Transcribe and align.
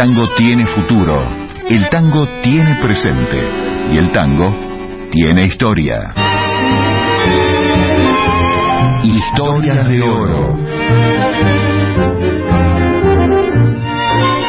tango 0.00 0.24
tiene 0.34 0.64
futuro, 0.64 1.12
el 1.68 1.90
tango 1.90 2.26
tiene 2.42 2.74
presente 2.80 3.38
y 3.92 3.98
el 3.98 4.10
tango 4.12 4.48
tiene 5.12 5.44
historia. 5.44 6.14
Historias 9.02 9.86
de 9.86 10.00
oro. 10.00 10.56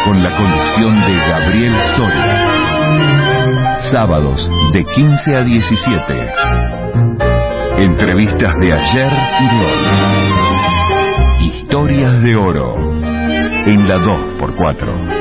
Con 0.06 0.24
la 0.24 0.38
conducción 0.38 1.02
de 1.02 1.16
Gabriel 1.18 1.76
Soria. 1.98 2.38
Sábados 3.92 4.50
de 4.72 4.86
15 4.86 5.36
a 5.36 5.44
17. 5.44 6.30
Entrevistas 7.78 8.54
de 8.62 8.74
ayer 8.74 9.12
y 9.42 9.48
de 9.50 9.66
hoy. 9.66 9.84
Historias 11.42 12.24
de 12.24 12.36
oro. 12.38 12.74
En 13.66 13.90
la 13.90 13.98
2x4. 13.98 15.21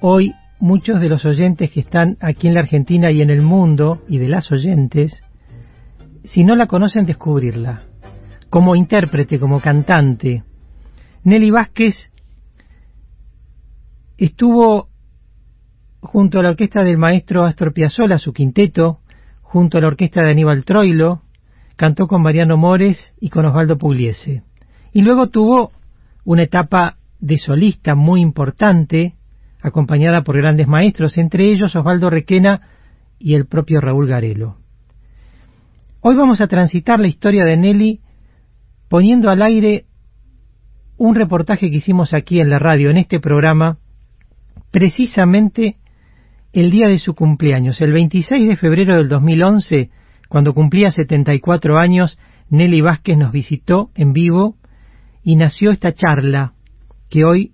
hoy 0.00 0.34
muchos 0.58 1.00
de 1.00 1.08
los 1.08 1.24
oyentes 1.24 1.70
que 1.70 1.80
están 1.80 2.16
aquí 2.20 2.48
en 2.48 2.54
la 2.54 2.60
Argentina 2.60 3.10
y 3.10 3.22
en 3.22 3.30
el 3.30 3.42
mundo, 3.42 4.02
y 4.08 4.18
de 4.18 4.28
las 4.28 4.50
oyentes, 4.50 5.22
si 6.24 6.44
no 6.44 6.56
la 6.56 6.66
conocen, 6.66 7.06
descubrirla 7.06 7.82
como 8.50 8.76
intérprete, 8.76 9.38
como 9.38 9.60
cantante. 9.60 10.44
Nelly 11.24 11.50
Vázquez 11.50 11.94
estuvo 14.16 14.88
junto 16.00 16.38
a 16.38 16.42
la 16.42 16.50
orquesta 16.50 16.82
del 16.82 16.98
maestro 16.98 17.44
Astor 17.44 17.72
Piazzolla, 17.72 18.18
su 18.18 18.32
quinteto, 18.32 19.00
junto 19.42 19.78
a 19.78 19.80
la 19.80 19.88
orquesta 19.88 20.22
de 20.22 20.30
Aníbal 20.30 20.64
Troilo, 20.64 21.22
cantó 21.76 22.06
con 22.06 22.22
Mariano 22.22 22.56
Mores 22.56 23.14
y 23.20 23.28
con 23.28 23.44
Osvaldo 23.44 23.76
Pugliese. 23.76 24.42
Y 24.92 25.02
luego 25.02 25.28
tuvo 25.28 25.72
una 26.24 26.44
etapa 26.44 26.96
de 27.20 27.36
solista 27.36 27.94
muy 27.94 28.20
importante, 28.20 29.15
acompañada 29.66 30.22
por 30.22 30.36
grandes 30.36 30.66
maestros, 30.66 31.16
entre 31.18 31.50
ellos 31.50 31.74
Osvaldo 31.74 32.10
Requena 32.10 32.60
y 33.18 33.34
el 33.34 33.46
propio 33.46 33.80
Raúl 33.80 34.06
Garelo. 34.08 34.56
Hoy 36.00 36.14
vamos 36.14 36.40
a 36.40 36.46
transitar 36.46 37.00
la 37.00 37.08
historia 37.08 37.44
de 37.44 37.56
Nelly 37.56 38.00
poniendo 38.88 39.30
al 39.30 39.42
aire 39.42 39.86
un 40.96 41.14
reportaje 41.14 41.68
que 41.68 41.76
hicimos 41.76 42.14
aquí 42.14 42.40
en 42.40 42.48
la 42.48 42.58
radio, 42.58 42.90
en 42.90 42.96
este 42.96 43.20
programa, 43.20 43.78
precisamente 44.70 45.76
el 46.52 46.70
día 46.70 46.86
de 46.88 46.98
su 46.98 47.14
cumpleaños, 47.14 47.80
el 47.80 47.92
26 47.92 48.48
de 48.48 48.56
febrero 48.56 48.96
del 48.96 49.08
2011, 49.08 49.90
cuando 50.28 50.54
cumplía 50.54 50.90
74 50.90 51.78
años, 51.78 52.18
Nelly 52.48 52.80
Vázquez 52.80 53.18
nos 53.18 53.32
visitó 53.32 53.90
en 53.94 54.12
vivo 54.12 54.56
y 55.22 55.36
nació 55.36 55.70
esta 55.70 55.92
charla 55.92 56.54
que 57.10 57.24
hoy 57.24 57.52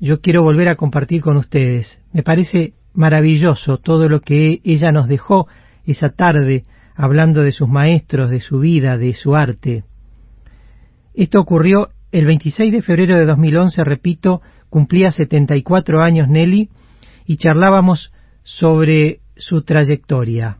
yo 0.00 0.20
quiero 0.20 0.42
volver 0.42 0.68
a 0.68 0.76
compartir 0.76 1.22
con 1.22 1.36
ustedes. 1.36 2.00
Me 2.12 2.22
parece 2.22 2.74
maravilloso 2.94 3.78
todo 3.78 4.08
lo 4.08 4.20
que 4.20 4.60
ella 4.64 4.92
nos 4.92 5.08
dejó 5.08 5.48
esa 5.86 6.10
tarde 6.10 6.64
hablando 6.94 7.42
de 7.42 7.52
sus 7.52 7.68
maestros, 7.68 8.30
de 8.30 8.40
su 8.40 8.58
vida, 8.58 8.96
de 8.96 9.14
su 9.14 9.36
arte. 9.36 9.84
Esto 11.14 11.40
ocurrió 11.40 11.90
el 12.12 12.26
26 12.26 12.72
de 12.72 12.82
febrero 12.82 13.16
de 13.16 13.26
2011, 13.26 13.84
repito, 13.84 14.40
cumplía 14.70 15.10
74 15.10 16.02
años 16.02 16.28
Nelly 16.28 16.70
y 17.26 17.36
charlábamos 17.36 18.12
sobre 18.42 19.20
su 19.36 19.62
trayectoria. 19.62 20.58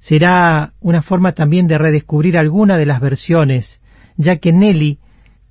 Será 0.00 0.72
una 0.80 1.02
forma 1.02 1.32
también 1.32 1.68
de 1.68 1.78
redescubrir 1.78 2.36
alguna 2.36 2.76
de 2.76 2.86
las 2.86 3.00
versiones, 3.00 3.80
ya 4.16 4.36
que 4.36 4.52
Nelly 4.52 4.98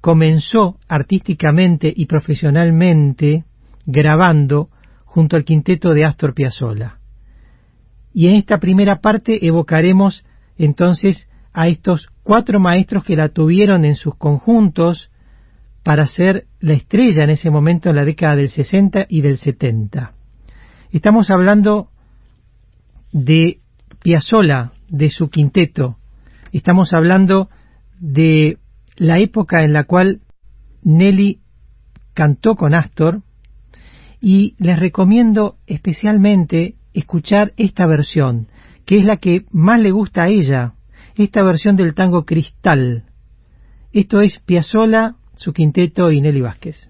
comenzó 0.01 0.77
artísticamente 0.87 1.93
y 1.95 2.07
profesionalmente 2.07 3.45
grabando 3.85 4.69
junto 5.05 5.35
al 5.35 5.45
quinteto 5.45 5.93
de 5.93 6.05
Astor 6.05 6.33
Piazzolla. 6.33 6.97
Y 8.13 8.27
en 8.27 8.35
esta 8.35 8.59
primera 8.59 8.99
parte 8.99 9.45
evocaremos 9.45 10.23
entonces 10.57 11.29
a 11.53 11.67
estos 11.67 12.07
cuatro 12.23 12.59
maestros 12.59 13.03
que 13.03 13.15
la 13.15 13.29
tuvieron 13.29 13.85
en 13.85 13.95
sus 13.95 14.15
conjuntos 14.15 15.11
para 15.83 16.05
ser 16.05 16.45
la 16.59 16.73
estrella 16.73 17.23
en 17.23 17.31
ese 17.31 17.49
momento 17.49 17.89
en 17.89 17.95
la 17.95 18.05
década 18.05 18.35
del 18.35 18.49
60 18.49 19.05
y 19.09 19.21
del 19.21 19.37
70. 19.37 20.13
Estamos 20.91 21.29
hablando 21.29 21.89
de 23.11 23.59
Piazzolla, 24.01 24.73
de 24.89 25.09
su 25.09 25.29
quinteto. 25.29 25.97
Estamos 26.51 26.93
hablando 26.93 27.49
de 27.99 28.57
la 28.97 29.19
época 29.19 29.63
en 29.63 29.73
la 29.73 29.83
cual 29.85 30.21
Nelly 30.83 31.39
cantó 32.13 32.55
con 32.55 32.73
Astor 32.73 33.21
y 34.19 34.55
les 34.59 34.77
recomiendo 34.77 35.55
especialmente 35.65 36.75
escuchar 36.93 37.53
esta 37.57 37.85
versión, 37.87 38.47
que 38.85 38.97
es 38.97 39.03
la 39.05 39.17
que 39.17 39.45
más 39.51 39.79
le 39.79 39.91
gusta 39.91 40.23
a 40.23 40.29
ella, 40.29 40.73
esta 41.15 41.43
versión 41.43 41.75
del 41.75 41.93
tango 41.93 42.25
Cristal. 42.25 43.05
Esto 43.91 44.21
es 44.21 44.39
Piazzola, 44.45 45.15
su 45.35 45.53
quinteto 45.53 46.11
y 46.11 46.21
Nelly 46.21 46.41
Vázquez. 46.41 46.89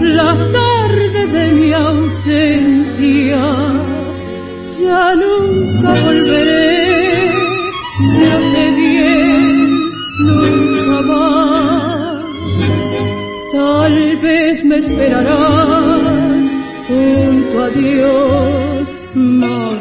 la 0.00 0.34
tarde 0.52 1.26
de 1.26 1.52
mi 1.52 1.72
ausencia. 1.72 3.42
Ya 4.80 5.14
nunca 5.14 5.90
volveré 6.04 6.88
lo 8.00 8.42
sé 8.52 8.70
bien, 8.70 9.90
nunca 10.20 11.02
más. 11.02 12.22
Tal 13.52 14.16
vez 14.18 14.64
me 14.64 14.76
esperarán 14.78 16.48
junto 16.86 17.62
a 17.64 17.68
Dios 17.70 18.88
más 19.14 19.77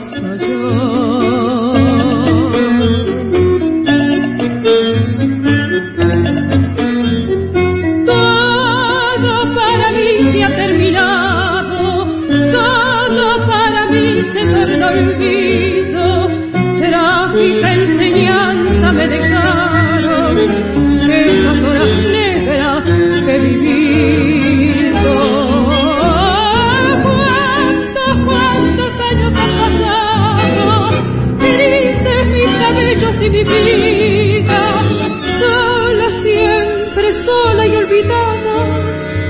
olvidada, 37.87 38.57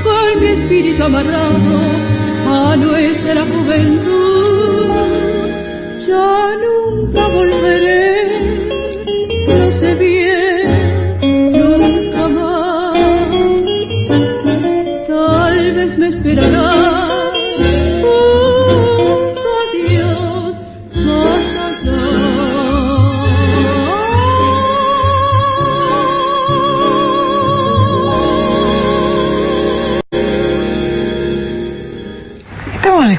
con 0.04 0.40
mi 0.40 0.48
espíritu 0.48 1.04
amarrado 1.04 1.80
a 2.48 2.76
nuestra 2.76 3.46
juventud. 3.46 4.90
Ya 6.08 6.56
nunca 6.66 7.28
volveré, 7.28 7.97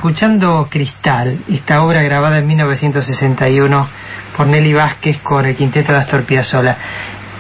escuchando 0.08 0.66
Cristal, 0.70 1.40
esta 1.50 1.82
obra 1.82 2.02
grabada 2.02 2.38
en 2.38 2.46
1961 2.46 3.88
por 4.34 4.46
Nelly 4.46 4.72
Vázquez 4.72 5.18
con 5.18 5.44
el 5.44 5.54
quinteto 5.54 5.92
de 5.92 5.98
Astor 5.98 6.24
Piazzolla. 6.24 6.78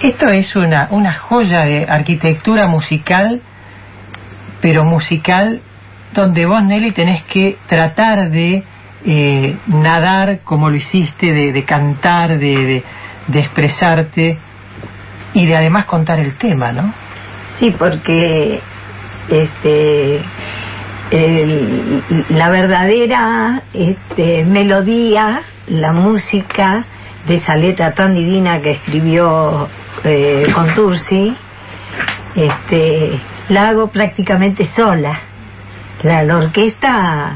Esto 0.02 0.28
es 0.28 0.54
una, 0.54 0.88
una 0.90 1.14
joya 1.14 1.64
de 1.64 1.86
arquitectura 1.88 2.66
musical, 2.66 3.40
pero 4.60 4.84
musical 4.84 5.62
donde 6.12 6.44
vos, 6.44 6.62
Nelly, 6.62 6.90
tenés 6.90 7.22
que 7.22 7.56
tratar 7.66 8.30
de 8.30 8.62
eh, 9.06 9.56
nadar 9.68 10.40
como 10.44 10.68
lo 10.68 10.76
hiciste, 10.76 11.32
de, 11.32 11.64
cantar, 11.64 12.38
de, 12.38 12.84
de 13.28 13.38
expresarte 13.38 14.38
y 15.32 15.46
de 15.46 15.56
además 15.56 15.86
contar 15.86 16.18
el 16.20 16.36
tema, 16.36 16.72
¿no? 16.72 16.92
Sí, 17.58 17.74
porque 17.78 18.60
este 19.30 20.20
la 21.10 22.50
verdadera 22.50 23.62
este, 23.72 24.44
melodía, 24.44 25.42
la 25.68 25.92
música 25.92 26.84
de 27.26 27.36
esa 27.36 27.56
letra 27.56 27.92
tan 27.94 28.14
divina 28.14 28.60
que 28.60 28.72
escribió 28.72 29.68
eh, 30.04 30.46
Contursi, 30.54 31.34
este, 32.36 33.20
la 33.48 33.68
hago 33.68 33.88
prácticamente 33.88 34.68
sola. 34.76 35.20
La, 36.02 36.36
orquesta 36.36 37.32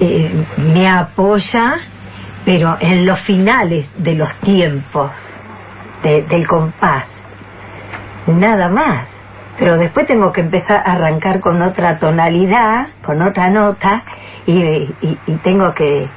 eh, 0.00 0.44
me 0.56 0.88
apoya, 0.88 1.76
pero 2.44 2.76
en 2.80 3.06
los 3.06 3.20
finales 3.20 3.90
de 3.98 4.14
los 4.14 4.34
tiempos 4.40 5.10
del 6.02 6.46
compás, 6.46 7.06
nada 8.26 8.68
más 8.68 9.15
pero 9.58 9.76
después 9.76 10.06
tengo 10.06 10.32
que 10.32 10.42
empezar 10.42 10.82
a 10.84 10.92
arrancar 10.92 11.40
con 11.40 11.62
otra 11.62 11.98
tonalidad, 11.98 12.88
con 13.02 13.22
otra 13.22 13.48
nota, 13.48 14.02
y, 14.46 14.88
tengo 15.42 15.72
que 15.74 16.08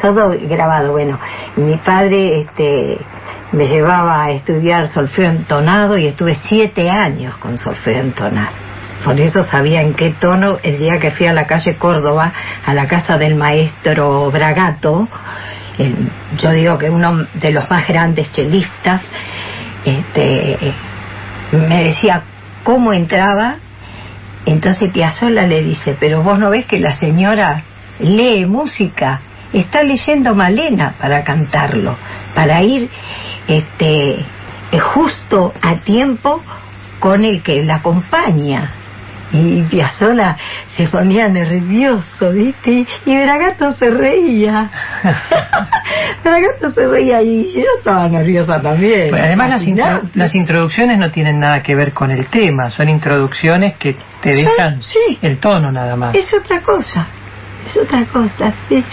todo 0.00 0.34
grabado. 0.48 0.92
Bueno, 0.92 1.18
mi 1.56 1.76
padre 1.76 2.42
este, 2.42 2.98
me 3.52 3.66
llevaba 3.66 4.24
a 4.24 4.30
estudiar 4.30 4.88
solfeo 4.88 5.30
entonado 5.30 5.98
y 5.98 6.06
estuve 6.06 6.36
siete 6.48 6.88
años 6.88 7.36
con 7.36 7.56
solfeo 7.58 8.00
entonado. 8.00 8.70
Por 9.04 9.18
eso 9.18 9.42
sabía 9.44 9.80
en 9.80 9.94
qué 9.94 10.14
tono 10.20 10.58
el 10.62 10.78
día 10.78 10.98
que 11.00 11.10
fui 11.10 11.26
a 11.26 11.32
la 11.32 11.46
calle 11.46 11.76
Córdoba, 11.76 12.32
a 12.66 12.74
la 12.74 12.86
casa 12.86 13.16
del 13.16 13.34
maestro 13.34 14.30
Bragato, 14.30 15.08
yo 16.36 16.50
digo 16.50 16.76
que 16.78 16.90
uno 16.90 17.26
de 17.34 17.52
los 17.52 17.68
más 17.70 17.86
grandes 17.88 18.30
chelistas, 18.32 19.00
este, 19.84 20.74
me 21.52 21.84
decía, 21.84 22.22
cómo 22.62 22.92
entraba, 22.92 23.56
entonces 24.46 24.92
Piazzolla 24.92 25.46
le 25.46 25.62
dice, 25.62 25.96
pero 25.98 26.22
vos 26.22 26.38
no 26.38 26.50
ves 26.50 26.66
que 26.66 26.78
la 26.78 26.96
señora 26.96 27.62
lee 27.98 28.46
música, 28.46 29.20
está 29.52 29.82
leyendo 29.82 30.34
Malena 30.34 30.94
para 31.00 31.24
cantarlo, 31.24 31.96
para 32.34 32.62
ir 32.62 32.88
este 33.48 34.24
justo 34.94 35.52
a 35.60 35.76
tiempo 35.76 36.42
con 37.00 37.24
el 37.24 37.42
que 37.42 37.64
la 37.64 37.76
acompaña 37.76 38.74
y 39.32 39.62
Piazzola 39.62 40.36
se 40.76 40.88
ponía 40.88 41.28
nervioso, 41.28 42.32
¿viste? 42.32 42.86
Y 43.06 43.16
Bragato 43.16 43.72
se 43.72 43.90
reía. 43.90 44.70
Bragato 46.24 46.72
se 46.72 46.86
reía 46.86 47.22
y 47.22 47.52
yo 47.52 47.66
estaba 47.78 48.08
nerviosa 48.08 48.60
también. 48.60 49.10
Pues 49.10 49.22
además 49.22 49.50
las, 49.66 50.16
las, 50.16 50.34
introducciones 50.34 50.98
no 50.98 51.10
tienen 51.10 51.38
nada 51.38 51.62
que 51.62 51.74
ver 51.74 51.92
con 51.92 52.10
el 52.10 52.26
tema, 52.26 52.70
son 52.70 52.88
introducciones 52.88 53.76
que 53.76 53.96
te 54.20 54.34
dejan 54.34 54.82
sí. 54.82 55.18
el 55.22 55.38
tono 55.38 55.70
nada 55.70 55.96
más. 55.96 56.14
Es 56.14 56.32
otra 56.34 56.60
cosa, 56.62 57.06
es 57.66 57.76
otra 57.76 58.04
cosa, 58.06 58.52
sí. 58.68 58.84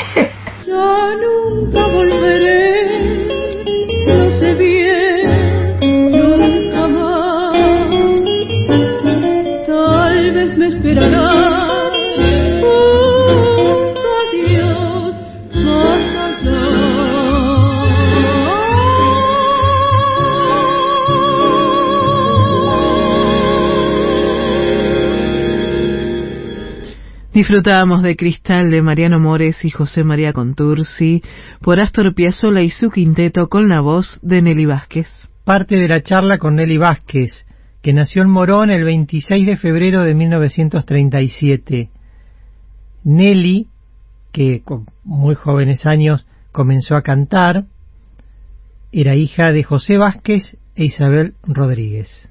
Ya 0.68 1.16
nunca 1.16 1.88
volveré, 1.88 3.66
no 4.08 4.30
sé 4.32 4.54
bien, 4.56 4.87
Disfrutábamos 27.48 28.04
de 28.04 28.18
Cristal 28.18 28.70
de 28.70 28.82
Mariano 28.82 29.22
Mores 29.22 29.64
y 29.64 29.70
José 29.70 30.04
María 30.04 30.34
Contursi 30.34 31.22
por 31.62 31.80
Astor 31.80 32.14
Piazzolla 32.14 32.62
y 32.62 32.70
su 32.70 32.90
quinteto 32.90 33.48
con 33.48 33.70
la 33.70 33.80
voz 33.80 34.20
de 34.22 34.42
Nelly 34.42 34.66
Vázquez. 34.66 35.08
Parte 35.46 35.78
de 35.78 35.88
la 35.88 36.04
charla 36.04 36.40
con 36.40 36.58
Nelly 36.58 36.78
Vázquez, 36.78 37.46
que 37.82 37.94
nació 37.94 38.24
en 38.24 38.32
Morón 38.32 38.70
el 38.70 38.84
26 38.84 39.46
de 39.46 39.56
febrero 39.56 40.04
de 40.04 40.14
1937. 40.14 41.90
Nelly, 43.06 43.68
que 44.34 44.62
con 44.62 44.86
muy 45.06 45.36
jóvenes 45.36 45.86
años 45.86 46.28
comenzó 46.52 46.98
a 46.98 47.02
cantar, 47.02 47.64
era 48.92 49.16
hija 49.16 49.54
de 49.54 49.64
José 49.64 49.98
Vázquez 49.98 50.58
e 50.76 50.84
Isabel 50.84 51.36
Rodríguez. 51.44 52.30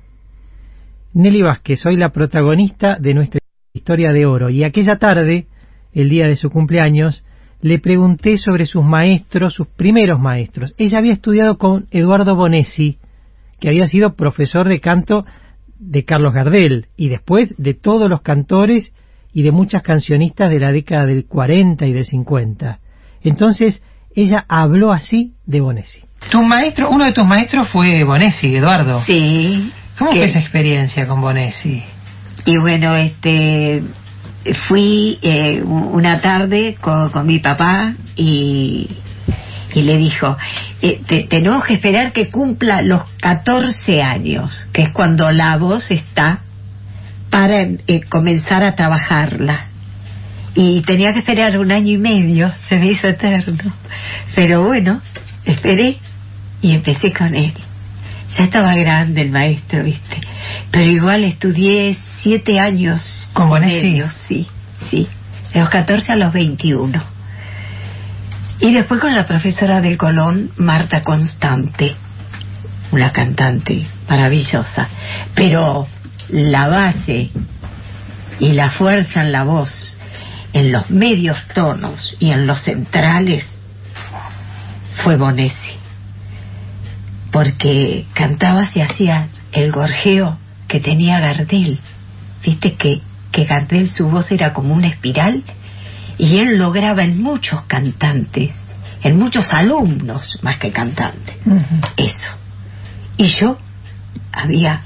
Nelly 1.14 1.40
Vázquez, 1.40 1.86
hoy 1.86 1.96
la 1.96 2.10
protagonista 2.10 2.98
de 3.00 3.14
nuestra 3.14 3.45
historia 3.86 4.12
de 4.12 4.26
oro, 4.26 4.50
y 4.50 4.64
aquella 4.64 4.96
tarde, 4.96 5.46
el 5.94 6.08
día 6.08 6.26
de 6.26 6.34
su 6.34 6.50
cumpleaños, 6.50 7.22
le 7.62 7.78
pregunté 7.78 8.36
sobre 8.36 8.66
sus 8.66 8.84
maestros, 8.84 9.54
sus 9.54 9.68
primeros 9.68 10.18
maestros. 10.18 10.74
Ella 10.76 10.98
había 10.98 11.12
estudiado 11.12 11.56
con 11.56 11.86
Eduardo 11.92 12.34
Bonesi, 12.34 12.98
que 13.60 13.68
había 13.68 13.86
sido 13.86 14.16
profesor 14.16 14.68
de 14.68 14.80
canto 14.80 15.24
de 15.78 16.04
Carlos 16.04 16.34
Gardel 16.34 16.86
y 16.96 17.10
después 17.10 17.54
de 17.58 17.74
todos 17.74 18.10
los 18.10 18.22
cantores 18.22 18.92
y 19.32 19.42
de 19.42 19.52
muchas 19.52 19.82
cancionistas 19.82 20.50
de 20.50 20.58
la 20.58 20.72
década 20.72 21.06
del 21.06 21.24
40 21.24 21.86
y 21.86 21.92
del 21.92 22.06
50. 22.06 22.80
Entonces 23.22 23.84
ella 24.16 24.44
habló 24.48 24.90
así 24.90 25.34
de 25.44 25.60
Bonesi. 25.60 26.00
Tu 26.32 26.42
maestro, 26.42 26.90
uno 26.90 27.04
de 27.04 27.12
tus 27.12 27.24
maestros 27.24 27.68
fue 27.68 28.02
Bonesi, 28.02 28.56
Eduardo. 28.56 29.00
Sí. 29.04 29.72
¿Cómo 29.96 30.10
fue 30.10 30.24
esa 30.24 30.40
experiencia 30.40 31.06
con 31.06 31.20
Bonesi? 31.20 31.84
Y 32.46 32.56
bueno, 32.56 32.96
este, 32.96 33.82
fui 34.66 35.18
eh, 35.20 35.62
una 35.62 36.20
tarde 36.22 36.76
con, 36.80 37.10
con 37.10 37.26
mi 37.26 37.40
papá 37.40 37.92
y 38.16 38.88
y 39.76 39.82
le 39.82 39.98
dijo, 39.98 40.38
eh, 40.80 41.26
tenemos 41.28 41.62
que 41.66 41.74
esperar 41.74 42.14
que 42.14 42.30
cumpla 42.30 42.80
los 42.80 43.04
14 43.20 44.02
años, 44.02 44.66
que 44.72 44.84
es 44.84 44.88
cuando 44.88 45.30
la 45.32 45.58
voz 45.58 45.90
está 45.90 46.40
para 47.28 47.60
eh, 47.60 48.00
comenzar 48.08 48.64
a 48.64 48.74
trabajarla. 48.74 49.66
Y 50.54 50.80
tenía 50.80 51.12
que 51.12 51.18
esperar 51.18 51.58
un 51.58 51.72
año 51.72 51.92
y 51.92 51.98
medio, 51.98 52.50
se 52.70 52.78
me 52.78 52.86
hizo 52.86 53.06
eterno. 53.06 53.70
Pero 54.34 54.64
bueno, 54.64 55.02
esperé 55.44 55.98
y 56.62 56.72
empecé 56.72 57.12
con 57.12 57.34
él. 57.34 57.52
Ya 58.38 58.44
estaba 58.44 58.74
grande 58.74 59.22
el 59.22 59.30
maestro, 59.30 59.82
¿viste? 59.82 60.20
Pero 60.70 60.84
igual 60.84 61.24
estudié 61.24 61.96
siete 62.22 62.60
años. 62.60 63.02
¿Con 63.34 63.48
Bonesi? 63.48 64.02
Sí, 64.28 64.46
sí. 64.90 65.08
De 65.52 65.60
los 65.60 65.70
14 65.70 66.12
a 66.12 66.16
los 66.16 66.32
21 66.32 67.16
y 68.58 68.72
después 68.72 69.00
con 69.00 69.14
la 69.14 69.26
profesora 69.26 69.80
del 69.80 69.98
Colón, 69.98 70.50
Marta 70.56 71.02
Constante, 71.02 71.94
una 72.90 73.12
cantante 73.12 73.86
maravillosa. 74.08 74.88
Pero 75.34 75.86
la 76.30 76.68
base 76.68 77.30
y 78.40 78.52
la 78.52 78.70
fuerza 78.70 79.22
en 79.22 79.32
la 79.32 79.44
voz, 79.44 79.70
en 80.54 80.72
los 80.72 80.90
medios 80.90 81.36
tonos 81.52 82.16
y 82.18 82.30
en 82.30 82.46
los 82.46 82.62
centrales, 82.62 83.44
fue 85.04 85.16
Bonesi. 85.16 85.75
Porque 87.36 88.06
cantaba 88.14 88.68
y 88.74 88.80
hacía 88.80 89.28
el 89.52 89.70
gorjeo 89.70 90.38
que 90.68 90.80
tenía 90.80 91.20
Gardel. 91.20 91.78
Viste 92.42 92.76
que, 92.76 93.02
que 93.30 93.44
Gardel 93.44 93.88
su 93.90 94.08
voz 94.08 94.30
era 94.32 94.52
como 94.54 94.72
una 94.74 94.88
espiral 94.88 95.42
y 96.16 96.38
él 96.38 96.56
lograba 96.58 97.04
en 97.04 97.22
muchos 97.22 97.60
cantantes, 97.66 98.52
en 99.02 99.18
muchos 99.18 99.52
alumnos 99.52 100.38
más 100.42 100.56
que 100.56 100.70
cantantes, 100.70 101.36
eso. 101.98 102.32
Y 103.18 103.26
yo 103.26 103.58
había 104.32 104.80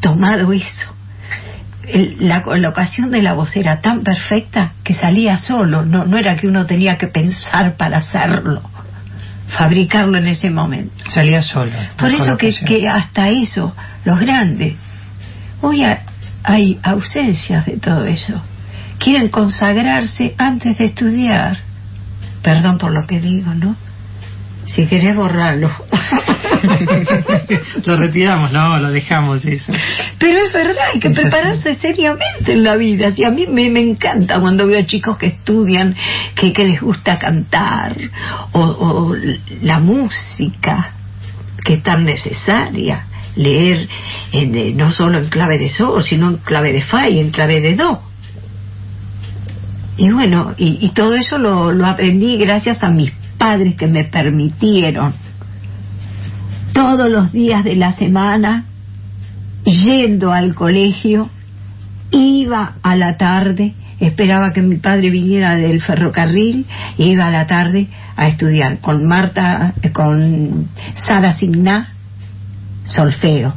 tomado 0.00 0.52
eso. 0.52 0.94
El- 1.88 2.16
la 2.28 2.42
colocación 2.42 3.10
de 3.10 3.20
la 3.22 3.32
voz 3.34 3.56
era 3.56 3.80
tan 3.80 4.02
perfecta 4.04 4.74
que 4.84 4.94
salía 4.94 5.36
solo, 5.38 5.84
no, 5.84 6.04
no 6.04 6.18
era 6.18 6.36
que 6.36 6.46
uno 6.46 6.66
tenía 6.66 6.98
que 6.98 7.08
pensar 7.08 7.76
para 7.76 7.96
hacerlo, 7.98 8.62
fabricarlo 9.48 10.18
en 10.18 10.26
ese 10.26 10.50
momento. 10.50 10.92
Salía 11.10 11.42
solo. 11.42 11.72
Por 11.98 12.10
eso 12.12 12.36
que, 12.36 12.52
que 12.64 12.88
hasta 12.88 13.28
eso, 13.30 13.74
los 14.04 14.18
grandes, 14.20 14.74
hoy 15.60 15.84
ha- 15.84 16.02
hay 16.42 16.78
ausencias 16.82 17.64
de 17.66 17.76
todo 17.78 18.04
eso. 18.06 18.42
Quieren 18.98 19.28
consagrarse 19.28 20.34
antes 20.38 20.78
de 20.78 20.84
estudiar. 20.86 21.58
Perdón 22.42 22.78
por 22.78 22.92
lo 22.92 23.06
que 23.06 23.20
digo, 23.20 23.54
¿no? 23.54 23.76
Si 24.66 24.86
querés 24.86 25.14
borrarlo. 25.16 25.70
lo 27.86 27.96
retiramos, 27.96 28.52
no, 28.52 28.78
lo 28.78 28.90
dejamos 28.90 29.44
eso. 29.44 29.72
Pero 30.18 30.40
es 30.44 30.52
verdad, 30.52 30.84
hay 30.92 31.00
que 31.00 31.08
Es 31.08 31.18
así. 31.18 31.22
prepararse 31.22 31.74
seriamente 31.76 32.52
en 32.52 32.62
la 32.64 32.76
vida. 32.76 33.08
Y 33.16 33.24
a 33.24 33.30
mí 33.30 33.46
me, 33.46 33.68
me 33.70 33.80
encanta 33.80 34.40
cuando 34.40 34.66
veo 34.66 34.82
chicos 34.82 35.18
que 35.18 35.26
estudian, 35.26 35.94
que, 36.34 36.52
que 36.52 36.64
les 36.64 36.80
gusta 36.80 37.18
cantar, 37.18 37.96
o, 38.52 38.60
o 38.62 39.16
la 39.62 39.80
música, 39.80 40.92
que 41.64 41.74
es 41.74 41.82
tan 41.82 42.04
necesaria. 42.04 43.06
Leer 43.36 43.88
en, 44.30 44.54
eh, 44.54 44.72
no 44.76 44.92
solo 44.92 45.18
en 45.18 45.28
clave 45.28 45.58
de 45.58 45.68
sol, 45.68 46.02
sino 46.04 46.30
en 46.30 46.36
clave 46.36 46.72
de 46.72 46.82
fa 46.82 47.08
y 47.08 47.18
en 47.18 47.30
clave 47.30 47.60
de 47.60 47.74
do. 47.74 48.00
Y 49.96 50.08
bueno, 50.10 50.54
y, 50.56 50.78
y 50.86 50.90
todo 50.90 51.14
eso 51.16 51.38
lo, 51.38 51.72
lo 51.72 51.86
aprendí 51.86 52.36
gracias 52.36 52.82
a 52.82 52.90
mis 52.90 53.10
padres 53.38 53.74
que 53.76 53.86
me 53.88 54.04
permitieron 54.04 55.14
todos 56.74 57.08
los 57.08 57.32
días 57.32 57.64
de 57.64 57.76
la 57.76 57.92
semana 57.92 58.64
yendo 59.64 60.32
al 60.32 60.54
colegio, 60.54 61.30
iba 62.10 62.74
a 62.82 62.96
la 62.96 63.16
tarde, 63.16 63.74
esperaba 64.00 64.52
que 64.52 64.60
mi 64.60 64.76
padre 64.76 65.08
viniera 65.08 65.54
del 65.54 65.80
ferrocarril, 65.80 66.66
iba 66.98 67.28
a 67.28 67.30
la 67.30 67.46
tarde 67.46 67.88
a 68.16 68.28
estudiar 68.28 68.80
con 68.80 69.06
Marta, 69.06 69.72
eh, 69.80 69.92
con 69.92 70.68
Sara 70.94 71.32
Signá, 71.32 71.94
solfeo, 72.84 73.54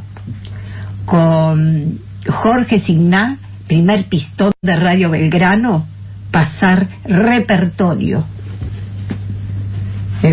con 1.04 1.98
Jorge 2.26 2.78
Signá, 2.78 3.36
primer 3.66 4.06
pistón 4.06 4.52
de 4.62 4.76
Radio 4.76 5.10
Belgrano, 5.10 5.86
pasar 6.30 6.88
repertorio. 7.04 8.24
Y 10.22 10.32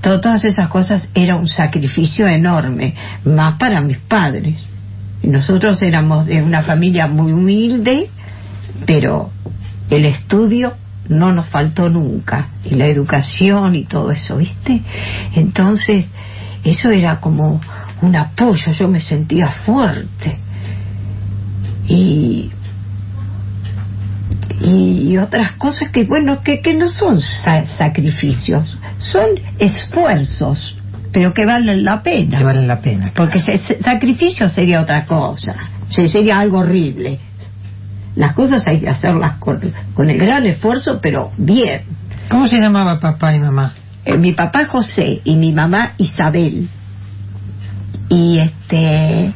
todas 0.00 0.44
esas 0.44 0.68
cosas 0.68 1.10
era 1.14 1.36
un 1.36 1.48
sacrificio 1.48 2.26
enorme, 2.26 2.94
más 3.24 3.58
para 3.58 3.80
mis 3.80 3.98
padres. 3.98 4.64
Nosotros 5.22 5.82
éramos 5.82 6.26
de 6.26 6.42
una 6.42 6.62
familia 6.62 7.06
muy 7.08 7.32
humilde, 7.32 8.08
pero 8.86 9.30
el 9.90 10.04
estudio 10.04 10.74
no 11.08 11.32
nos 11.32 11.48
faltó 11.48 11.88
nunca, 11.88 12.48
y 12.64 12.74
la 12.74 12.86
educación 12.86 13.74
y 13.74 13.84
todo 13.84 14.10
eso, 14.10 14.36
¿viste? 14.36 14.82
Entonces, 15.34 16.06
eso 16.64 16.90
era 16.90 17.18
como 17.20 17.60
un 18.02 18.16
apoyo, 18.16 18.72
yo 18.72 18.88
me 18.88 19.00
sentía 19.00 19.48
fuerte. 19.64 20.38
Y 21.88 22.50
y 24.60 25.16
otras 25.18 25.52
cosas 25.52 25.90
que 25.90 26.04
bueno 26.04 26.42
que, 26.42 26.60
que 26.60 26.74
no 26.74 26.88
son 26.88 27.20
sa- 27.20 27.64
sacrificios 27.64 28.76
son 28.98 29.28
esfuerzos 29.58 30.74
pero 31.10 31.32
que 31.32 31.46
valen 31.46 31.84
la 31.84 32.02
pena. 32.02 32.36
Que 32.38 32.44
valen 32.44 32.68
la 32.68 32.80
pena. 32.80 33.12
porque 33.16 33.40
se- 33.40 33.56
se- 33.58 33.80
sacrificio 33.82 34.48
sería 34.50 34.82
otra 34.82 35.04
cosa. 35.06 35.56
Se- 35.88 36.06
sería 36.06 36.38
algo 36.38 36.58
horrible. 36.58 37.18
Las 38.14 38.34
cosas 38.34 38.66
hay 38.66 38.80
que 38.80 38.88
hacerlas 38.88 39.34
con, 39.38 39.72
con 39.94 40.10
el 40.10 40.18
gran 40.18 40.44
esfuerzo 40.46 40.98
pero 41.00 41.30
bien. 41.38 41.82
¿Cómo 42.28 42.46
se 42.46 42.58
llamaba 42.58 43.00
papá 43.00 43.34
y 43.34 43.40
mamá? 43.40 43.72
Eh, 44.04 44.18
mi 44.18 44.32
papá 44.34 44.66
José 44.66 45.20
y 45.24 45.36
mi 45.36 45.52
mamá 45.52 45.92
Isabel 45.96 46.68
y 48.10 48.38
este 48.38 49.32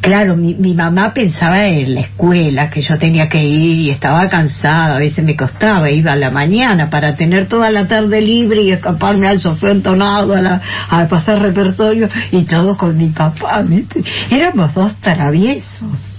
claro 0.00 0.36
mi, 0.36 0.54
mi 0.54 0.72
mamá 0.74 1.12
pensaba 1.12 1.66
en 1.66 1.94
la 1.96 2.00
escuela 2.00 2.70
que 2.70 2.80
yo 2.80 2.96
tenía 2.98 3.28
que 3.28 3.42
ir 3.44 3.78
y 3.80 3.90
estaba 3.90 4.28
cansada 4.28 4.96
a 4.96 4.98
veces 4.98 5.22
me 5.24 5.36
costaba 5.36 5.90
iba 5.90 6.12
a 6.12 6.16
la 6.16 6.30
mañana 6.30 6.88
para 6.88 7.14
tener 7.16 7.46
toda 7.46 7.70
la 7.70 7.86
tarde 7.86 8.20
libre 8.22 8.62
y 8.62 8.70
escaparme 8.70 9.28
al 9.28 9.40
sofá 9.40 9.70
entonado 9.70 10.34
a, 10.34 10.40
la- 10.40 10.62
a 10.88 11.06
pasar 11.08 11.40
repertorio 11.42 12.08
y 12.32 12.44
todo 12.44 12.76
con 12.76 12.96
mi 12.96 13.10
papá 13.10 13.62
¿viste? 13.62 14.02
éramos 14.30 14.72
dos 14.74 14.94
traviesos. 15.00 16.12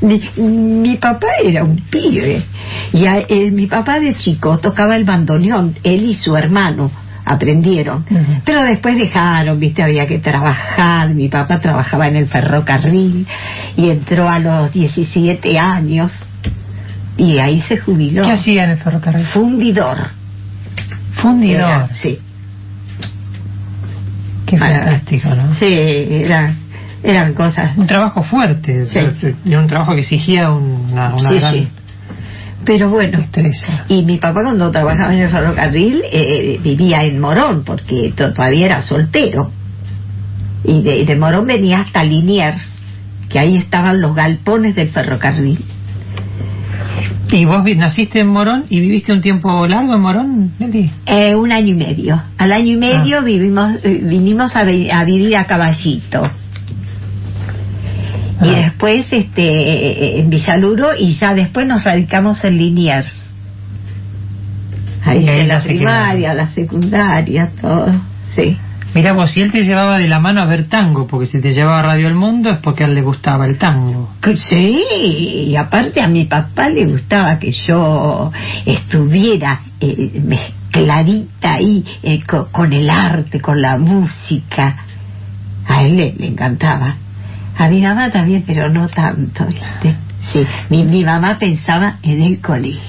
Mi, 0.00 0.20
mi 0.36 0.96
papá 0.96 1.28
era 1.44 1.62
un 1.62 1.76
pibe. 1.76 2.42
Y 2.92 3.06
a- 3.06 3.20
eh, 3.20 3.52
mi 3.52 3.68
papá 3.68 4.00
de 4.00 4.16
chico 4.16 4.58
tocaba 4.58 4.96
el 4.96 5.04
bandoneón 5.04 5.76
él 5.84 6.02
y 6.10 6.14
su 6.14 6.36
hermano 6.36 6.90
aprendieron 7.24 8.04
pero 8.44 8.62
después 8.62 8.96
dejaron 8.96 9.58
viste 9.60 9.82
había 9.82 10.06
que 10.06 10.18
trabajar 10.18 11.14
mi 11.14 11.28
papá 11.28 11.60
trabajaba 11.60 12.08
en 12.08 12.16
el 12.16 12.26
ferrocarril 12.26 13.26
y 13.76 13.88
entró 13.90 14.28
a 14.28 14.38
los 14.38 14.72
17 14.72 15.58
años 15.58 16.12
y 17.16 17.38
ahí 17.38 17.60
se 17.62 17.78
jubiló 17.78 18.24
¿Qué 18.24 18.32
hacía 18.32 18.64
en 18.64 18.70
el 18.70 18.78
ferrocarril? 18.78 19.26
fundidor 19.26 20.10
Fundidor. 21.14 21.60
Era, 21.60 21.88
sí 21.90 22.18
Qué 24.46 24.58
fantástico, 24.58 25.28
¿no? 25.34 25.54
sí 25.54 25.66
era, 25.68 26.54
eran 27.02 27.32
cosas 27.34 27.76
Un 27.76 27.86
trabajo 27.86 28.22
fuerte, 28.22 28.86
Sí. 28.86 29.54
un 29.54 29.66
trabajo 29.66 29.94
que 29.94 30.00
exigía 30.00 30.50
una, 30.50 31.14
una 31.14 31.28
Sí, 31.30 31.38
gran 31.38 31.54
sí. 31.54 31.68
Pero 32.64 32.90
bueno. 32.90 33.18
Y 33.88 34.02
mi 34.04 34.18
papá 34.18 34.40
cuando 34.42 34.70
trabajaba 34.70 35.14
en 35.14 35.20
el 35.20 35.28
ferrocarril 35.28 36.02
eh, 36.10 36.58
vivía 36.62 37.02
en 37.04 37.20
Morón, 37.20 37.62
porque 37.64 38.12
to- 38.16 38.32
todavía 38.32 38.66
era 38.66 38.82
soltero. 38.82 39.50
Y 40.64 40.82
de, 40.82 41.04
de 41.04 41.16
Morón 41.16 41.46
venía 41.46 41.80
hasta 41.80 42.04
Liniers, 42.04 42.56
que 43.28 43.38
ahí 43.38 43.56
estaban 43.56 44.00
los 44.00 44.14
galpones 44.14 44.74
del 44.76 44.88
ferrocarril. 44.90 45.58
¿Y 47.30 47.44
vos 47.46 47.64
naciste 47.76 48.20
en 48.20 48.26
Morón 48.28 48.64
y 48.68 48.80
viviste 48.80 49.12
un 49.12 49.22
tiempo 49.22 49.66
largo 49.66 49.94
en 49.94 50.00
Morón, 50.02 50.52
Nelly? 50.58 50.92
Eh, 51.06 51.34
un 51.34 51.50
año 51.50 51.68
y 51.68 51.74
medio. 51.74 52.22
Al 52.36 52.52
año 52.52 52.74
y 52.74 52.76
medio 52.76 53.22
vivimos, 53.22 53.76
eh, 53.82 54.00
vinimos 54.04 54.54
a, 54.54 54.60
a 54.60 55.04
vivir 55.04 55.36
a 55.36 55.44
Caballito. 55.44 56.30
Y 58.40 58.48
Ah. 58.48 58.54
después 58.56 59.06
este, 59.10 60.18
en 60.20 60.30
Villaluro 60.30 60.90
y 60.98 61.14
ya 61.16 61.34
después 61.34 61.66
nos 61.66 61.84
radicamos 61.84 62.42
en 62.44 62.56
Liniers. 62.58 63.14
Ahí 65.04 65.24
Y 65.24 65.28
en 65.28 65.48
la 65.48 65.58
primaria, 65.58 66.32
la 66.34 66.48
secundaria, 66.48 67.50
todo. 67.60 67.88
Sí. 68.34 68.56
Mira 68.94 69.14
vos, 69.14 69.30
si 69.32 69.40
él 69.40 69.50
te 69.50 69.62
llevaba 69.64 69.98
de 69.98 70.06
la 70.06 70.20
mano 70.20 70.42
a 70.42 70.46
ver 70.46 70.68
tango, 70.68 71.06
porque 71.06 71.26
si 71.26 71.40
te 71.40 71.52
llevaba 71.54 71.78
a 71.78 71.82
Radio 71.82 72.08
El 72.08 72.14
Mundo 72.14 72.50
es 72.50 72.58
porque 72.58 72.84
a 72.84 72.86
él 72.86 72.94
le 72.94 73.00
gustaba 73.02 73.46
el 73.46 73.56
tango. 73.58 74.10
Sí, 74.34 74.82
y 75.48 75.56
aparte 75.56 76.00
a 76.02 76.08
mi 76.08 76.24
papá 76.26 76.68
le 76.68 76.86
gustaba 76.86 77.38
que 77.38 77.50
yo 77.66 78.30
estuviera 78.66 79.62
eh, 79.80 79.96
mezcladita 80.22 81.54
ahí 81.54 81.84
eh, 82.02 82.20
co- 82.26 82.48
con, 82.52 82.72
el 82.74 82.88
arte, 82.90 83.40
con 83.40 83.60
la 83.62 83.78
música. 83.78 84.76
A 85.66 85.82
él 85.84 85.96
le, 85.96 86.14
le 86.18 86.26
encantaba. 86.26 86.94
A 87.56 87.68
mi 87.68 87.80
mamá 87.82 88.10
también, 88.10 88.44
pero 88.46 88.68
no 88.68 88.88
tanto, 88.88 89.44
¿viste? 89.46 89.96
Sí, 90.32 90.40
mi, 90.70 90.84
mi 90.84 91.04
mamá 91.04 91.38
pensaba 91.38 91.98
en 92.02 92.22
el 92.22 92.40
colegio. 92.40 92.80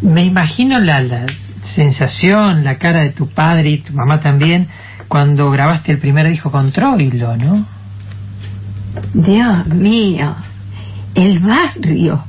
Me 0.00 0.24
imagino 0.24 0.78
la, 0.78 1.00
la 1.02 1.26
sensación, 1.62 2.64
la 2.64 2.78
cara 2.78 3.02
de 3.02 3.10
tu 3.10 3.28
padre 3.28 3.70
y 3.70 3.78
tu 3.78 3.92
mamá 3.92 4.20
también 4.20 4.68
cuando 5.08 5.50
grabaste 5.50 5.92
el 5.92 5.98
primer 5.98 6.28
disco 6.28 6.50
con 6.50 6.70
Troilo, 6.72 7.36
¿no? 7.36 7.66
Dios 9.14 9.66
mío, 9.68 10.34
el 11.14 11.38
barrio. 11.40 12.24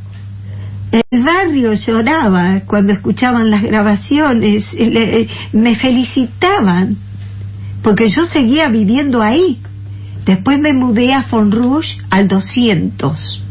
El 0.91 1.23
barrio 1.23 1.73
lloraba 1.73 2.61
cuando 2.65 2.93
escuchaban 2.93 3.49
las 3.51 3.61
grabaciones, 3.61 4.73
le- 4.73 5.27
me 5.53 5.75
felicitaban, 5.75 6.97
porque 7.83 8.09
yo 8.09 8.25
seguía 8.25 8.69
viviendo 8.69 9.21
ahí. 9.21 9.61
Después 10.29 10.59
me 10.59 10.73
mudé 10.73 11.11
a 11.11 11.23
Fonrouge 11.23 11.97
al 12.11 12.27
200, 12.27 13.43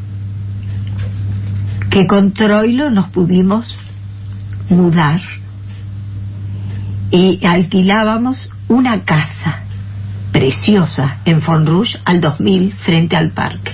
que 1.91 2.07
con 2.07 2.33
Troilo 2.33 2.89
nos 2.89 3.09
pudimos 3.09 3.75
mudar 4.71 5.21
y 7.11 7.45
alquilábamos 7.45 8.49
una 8.69 9.05
casa 9.05 9.65
preciosa 10.31 11.17
en 11.25 11.43
Fonrouge 11.43 11.99
al 12.05 12.21
2000 12.21 12.73
frente 12.75 13.17
al 13.17 13.33
parque. 13.33 13.73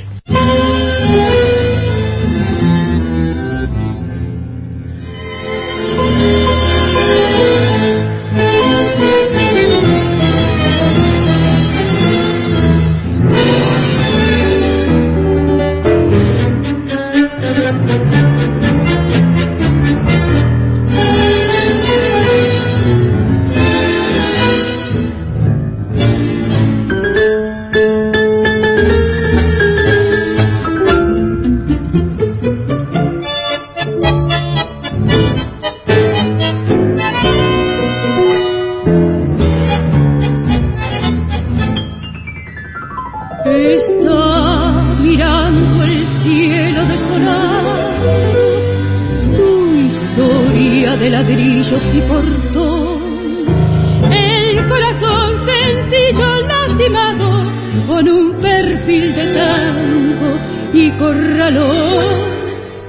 De 58.86 59.34
tango 59.34 60.36
y 60.74 60.90
corralón, 60.98 62.14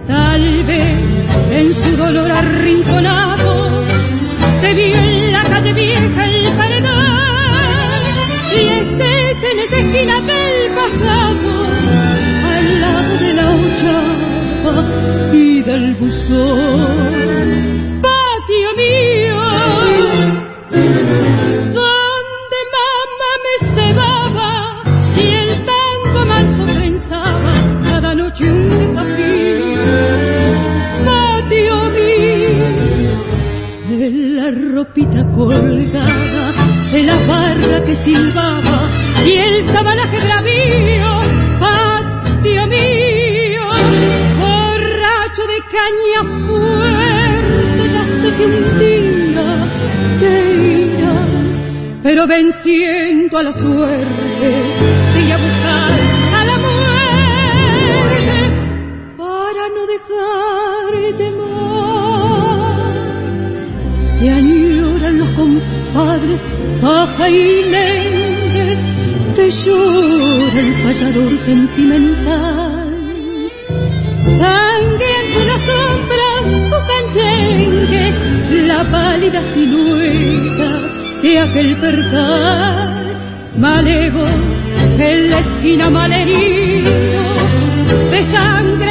tal 0.08 0.64
vez 0.64 0.96
en 1.52 1.74
su 1.74 1.96
dolor 1.96 2.30
arrinconado, 2.32 3.84
te 4.62 4.74
vio 4.74 4.94
en 4.94 5.32
la 5.32 5.44
calle 5.46 5.72
vieja 5.72 6.26
el 6.26 6.58
paredón 6.58 7.00
y 8.52 8.68
estés 8.68 9.52
en 9.52 9.60
esa 9.60 9.78
esquina 9.78 10.20
del 10.20 10.72
pasado, 10.76 11.66
al 12.56 12.82
lado 12.82 13.18
de 13.18 13.34
la 13.34 13.50
ochava 13.52 14.84
y 15.34 15.62
del 15.62 15.94
buzón. 15.96 17.35
Venciendo 52.28 53.38
a 53.38 53.44
la 53.44 53.54
suerte, 53.54 54.48
sigue 55.14 55.34
a 55.34 55.38
buscar 55.38 56.00
a 56.34 56.46
la 56.46 56.58
muerte 56.58 56.76
para 59.18 59.70
no 59.70 59.86
dejarte 59.86 61.32
más 61.32 61.86
te 64.20 64.30
añoran 64.30 65.20
los 65.20 65.30
compadres, 65.32 66.42
paja 66.82 67.30
y 67.30 67.64
lente, 67.70 68.78
te 69.36 69.52
llora 69.52 70.60
el 70.60 70.74
payador 70.84 71.40
sentimental. 71.46 72.92
Sanguiento 74.40 75.40
en 75.42 75.48
las 75.48 75.62
sombras, 75.70 76.44
tu 76.70 76.78
canchengue, 76.88 78.14
la 78.68 78.90
pálida 78.90 79.44
silueta 79.54 80.95
de 81.26 81.40
aquel 81.40 81.76
percal. 81.78 83.18
Malevo 83.58 84.28
en 84.28 85.30
la 85.32 85.40
esquina 85.40 85.90
malherido, 85.90 86.92
de 88.12 88.32
sangre 88.32 88.85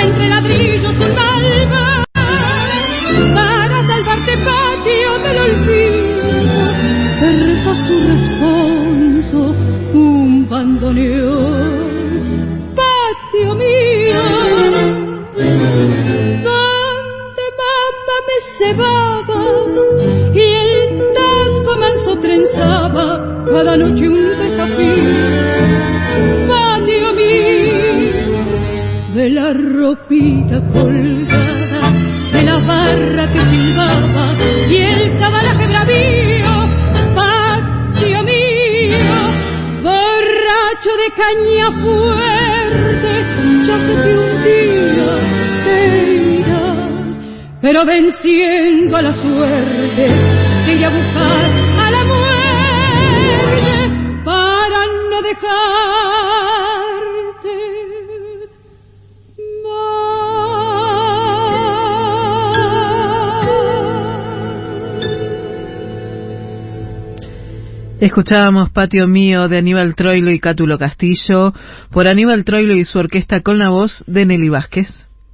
Escuchábamos 68.15 68.71
Patio 68.71 69.09
Mío 69.09 69.49
de 69.49 69.59
Aníbal 69.59 69.97
Troilo 69.97 70.31
y 70.31 70.39
Cátulo 70.39 70.79
Castillo 70.79 71.53
por 71.91 72.07
Aníbal 72.07 72.45
Troilo 72.45 72.75
y 72.77 72.85
su 72.85 72.97
orquesta 72.97 73.41
con 73.41 73.59
la 73.59 73.71
voz 73.71 74.05
de 74.07 74.25
Nelly 74.25 74.51
Vázquez 74.51 74.87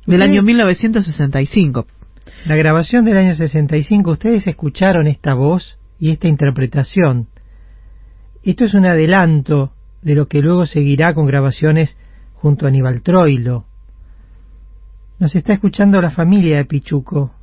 del 0.06 0.14
Ustedes- 0.14 0.30
año 0.30 0.42
1965. 0.42 1.86
La 2.46 2.56
grabación 2.56 3.04
del 3.04 3.18
año 3.18 3.34
65, 3.34 4.12
ustedes 4.12 4.46
escucharon 4.46 5.08
esta 5.08 5.34
voz 5.34 5.76
y 5.98 6.08
esta 6.10 6.26
interpretación. 6.28 7.26
Esto 8.44 8.64
es 8.64 8.72
un 8.72 8.86
adelanto 8.86 9.72
de 10.00 10.14
lo 10.14 10.26
que 10.26 10.40
luego 10.40 10.64
seguirá 10.64 11.12
con 11.12 11.26
grabaciones 11.26 11.98
junto 12.32 12.64
a 12.64 12.70
Aníbal 12.70 13.02
Troilo. 13.02 13.66
Nos 15.18 15.36
está 15.36 15.52
escuchando 15.52 16.00
la 16.00 16.08
familia 16.08 16.56
de 16.56 16.64
Pichuco, 16.64 17.34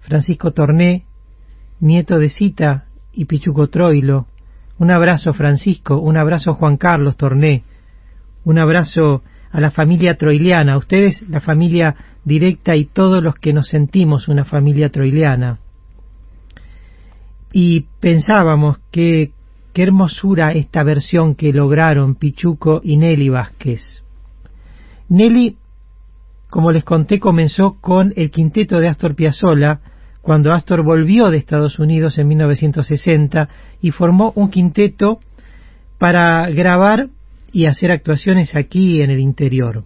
Francisco 0.00 0.50
Torné, 0.50 1.06
nieto 1.80 2.18
de 2.18 2.28
Cita 2.28 2.84
y 3.14 3.24
Pichuco 3.24 3.68
Troilo. 3.68 4.26
Un 4.82 4.90
abrazo 4.90 5.32
Francisco, 5.32 5.96
un 5.96 6.16
abrazo 6.16 6.54
Juan 6.54 6.76
Carlos 6.76 7.16
Torné, 7.16 7.62
un 8.42 8.58
abrazo 8.58 9.22
a 9.52 9.60
la 9.60 9.70
familia 9.70 10.16
troiliana, 10.16 10.72
a 10.72 10.76
ustedes 10.76 11.22
la 11.28 11.40
familia 11.40 11.94
directa 12.24 12.74
y 12.74 12.86
todos 12.86 13.22
los 13.22 13.36
que 13.36 13.52
nos 13.52 13.68
sentimos 13.68 14.26
una 14.26 14.44
familia 14.44 14.88
troiliana. 14.88 15.60
Y 17.52 17.82
pensábamos 18.00 18.78
que 18.90 19.30
qué 19.72 19.84
hermosura 19.84 20.50
esta 20.50 20.82
versión 20.82 21.36
que 21.36 21.52
lograron 21.52 22.16
Pichuco 22.16 22.80
y 22.82 22.96
Nelly 22.96 23.28
Vázquez. 23.28 24.02
Nelly, 25.08 25.58
como 26.50 26.72
les 26.72 26.82
conté, 26.82 27.20
comenzó 27.20 27.76
con 27.80 28.12
el 28.16 28.32
quinteto 28.32 28.80
de 28.80 28.88
Astor 28.88 29.14
Piazzolla 29.14 29.78
cuando 30.22 30.52
Astor 30.52 30.82
volvió 30.82 31.30
de 31.30 31.36
Estados 31.36 31.78
Unidos 31.78 32.16
en 32.18 32.28
1960 32.28 33.48
y 33.80 33.90
formó 33.90 34.32
un 34.36 34.50
quinteto 34.50 35.18
para 35.98 36.48
grabar 36.48 37.08
y 37.52 37.66
hacer 37.66 37.90
actuaciones 37.90 38.56
aquí 38.56 39.02
en 39.02 39.10
el 39.10 39.20
interior. 39.20 39.84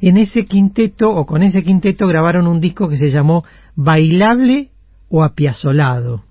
En 0.00 0.16
ese 0.16 0.46
quinteto 0.46 1.10
o 1.10 1.26
con 1.26 1.42
ese 1.42 1.62
quinteto 1.62 2.06
grabaron 2.06 2.46
un 2.46 2.60
disco 2.60 2.88
que 2.88 2.96
se 2.96 3.08
llamó 3.08 3.44
Bailable 3.74 4.70
o 5.08 5.24
Apiazolado. 5.24 6.24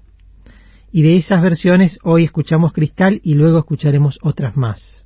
Y 0.92 1.02
de 1.02 1.18
esas 1.18 1.42
versiones 1.42 2.00
hoy 2.04 2.24
escuchamos 2.24 2.74
Cristal 2.74 3.20
y 3.24 3.36
luego 3.36 3.60
escucharemos 3.60 4.18
otras 4.24 4.56
más. 4.56 5.06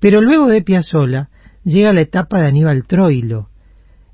Pero 0.00 0.20
luego 0.20 0.48
de 0.48 0.62
Piazzolla 0.62 1.28
llega 1.64 1.92
la 1.92 2.02
etapa 2.02 2.40
de 2.40 2.48
Aníbal 2.48 2.86
Troilo. 2.86 3.48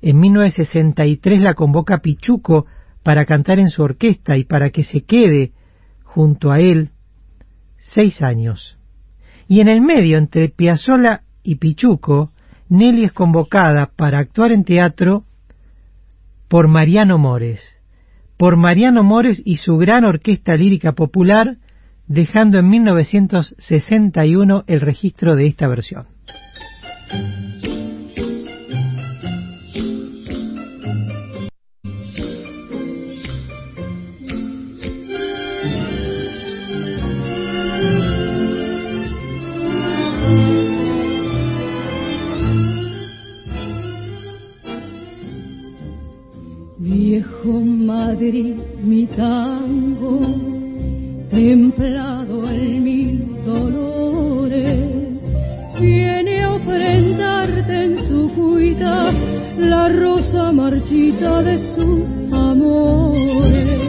En 0.03 0.19
1963 0.19 1.41
la 1.41 1.53
convoca 1.53 1.99
Pichuco 1.99 2.65
para 3.03 3.25
cantar 3.25 3.59
en 3.59 3.69
su 3.69 3.81
orquesta 3.81 4.35
y 4.35 4.43
para 4.43 4.69
que 4.69 4.83
se 4.83 5.05
quede 5.05 5.53
junto 6.03 6.51
a 6.51 6.59
él 6.59 6.89
seis 7.77 8.21
años. 8.21 8.77
Y 9.47 9.61
en 9.61 9.69
el 9.69 9.81
medio, 9.81 10.17
entre 10.17 10.49
Piazzolla 10.49 11.21
y 11.41 11.55
Pichuco, 11.55 12.31
Nelly 12.67 13.05
es 13.05 13.13
convocada 13.13 13.91
para 13.95 14.19
actuar 14.19 14.51
en 14.51 14.65
teatro 14.65 15.23
por 16.49 16.67
Mariano 16.67 17.17
Mores, 17.17 17.61
por 18.35 18.57
Mariano 18.57 19.05
Mores 19.05 19.41
y 19.45 19.55
su 19.55 19.77
gran 19.77 20.03
orquesta 20.03 20.55
lírica 20.55 20.91
popular, 20.91 21.55
dejando 22.07 22.59
en 22.59 22.67
1961 22.69 24.65
el 24.67 24.81
registro 24.81 25.37
de 25.37 25.47
esta 25.47 25.69
versión. 25.69 26.07
Madrid, 48.05 48.55
mi 48.83 49.07
tango, 49.07 50.19
templado 51.31 52.49
en 52.49 52.83
mil 52.83 53.15
dolores, 53.45 55.21
viene 55.79 56.43
a 56.43 56.55
ofrendarte 56.55 57.73
en 57.85 57.97
su 58.05 58.29
cuita 58.35 59.09
la 59.57 59.87
rosa 59.87 60.51
marchita 60.51 61.41
de 61.43 61.57
sus 61.73 62.03
amores. 62.33 63.79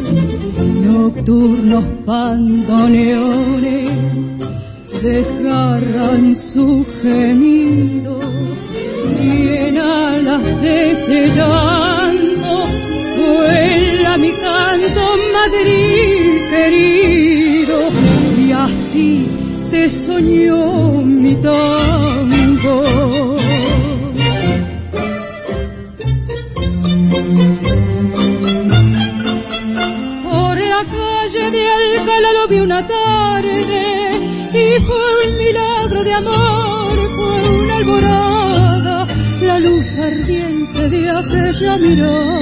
Nocturnos 0.90 1.84
pandoneones 2.06 3.90
desgarran 5.02 6.36
su 6.52 6.86
gemido 7.02 8.20
y 9.20 9.48
en 9.66 9.76
alas 9.76 10.62
de 10.62 10.92
ese 10.92 11.24
mi 14.16 14.32
canto 14.32 15.16
Madrid 15.32 16.48
querido 16.48 17.88
y 18.38 18.52
así 18.52 19.28
te 19.70 19.88
soñó 20.04 21.02
mi 21.02 21.34
tango. 21.42 22.82
Por 30.22 30.58
la 30.58 30.84
calle 30.84 31.50
de 31.50 31.68
Alcalá 31.68 32.32
lo 32.34 32.48
vi 32.48 32.60
una 32.60 32.86
tarde 32.86 33.82
y 34.52 34.80
fue 34.84 35.26
un 35.26 35.38
milagro 35.38 36.04
de 36.04 36.12
amor, 36.12 36.96
fue 37.16 37.62
una 37.62 37.76
alborada, 37.76 39.06
la 39.40 39.58
luz 39.58 39.86
ardiente 39.98 40.88
de 40.88 41.10
aquella 41.10 41.76
mirada 41.78 42.33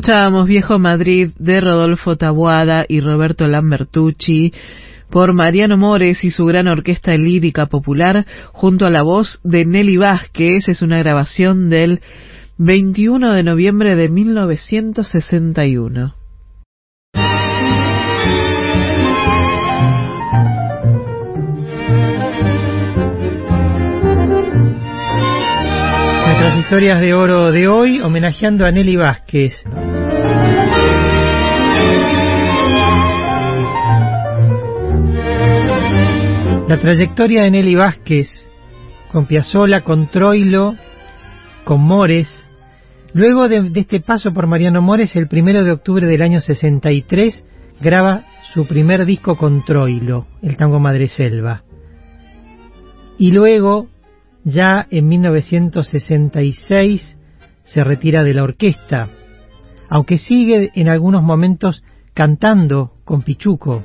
Escuchábamos 0.00 0.46
Viejo 0.46 0.78
Madrid 0.78 1.28
de 1.38 1.60
Rodolfo 1.60 2.16
Tabuada 2.16 2.86
y 2.88 3.02
Roberto 3.02 3.46
Lambertucci 3.46 4.54
por 5.10 5.34
Mariano 5.34 5.76
Mores 5.76 6.24
y 6.24 6.30
su 6.30 6.46
gran 6.46 6.68
orquesta 6.68 7.12
lírica 7.12 7.66
popular 7.66 8.24
junto 8.50 8.86
a 8.86 8.90
la 8.90 9.02
voz 9.02 9.40
de 9.44 9.66
Nelly 9.66 9.98
Vázquez. 9.98 10.68
Es 10.68 10.80
una 10.80 11.00
grabación 11.00 11.68
del 11.68 12.00
21 12.56 13.34
de 13.34 13.42
noviembre 13.42 13.94
de 13.94 14.08
1961. 14.08 16.14
Nuestras 26.24 26.56
historias 26.56 27.02
de 27.02 27.12
oro 27.12 27.52
de 27.52 27.68
hoy 27.68 28.00
homenajeando 28.00 28.64
a 28.64 28.70
Nelly 28.70 28.96
Vázquez. 28.96 29.62
La 36.68 36.76
trayectoria 36.76 37.42
de 37.42 37.50
Nelly 37.50 37.74
Vázquez 37.74 38.50
con 39.10 39.26
Piazzolla, 39.26 39.82
con 39.82 40.06
Troilo, 40.06 40.74
con 41.64 41.80
Mores. 41.80 42.28
Luego 43.12 43.48
de, 43.48 43.72
este 43.74 44.00
paso 44.00 44.30
por 44.32 44.46
Mariano 44.46 44.82
Mores, 44.82 45.16
el 45.16 45.26
primero 45.26 45.64
de 45.64 45.72
octubre 45.72 46.06
del 46.06 46.22
año 46.22 46.40
63, 46.40 47.44
graba 47.80 48.24
su 48.54 48.66
primer 48.66 49.04
disco 49.04 49.36
con 49.36 49.64
Troilo, 49.64 50.26
el 50.42 50.56
tango 50.56 50.78
Madreselva. 50.78 51.64
Y 53.18 53.32
luego, 53.32 53.88
ya 54.44 54.86
en 54.90 55.08
1966, 55.08 57.16
se 57.64 57.84
retira 57.84 58.22
de 58.22 58.34
la 58.34 58.44
orquesta, 58.44 59.08
aunque 59.90 60.18
sigue 60.18 60.70
en 60.74 60.88
algunos 60.88 61.22
momentos 61.22 61.82
cantando 62.14 62.92
con 63.04 63.22
Pichuco. 63.22 63.84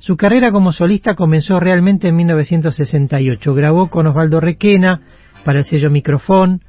Su 0.00 0.16
carrera 0.16 0.50
como 0.50 0.72
solista 0.72 1.14
comenzó 1.14 1.58
realmente 1.60 2.08
en 2.08 2.16
1968. 2.16 3.54
Grabó 3.54 3.88
con 3.88 4.06
Osvaldo 4.06 4.40
Requena 4.40 5.00
para 5.44 5.60
el 5.60 5.64
sello 5.64 5.90
Microfón, 5.90 6.62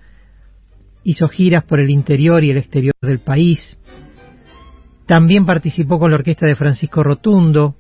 hizo 1.04 1.28
giras 1.28 1.64
por 1.66 1.80
el 1.80 1.90
interior 1.90 2.44
y 2.44 2.52
el 2.52 2.58
exterior 2.58 2.94
del 3.02 3.20
país. 3.20 3.78
También 5.08 5.46
participó 5.46 5.98
con 5.98 6.12
la 6.12 6.18
orquesta 6.18 6.46
de 6.46 6.56
Francisco 6.56 7.02
Rotundo, 7.02 7.76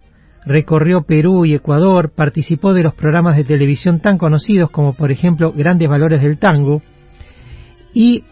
recorrió 0.45 1.03
Perú 1.03 1.45
y 1.45 1.53
Ecuador, 1.53 2.13
participó 2.15 2.73
de 2.73 2.83
los 2.83 2.95
programas 2.95 3.37
de 3.37 3.43
televisión 3.43 3.99
tan 3.99 4.17
conocidos 4.17 4.71
como 4.71 4.93
por 4.93 5.11
ejemplo 5.11 5.53
Grandes 5.53 5.87
Valores 5.89 6.23
del 6.23 6.39
Tango 6.39 6.81
y 7.93 8.23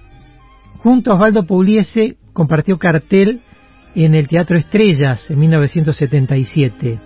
junto 0.78 1.12
a 1.12 1.16
Osvaldo 1.16 1.46
Pugliese 1.46 2.18
compartió 2.38 2.78
cartel 2.78 3.42
en 3.96 4.14
el 4.14 4.28
Teatro 4.28 4.60
Estrellas 4.60 5.28
en 5.32 5.40
1977. 5.40 7.00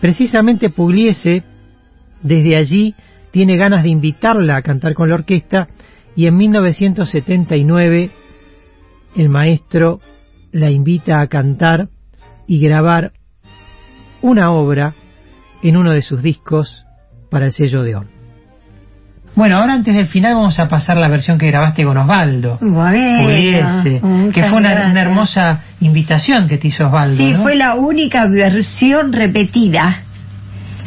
Precisamente 0.00 0.70
Pugliese 0.70 1.44
desde 2.20 2.56
allí 2.56 2.96
tiene 3.30 3.56
ganas 3.56 3.84
de 3.84 3.90
invitarla 3.90 4.56
a 4.56 4.62
cantar 4.62 4.94
con 4.94 5.08
la 5.08 5.14
orquesta 5.14 5.68
y 6.16 6.26
en 6.26 6.36
1979 6.36 8.10
el 9.14 9.28
maestro 9.28 10.00
la 10.50 10.68
invita 10.68 11.20
a 11.20 11.28
cantar 11.28 11.88
y 12.48 12.58
grabar 12.58 13.12
una 14.20 14.50
obra 14.50 14.96
en 15.62 15.76
uno 15.76 15.92
de 15.92 16.02
sus 16.02 16.24
discos 16.24 16.84
para 17.30 17.46
el 17.46 17.52
sello 17.52 17.84
de. 17.84 18.15
Bueno, 19.36 19.58
ahora 19.58 19.74
antes 19.74 19.94
del 19.94 20.06
final 20.06 20.34
vamos 20.34 20.58
a 20.58 20.66
pasar 20.66 20.96
la 20.96 21.08
versión 21.08 21.36
que 21.36 21.48
grabaste 21.48 21.84
con 21.84 21.98
Osvaldo. 21.98 22.56
Bueno, 22.62 23.28
que 24.32 24.42
fue 24.42 24.58
una, 24.58 24.88
una, 24.90 25.02
hermosa 25.02 25.60
invitación 25.80 26.48
que 26.48 26.56
te 26.56 26.68
hizo 26.68 26.86
Osvaldo. 26.86 27.22
Sí, 27.22 27.34
fue 27.42 27.54
la 27.54 27.74
única 27.74 28.26
versión 28.28 29.12
repetida. 29.12 30.04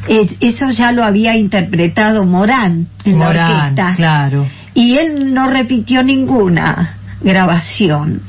eso 0.07 0.65
ya 0.71 0.91
lo 0.91 1.03
había 1.03 1.35
interpretado 1.37 2.23
Morán 2.23 2.87
en 3.05 3.17
Morán, 3.19 3.35
la 3.35 3.59
orquesta. 3.59 3.93
claro. 3.95 4.47
Y 4.73 4.97
él 4.97 5.31
no 5.31 5.47
repitió 5.47 6.01
ninguna 6.01 6.95
grabación 7.21 8.21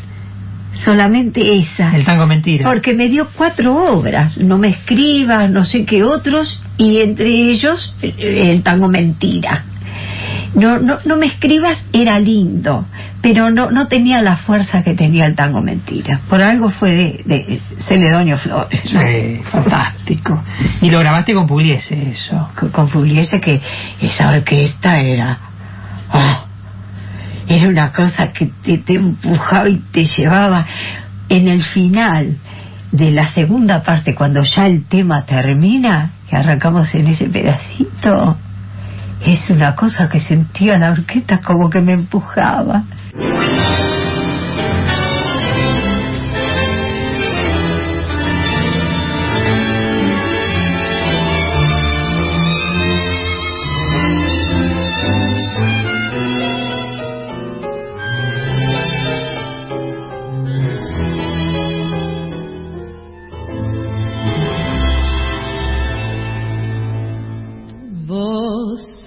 solamente 0.84 1.60
esa. 1.60 1.96
El 1.96 2.04
tango 2.04 2.26
mentira. 2.26 2.68
Porque 2.68 2.92
me 2.92 3.08
dio 3.08 3.28
cuatro 3.34 3.74
obras, 3.74 4.36
no 4.36 4.58
me 4.58 4.68
escribas, 4.68 5.50
no 5.50 5.64
sé 5.64 5.86
qué 5.86 6.02
otros, 6.02 6.60
y 6.76 6.98
entre 6.98 7.28
ellos 7.28 7.94
el 8.02 8.62
tango 8.62 8.88
mentira. 8.88 9.64
No, 10.54 10.78
no, 10.78 10.98
no 11.04 11.16
me 11.16 11.26
escribas 11.26 11.84
era 11.92 12.18
lindo, 12.18 12.86
pero 13.22 13.50
no, 13.50 13.70
no 13.70 13.86
tenía 13.86 14.20
la 14.22 14.36
fuerza 14.38 14.82
que 14.82 14.94
tenía 14.94 15.26
el 15.26 15.34
tango 15.34 15.62
mentira. 15.62 16.20
Por 16.28 16.42
algo 16.42 16.70
fue 16.70 16.90
de, 16.90 17.22
de 17.24 17.60
Celedonio 17.78 18.36
Flores. 18.38 18.92
¿no? 18.92 19.00
Sí, 19.00 19.40
fantástico. 19.50 20.42
Y 20.80 20.90
lo 20.90 20.98
grabaste 20.98 21.34
con 21.34 21.46
Pugliese, 21.46 22.10
eso. 22.10 22.48
Con, 22.58 22.70
con 22.70 22.88
Pugliese 22.88 23.40
que 23.40 23.60
esa 24.00 24.30
orquesta 24.30 25.00
era... 25.00 25.38
Oh, 26.12 26.44
era 27.48 27.68
una 27.68 27.92
cosa 27.92 28.32
que 28.32 28.46
te, 28.62 28.78
te, 28.78 28.94
empujaba 28.94 29.68
y 29.68 29.78
te 29.92 30.04
llevaba 30.04 30.64
en 31.28 31.48
el 31.48 31.62
final 31.62 32.36
de 32.92 33.10
la 33.10 33.28
segunda 33.28 33.82
parte, 33.82 34.14
cuando 34.14 34.42
ya 34.42 34.66
el 34.66 34.84
tema 34.84 35.24
termina, 35.24 36.12
y 36.30 36.36
arrancamos 36.36 36.94
en 36.94 37.08
ese 37.08 37.28
pedacito, 37.28 38.36
es 39.24 39.50
una 39.50 39.74
cosa 39.74 40.08
que 40.08 40.20
sentía 40.20 40.78
la 40.78 40.92
orquesta 40.92 41.40
como 41.40 41.68
que 41.68 41.80
me 41.80 41.92
empujaba. 41.92 42.84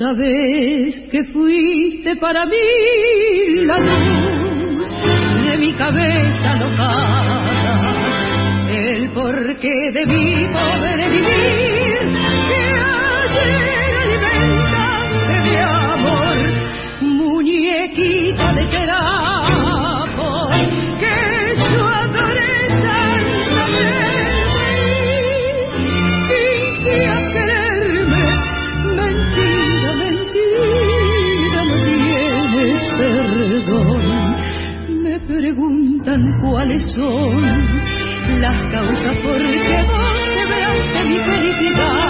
Sabes 0.04 0.98
que 1.10 1.24
fuiste 1.32 2.18
para 2.18 2.46
mí 2.46 2.58
la 3.66 3.80
luz 3.80 4.90
de 5.48 5.58
mi 5.58 5.74
cabeza 5.76 6.58
locada, 6.58 7.46
el 8.70 9.10
porqué 9.14 9.92
de 9.94 10.06
mi 10.06 10.46
poder 10.52 11.10
vivir, 11.10 11.73
cuáles 36.64 36.94
son 36.94 37.42
las 38.40 38.66
causas 38.72 39.18
por 39.18 39.38
qué 39.38 39.84
vos 39.84 40.24
quebraste 40.34 41.04
mi 41.10 41.20
felicidad, 41.20 42.03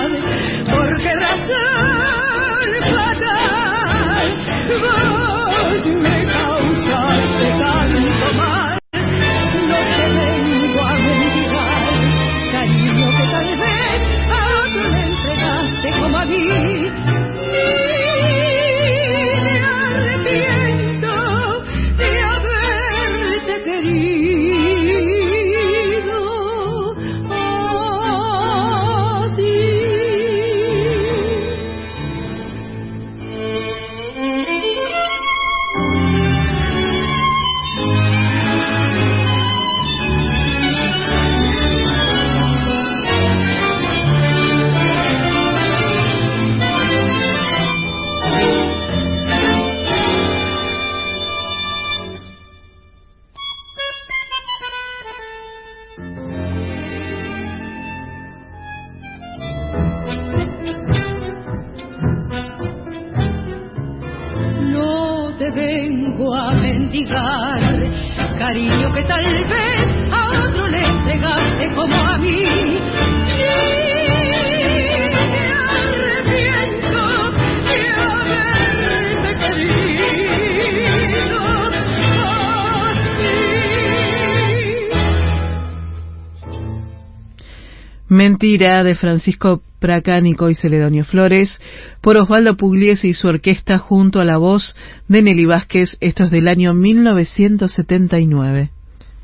De 88.43 88.95
Francisco 88.95 89.61
Pracánico 89.79 90.49
y 90.49 90.55
Celedonio 90.55 91.05
Flores, 91.05 91.57
por 92.01 92.17
Osvaldo 92.17 92.57
Pugliese 92.57 93.07
y 93.07 93.13
su 93.13 93.29
orquesta 93.29 93.77
junto 93.77 94.19
a 94.19 94.25
la 94.25 94.37
voz 94.37 94.75
de 95.07 95.21
Nelly 95.21 95.45
Vázquez, 95.45 95.95
esto 96.01 96.25
es 96.25 96.31
del 96.31 96.49
año 96.49 96.73
1979. 96.73 98.69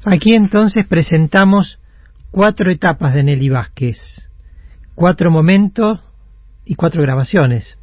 Aquí 0.05 0.35
entonces 0.35 0.87
presentamos 0.87 1.79
cuatro 2.31 2.71
etapas 2.71 3.13
de 3.13 3.23
Nelly 3.23 3.49
Vázquez, 3.49 3.97
cuatro 4.95 5.31
momentos 5.31 5.99
y 6.63 6.75
cuatro 6.75 7.01
grabaciones. 7.01 7.77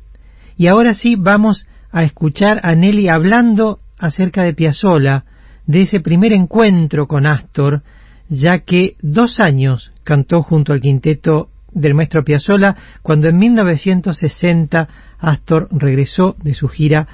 Y 0.56 0.68
ahora 0.68 0.94
sí 0.94 1.16
vamos 1.18 1.66
a 1.92 2.02
escuchar 2.02 2.60
a 2.62 2.74
Nelly 2.74 3.10
hablando 3.10 3.80
acerca 3.98 4.42
de 4.42 4.54
Piazzolla, 4.54 5.26
de 5.66 5.82
ese 5.82 6.00
primer 6.00 6.32
encuentro 6.32 7.06
con 7.06 7.26
Astor, 7.26 7.82
ya 8.30 8.60
que 8.60 8.96
dos 9.02 9.38
años 9.38 9.92
cantó 10.06 10.40
junto 10.40 10.72
al 10.72 10.80
quinteto 10.80 11.48
del 11.72 11.94
maestro 11.94 12.24
Piazzolla 12.24 12.76
cuando 13.02 13.28
en 13.28 13.36
1960 13.36 14.88
Astor 15.18 15.68
regresó 15.70 16.36
de 16.42 16.54
su 16.54 16.68
gira 16.68 17.06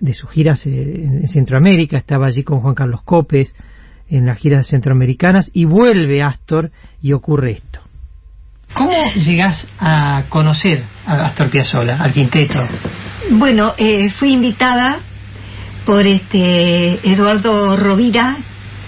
de 0.00 0.14
sus 0.14 0.30
giras 0.30 0.64
en 0.66 1.28
Centroamérica, 1.28 1.98
estaba 1.98 2.26
allí 2.26 2.42
con 2.42 2.60
Juan 2.60 2.74
Carlos 2.74 3.02
Copes 3.04 3.54
en 4.08 4.26
las 4.26 4.38
giras 4.38 4.66
centroamericanas 4.66 5.50
y 5.52 5.66
vuelve 5.66 6.22
Astor 6.22 6.70
y 7.02 7.12
ocurre 7.12 7.52
esto. 7.52 7.80
¿Cómo 8.72 8.92
llegás 9.14 9.68
a 9.78 10.24
conocer 10.28 10.84
a 11.06 11.26
Astor 11.26 11.50
Piazzolla, 11.50 11.98
al 11.98 12.12
quinteto? 12.12 12.60
Bueno, 13.32 13.74
eh, 13.76 14.10
fui 14.10 14.32
invitada 14.32 15.00
por 15.84 16.06
este 16.06 17.06
Eduardo 17.10 17.76
Rovira, 17.76 18.38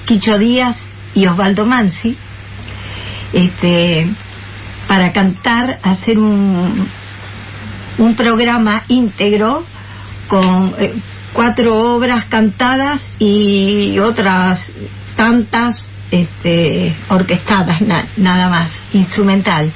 Quicho 0.07 0.39
Díaz 0.39 0.77
y 1.15 1.27
Osvaldo 1.27 1.67
Mansi, 1.67 2.17
este, 3.33 4.09
para 4.89 5.13
cantar, 5.13 5.79
hacer 5.83 6.19
un, 6.19 6.89
un 7.99 8.17
programa 8.17 8.83
íntegro 8.89 9.65
con 10.29 10.75
eh, 10.79 10.95
cuatro 11.33 11.95
obras 11.95 12.27
cantadas 12.27 13.01
y 13.19 13.99
otras 13.99 14.71
tantas 15.17 15.87
este, 16.11 16.95
orquestadas, 17.09 17.81
na- 17.81 18.07
nada 18.17 18.49
más, 18.49 18.79
instrumental. 18.93 19.73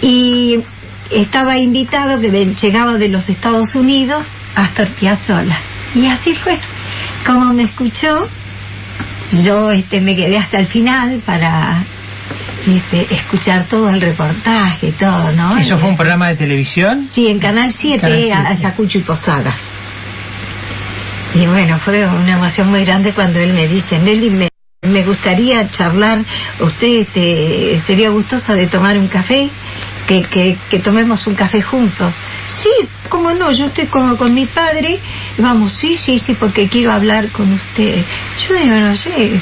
Y 0.00 0.60
estaba 1.10 1.58
invitado, 1.58 2.20
que 2.20 2.30
llegaba 2.30 2.94
de 2.94 3.08
los 3.08 3.28
Estados 3.28 3.74
Unidos, 3.74 4.24
Astor 4.54 4.88
Piazzolla. 4.90 5.58
Y 5.94 6.06
así 6.06 6.34
fue. 6.34 6.58
Como 7.24 7.52
me 7.52 7.64
escuchó, 7.64 8.28
yo 9.44 9.70
este, 9.70 10.00
me 10.00 10.14
quedé 10.14 10.36
hasta 10.38 10.58
el 10.60 10.66
final 10.66 11.20
para 11.24 11.84
este, 12.66 13.14
escuchar 13.14 13.66
todo 13.68 13.88
el 13.90 14.00
reportaje, 14.00 14.92
todo, 14.92 15.32
¿no? 15.32 15.56
¿Eso 15.56 15.78
fue 15.78 15.88
un 15.88 15.96
programa 15.96 16.28
de 16.28 16.36
televisión? 16.36 17.08
Sí, 17.12 17.28
en 17.28 17.38
Canal 17.38 17.72
7, 17.72 18.00
Canal 18.00 18.18
7. 18.18 18.32
a 18.32 18.48
Ayacucho 18.48 18.98
y 18.98 19.02
Posadas. 19.02 19.56
Y 21.34 21.46
bueno, 21.46 21.78
fue 21.78 22.06
una 22.06 22.32
emoción 22.32 22.70
muy 22.70 22.84
grande 22.84 23.12
cuando 23.12 23.38
él 23.38 23.52
me 23.52 23.68
dice, 23.68 23.98
Nelly, 23.98 24.30
me, 24.30 24.48
me 24.82 25.02
gustaría 25.04 25.68
charlar, 25.70 26.24
usted 26.60 27.00
este, 27.00 27.82
sería 27.86 28.10
gustosa 28.10 28.54
de 28.54 28.66
tomar 28.68 28.98
un 28.98 29.08
café, 29.08 29.50
que, 30.06 30.22
que, 30.22 30.56
que 30.70 30.78
tomemos 30.78 31.26
un 31.26 31.34
café 31.34 31.60
juntos. 31.60 32.14
Sí, 32.62 32.88
cómo 33.08 33.32
no, 33.32 33.52
yo 33.52 33.66
estoy 33.66 33.86
como 33.86 34.16
con 34.16 34.32
mi 34.32 34.46
padre, 34.46 34.98
vamos, 35.38 35.72
sí, 35.74 35.96
sí, 35.96 36.18
sí, 36.18 36.34
porque 36.34 36.68
quiero 36.68 36.92
hablar 36.92 37.30
con 37.30 37.52
usted. 37.52 38.04
Yo 38.48 38.54
digo, 38.54 38.76
no 38.76 38.96
sé, 38.96 39.40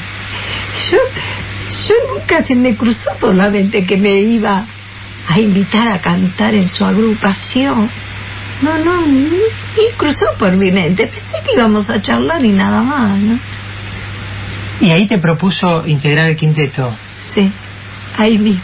yo, 0.91 0.97
yo 1.87 2.13
nunca 2.13 2.43
se 2.43 2.55
me 2.55 2.75
cruzó 2.75 3.11
por 3.19 3.35
la 3.35 3.49
mente 3.49 3.85
que 3.85 3.97
me 3.97 4.19
iba 4.19 4.65
a 5.27 5.39
invitar 5.39 5.91
a 5.91 5.99
cantar 5.99 6.53
en 6.53 6.67
su 6.67 6.85
agrupación. 6.85 7.89
No, 8.61 8.77
no, 8.77 9.05
ni, 9.05 9.29
ni 9.29 9.91
cruzó 9.97 10.25
por 10.39 10.55
mi 10.55 10.71
mente. 10.71 11.07
Pensé 11.07 11.43
que 11.45 11.53
íbamos 11.55 11.89
a 11.89 12.01
charlar 12.01 12.43
y 12.43 12.49
nada 12.49 12.81
más, 12.81 13.19
¿no? 13.19 13.39
Y 14.81 14.91
ahí 14.91 15.07
te 15.07 15.17
propuso 15.17 15.87
integrar 15.87 16.27
el 16.27 16.35
quinteto. 16.35 16.95
Sí, 17.33 17.51
ahí 18.17 18.37
mismo. 18.37 18.63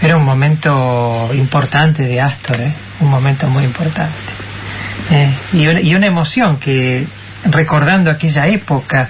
Era 0.00 0.16
un 0.16 0.24
momento 0.24 1.30
importante 1.32 2.02
de 2.02 2.20
Astor, 2.20 2.60
¿eh? 2.60 2.74
un 3.00 3.10
momento 3.10 3.46
muy 3.48 3.64
importante. 3.64 4.16
Eh, 5.10 5.34
y, 5.52 5.68
una, 5.68 5.80
y 5.80 5.94
una 5.94 6.06
emoción 6.06 6.58
que, 6.58 7.06
recordando 7.44 8.10
aquella 8.10 8.46
época, 8.46 9.08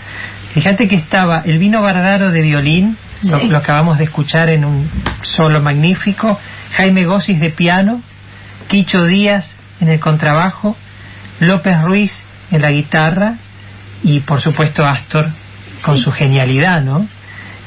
fíjate 0.52 0.88
que 0.88 0.96
estaba 0.96 1.42
el 1.46 1.58
vino 1.58 1.80
Bardaro 1.80 2.30
de 2.30 2.42
violín, 2.42 2.98
lo, 3.22 3.38
Sí. 3.40 3.48
lo 3.48 3.58
acabamos 3.58 3.98
de 3.98 4.04
escuchar 4.04 4.48
en 4.48 4.64
un 4.64 4.90
solo 5.22 5.60
magnífico, 5.60 6.38
Jaime 6.76 7.04
Gossis 7.04 7.40
de 7.40 7.50
piano, 7.50 8.02
Quicho 8.68 9.04
Díaz 9.04 9.48
en 9.80 9.88
el 9.88 10.00
contrabajo, 10.00 10.76
López 11.40 11.76
Ruiz 11.84 12.12
en 12.50 12.62
la 12.62 12.70
guitarra 12.70 13.34
y 14.02 14.20
por 14.20 14.40
supuesto 14.40 14.84
Astor 14.84 15.30
con 15.82 15.98
su 15.98 16.12
genialidad, 16.12 16.80
¿no? 16.82 17.06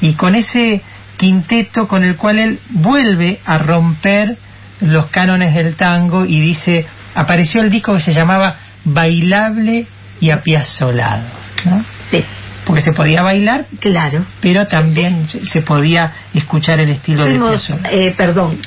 Y 0.00 0.14
con 0.14 0.34
ese 0.34 0.82
quinteto 1.16 1.86
con 1.86 2.04
el 2.04 2.16
cual 2.16 2.38
él 2.38 2.60
vuelve 2.70 3.40
a 3.44 3.58
romper 3.58 4.38
los 4.80 5.06
cánones 5.06 5.54
del 5.54 5.74
tango 5.76 6.24
y 6.26 6.40
dice, 6.40 6.86
apareció 7.14 7.60
el 7.62 7.70
disco 7.70 7.94
que 7.94 8.00
se 8.00 8.12
llamaba 8.12 8.56
Bailable 8.84 9.86
y 10.20 10.30
apiazolado, 10.30 11.24
¿no? 11.64 11.84
Sí, 12.10 12.24
Porque 12.66 12.82
se 12.82 12.92
podía 12.92 13.22
bailar, 13.22 13.66
claro. 13.80 14.26
pero 14.40 14.66
también 14.66 15.28
se- 15.30 15.44
se 15.46 15.62
podía 15.62 16.12
escuchar 16.34 16.80
el 16.80 16.90
estilo 16.90 17.22
de 17.24 17.30
Fuimos, 17.30 17.62
Piazzolla. 17.64 17.90
eh, 17.92 18.14
perdón, 18.16 18.58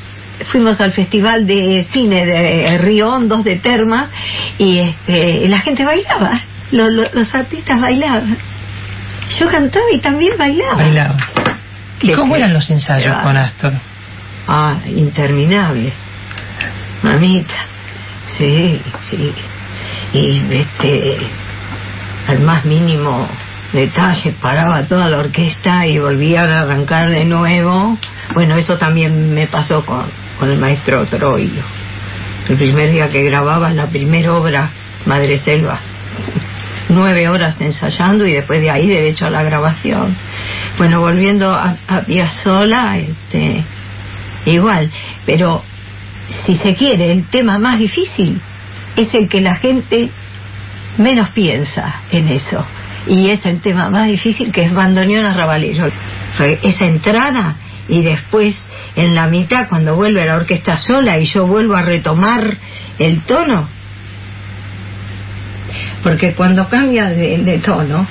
fuimos 0.52 0.80
al 0.80 0.94
Festival 0.94 1.46
de 1.46 1.86
Cine 1.92 2.26
de 2.26 2.78
Río 2.78 3.10
Hondos 3.14 3.44
de 3.44 3.58
Termas 3.58 4.10
y 4.58 4.80
este, 4.80 5.48
la 5.50 5.60
gente 5.60 5.84
bailaba, 5.84 6.40
lo- 6.72 6.90
lo- 6.90 7.12
los 7.14 7.36
artistas 7.36 7.80
bailaban. 7.82 8.38
Yo 9.38 9.48
cantaba 9.48 9.86
y 9.94 10.00
también 10.00 10.32
bailaba. 10.40 10.76
Bailaba. 10.76 11.18
¿Y 12.02 12.14
cómo 12.14 12.36
eran 12.38 12.54
los 12.54 12.70
ensayos 12.70 13.14
con. 13.18 13.36
Astor? 13.36 13.74
Ah, 14.48 14.78
interminable. 14.96 15.92
Mamita. 17.04 17.54
Sí, 18.26 18.82
sí. 19.02 19.32
Y 20.14 20.42
este, 20.52 21.18
al 22.28 22.40
más 22.40 22.64
mínimo 22.66 23.28
detalle 23.74 24.34
paraba 24.42 24.84
toda 24.84 25.10
la 25.10 25.20
orquesta 25.20 25.86
y 25.86 26.00
volvían 26.00 26.50
a 26.50 26.62
arrancar 26.62 27.10
de 27.10 27.26
nuevo. 27.26 27.98
Bueno, 28.34 28.56
eso 28.58 28.78
también 28.78 29.34
me 29.34 29.48
pasó 29.48 29.86
con, 29.86 30.06
con 30.38 30.52
el 30.52 30.58
maestro 30.58 31.06
Troilo. 31.06 31.64
El 32.48 32.58
primer 32.58 32.92
día 32.92 33.10
que 33.10 33.24
grababa 33.24 33.70
la 33.72 33.88
primera 33.88 34.36
obra, 34.36 34.72
Madre 35.06 35.38
Selva. 35.38 35.80
Nueve 36.90 37.30
horas 37.30 37.62
ensayando 37.62 38.26
y 38.26 38.34
después 38.34 38.60
de 38.62 38.72
ahí 38.72 38.88
derecho 38.88 39.28
a 39.28 39.30
la 39.30 39.44
grabación. 39.44 40.16
Bueno, 40.78 41.02
volviendo 41.02 41.52
a, 41.52 41.76
a 41.88 42.02
Piazzolla, 42.02 42.98
este, 42.98 43.64
igual, 44.46 44.90
pero 45.28 45.64
si 46.46 46.58
se 46.58 46.74
quiere, 46.74 47.12
el 47.12 47.26
tema 47.26 47.60
más 47.60 47.78
difícil 47.78 48.42
es 48.96 49.14
el 49.14 49.30
que 49.30 49.42
la 49.42 49.56
gente 49.56 50.10
menos 50.98 51.30
piensa 51.30 52.02
en 52.10 52.30
eso. 52.30 52.66
Y 53.08 53.30
es 53.30 53.46
el 53.46 53.62
tema 53.62 53.90
más 53.90 54.08
difícil 54.08 54.52
que 54.52 54.64
es 54.64 54.74
bandoneón 54.74 55.26
a 55.26 55.34
Rabalillo. 55.34 55.86
Fue 56.38 56.60
esa 56.64 56.86
entrada 56.86 57.56
y 57.88 58.02
después 58.02 58.62
en 58.96 59.16
la 59.16 59.28
mitad 59.28 59.68
cuando 59.68 59.96
vuelve 59.96 60.26
la 60.26 60.36
orquesta 60.36 60.78
sola 60.78 61.18
y 61.18 61.26
yo 61.26 61.48
vuelvo 61.48 61.76
a 61.76 61.82
retomar 61.82 62.56
el 63.00 63.22
tono. 63.22 63.68
Porque 66.04 66.34
cuando 66.34 66.68
cambia 66.70 67.10
de, 67.10 67.40
de 67.40 67.58
tono, 67.60 68.08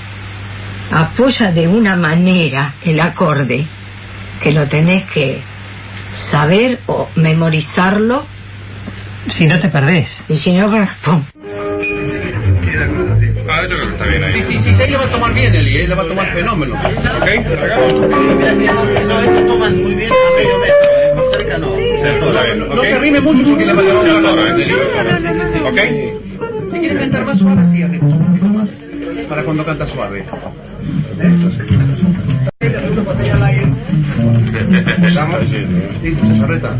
apoya 0.90 1.53
de 1.53 1.68
una 1.68 1.96
manera 1.96 2.74
el 2.85 3.01
acorde 3.01 3.66
que 4.42 4.53
lo 4.53 4.66
tenés 4.68 5.09
que 5.11 5.40
saber 6.31 6.81
o 6.87 7.09
memorizarlo 7.16 8.27
Si 9.29 9.46
no 9.46 9.59
te 9.59 9.68
perdés. 9.68 10.09
y 10.29 10.38
si 10.38 10.53
no, 10.53 10.70
pum. 11.05 11.24
Ah, 13.58 13.62
yo 13.62 13.70
creo 13.70 13.88
que 13.88 13.92
está 13.94 14.06
bien 14.06 14.22
ahí. 14.22 14.42
Sí, 14.44 14.56
sí, 14.58 14.72
sí, 14.72 14.92
va 14.92 15.04
a 15.04 15.10
tomar 15.10 15.34
bien, 15.34 15.52
Eli, 15.52 15.78
ella 15.78 15.96
va 15.96 16.04
a 16.04 16.06
tomar 16.06 16.32
fenómeno. 16.32 16.74
¿Ok? 16.76 17.28
No, 19.04 19.20
esto 19.20 19.46
toman 19.46 19.82
muy 19.82 19.94
bien 19.96 20.12
a 20.12 20.14
medio 20.36 20.59
metro, 20.61 20.88
eh, 20.96 21.12
cerca 21.32 21.59
no. 21.59 21.74
Arrime 22.96 23.20
mucho 23.20 23.42
porque 23.50 23.66
le 23.66 23.72
va 23.74 23.82
a 23.82 23.84
dar. 23.84 23.96
¿Ok? 25.66 25.80
Si 26.70 26.78
quieres 26.78 26.98
cantar 27.00 27.26
más 27.26 27.38
suave, 27.38 27.64
sí, 27.72 27.82
arriba 27.82 28.06
un 28.06 28.26
poquito 28.26 28.46
más. 28.46 28.70
Para 29.28 29.42
cuando 29.42 29.64
canta 29.64 29.86
suave. 29.88 30.20
Esto 30.20 31.50
sí. 31.50 31.59
¿Empezamos? 34.86 35.50
¿Listo, 36.00 36.26
Cesarreta? 36.26 36.78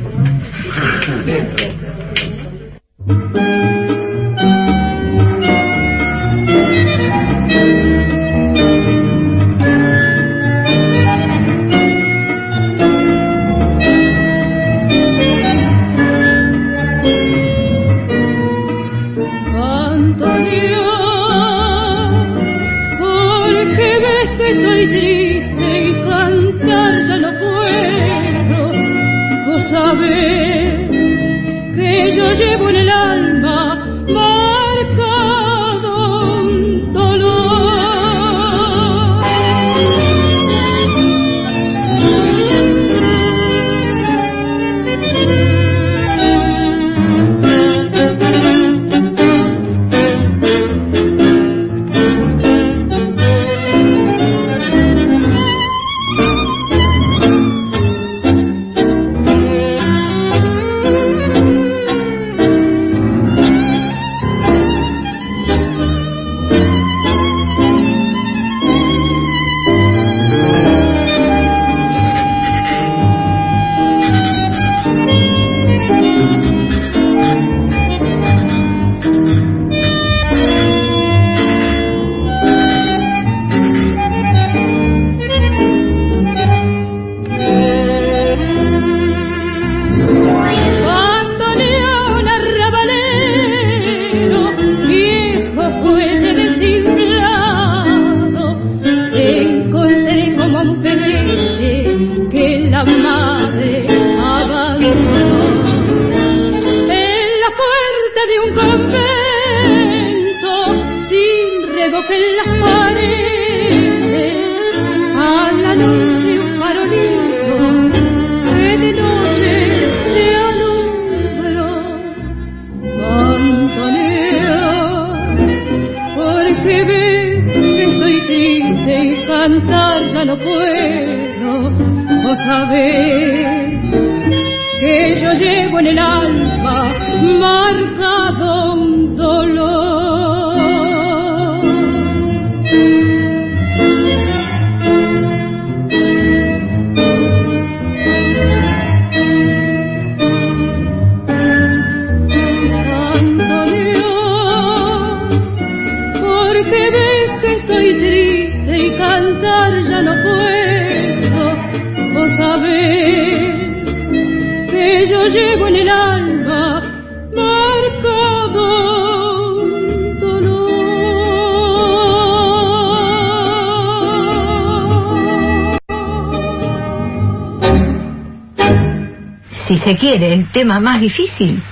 Tema 180.53 180.81
más 180.81 181.01
difícil 181.01 181.63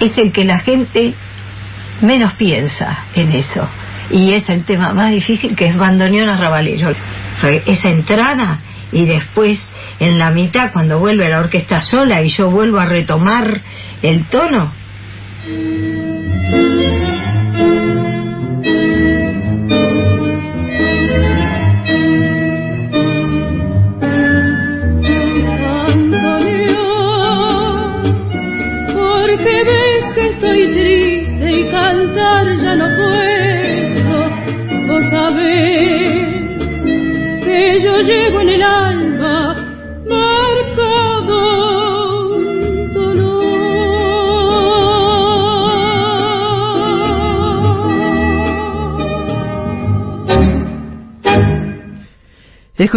es 0.00 0.16
el 0.18 0.32
que 0.32 0.44
la 0.44 0.58
gente 0.58 1.14
menos 2.00 2.32
piensa 2.34 3.04
en 3.14 3.32
eso. 3.32 3.68
Y 4.10 4.32
es 4.32 4.48
el 4.48 4.64
tema 4.64 4.92
más 4.92 5.12
difícil 5.12 5.54
que 5.54 5.66
es 5.66 5.76
bandoneón 5.76 6.28
arrabalero. 6.28 6.92
Esa 7.66 7.90
entrada 7.90 8.58
y 8.92 9.06
después 9.06 9.60
en 10.00 10.18
la 10.18 10.30
mitad 10.30 10.72
cuando 10.72 10.98
vuelve 10.98 11.28
la 11.28 11.40
orquesta 11.40 11.80
sola 11.80 12.22
y 12.22 12.28
yo 12.28 12.50
vuelvo 12.50 12.78
a 12.78 12.86
retomar 12.86 13.60
el 14.02 14.24
tono. 14.26 14.72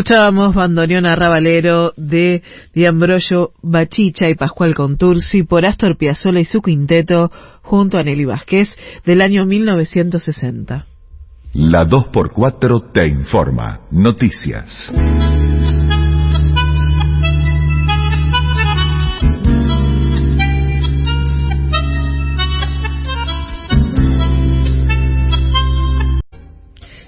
Escuchábamos 0.04 0.54
Bandoneón 0.54 1.06
Arrabalero 1.06 1.93
de 1.95 2.43
Diambrollo 2.74 3.51
Bachicha 3.62 4.28
y 4.28 4.36
Pascual 4.36 4.76
Contursi 4.76 5.43
por 5.43 5.66
Astor 5.66 5.95
Piazzolla 5.95 6.41
y 6.41 6.45
su 6.45 6.62
quinteto 6.62 7.32
junto 7.62 7.97
a 7.97 8.04
Nelly 8.04 8.26
Vázquez 8.26 8.68
del 9.06 9.22
año 9.22 9.45
1960. 9.45 10.88
La 11.54 11.86
2x4 11.86 12.91
te 12.91 13.08
informa. 13.08 13.80
Noticias. 13.91 14.91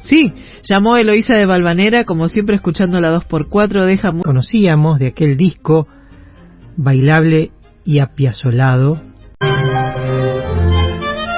Sí, 0.03 0.31
llamó 0.69 0.97
Eloísa 0.97 1.35
de 1.35 1.45
Valvanera, 1.45 2.03
como 2.05 2.27
siempre 2.29 2.55
escuchando 2.55 2.99
la 2.99 3.15
2x4, 3.17 3.85
deja 3.85 4.11
mu- 4.11 4.23
Conocíamos 4.23 4.99
de 4.99 5.07
aquel 5.07 5.37
disco 5.37 5.87
bailable 6.77 7.51
y 7.83 7.99
apiazolado. 7.99 8.99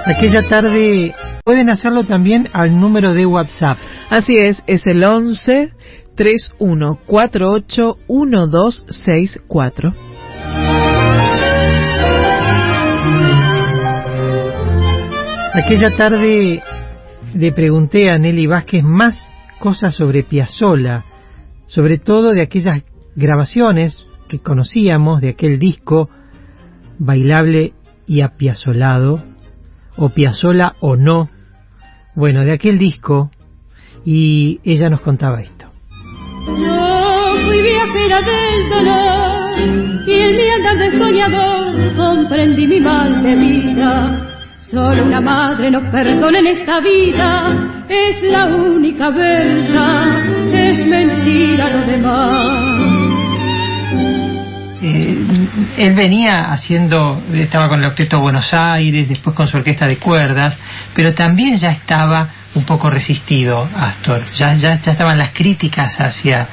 Aquella 0.06 0.48
tarde 0.50 1.14
pueden 1.44 1.70
hacerlo 1.70 2.04
también 2.06 2.48
al 2.54 2.80
número 2.80 3.14
de 3.14 3.26
WhatsApp. 3.26 3.78
Así 4.10 4.38
es, 4.38 4.64
es 4.68 4.86
el 4.88 5.04
11 5.04 5.74
3148 6.16 7.98
1264. 8.08 9.94
Aquella 15.54 15.90
tarde 15.98 16.62
le 17.38 17.52
pregunté 17.52 18.10
a 18.10 18.18
Nelly 18.18 18.48
Vázquez 18.48 18.84
más 18.84 19.16
cosas 19.60 19.94
sobre 19.94 20.24
Piazzolla, 20.24 21.06
sobre 21.68 22.00
todo 22.00 22.32
de 22.32 22.42
aquellas 22.42 22.84
grabaciones 23.16 24.04
que 24.28 24.40
conocíamos 24.40 25.22
de 25.22 25.30
aquel 25.30 25.60
disco 25.60 26.10
bailable 26.98 27.74
y 28.08 28.22
apiazolado, 28.22 29.24
o 29.96 30.10
Piazzolla 30.10 30.76
o 30.80 30.96
no, 30.96 31.30
bueno, 32.16 32.44
de 32.44 32.54
aquel 32.54 32.80
disco, 32.80 33.30
y 34.04 34.60
ella 34.64 34.90
nos 34.90 35.02
contaba 35.02 35.42
esto. 35.42 35.68
Yo 36.48 37.36
fui 37.46 37.62
del 37.62 38.70
dolor 38.70 39.60
y 40.08 40.18
de 40.78 40.92
soñador 40.98 41.96
comprendí 41.96 42.68
mi 42.68 42.80
mal 42.80 43.22
de 43.22 43.36
vida. 43.36 44.27
Solo 44.70 45.06
una 45.06 45.22
madre 45.22 45.72
nos 45.72 45.84
perdona 45.92 46.40
en 46.40 46.48
esta 46.48 46.82
vida, 46.82 47.86
es 47.88 48.22
la 48.24 48.48
única 48.48 49.10
verdad, 49.12 50.54
es 50.54 50.86
mentira 50.86 51.70
lo 51.70 51.86
demás. 51.86 52.78
Eh, 54.82 55.26
él 55.78 55.96
venía 55.96 56.52
haciendo, 56.52 57.24
estaba 57.34 57.70
con 57.70 57.80
el 57.80 57.86
Octeto 57.86 58.20
Buenos 58.20 58.54
Aires, 58.54 59.08
después 59.08 59.34
con 59.38 59.48
su 59.48 59.56
orquesta 59.56 59.88
de 59.88 60.00
cuerdas, 60.00 60.60
pero 60.94 61.14
también 61.14 61.56
ya 61.56 61.72
estaba 61.72 62.28
un 62.54 62.66
poco 62.66 62.90
resistido 62.90 63.70
Astor, 63.74 64.26
ya, 64.34 64.54
ya, 64.56 64.82
ya 64.82 64.92
estaban 64.92 65.18
las 65.18 65.32
críticas 65.32 65.96
hacia 65.98 66.46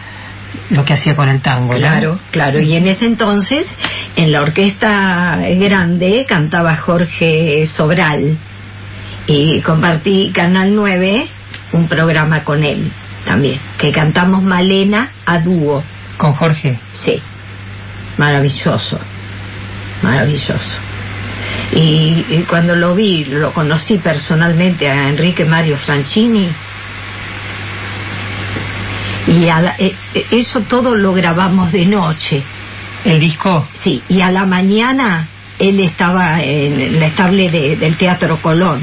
lo 0.70 0.84
que 0.84 0.94
hacía 0.94 1.14
con 1.14 1.28
el 1.28 1.40
tango. 1.40 1.72
¿no? 1.74 1.78
Claro, 1.78 2.18
claro. 2.30 2.60
Y 2.60 2.74
en 2.74 2.86
ese 2.86 3.06
entonces, 3.06 3.76
en 4.16 4.32
la 4.32 4.42
orquesta 4.42 5.38
grande, 5.58 6.24
cantaba 6.28 6.76
Jorge 6.76 7.66
Sobral. 7.74 8.36
Y 9.26 9.60
compartí 9.62 10.32
Canal 10.34 10.74
9, 10.74 11.26
un 11.72 11.88
programa 11.88 12.44
con 12.44 12.62
él 12.62 12.90
también, 13.24 13.58
que 13.78 13.90
cantamos 13.90 14.42
Malena 14.42 15.10
a 15.24 15.38
dúo. 15.38 15.82
Con 16.18 16.34
Jorge. 16.34 16.78
Sí, 16.92 17.20
maravilloso, 18.18 18.98
maravilloso. 20.02 20.76
Y, 21.72 22.24
y 22.28 22.46
cuando 22.48 22.76
lo 22.76 22.94
vi, 22.94 23.24
lo 23.24 23.52
conocí 23.52 23.98
personalmente 23.98 24.88
a 24.88 25.08
Enrique 25.08 25.44
Mario 25.44 25.76
Franchini. 25.78 26.48
Y 29.26 29.48
a 29.48 29.60
la- 29.60 29.76
eh, 29.78 29.94
eh, 30.14 30.26
eso 30.32 30.60
todo 30.62 30.94
lo 30.94 31.12
grabamos 31.14 31.72
de 31.72 31.86
noche. 31.86 32.42
El 33.04 33.20
disco, 33.20 33.66
Sí, 33.82 34.02
y 34.08 34.20
a 34.22 34.30
la 34.30 34.46
mañana 34.46 35.28
él 35.58 35.78
estaba 35.80 36.42
en 36.42 36.98
la 36.98 37.06
estable 37.06 37.50
de- 37.50 37.76
del 37.76 37.96
Teatro 37.96 38.40
Colón. 38.40 38.80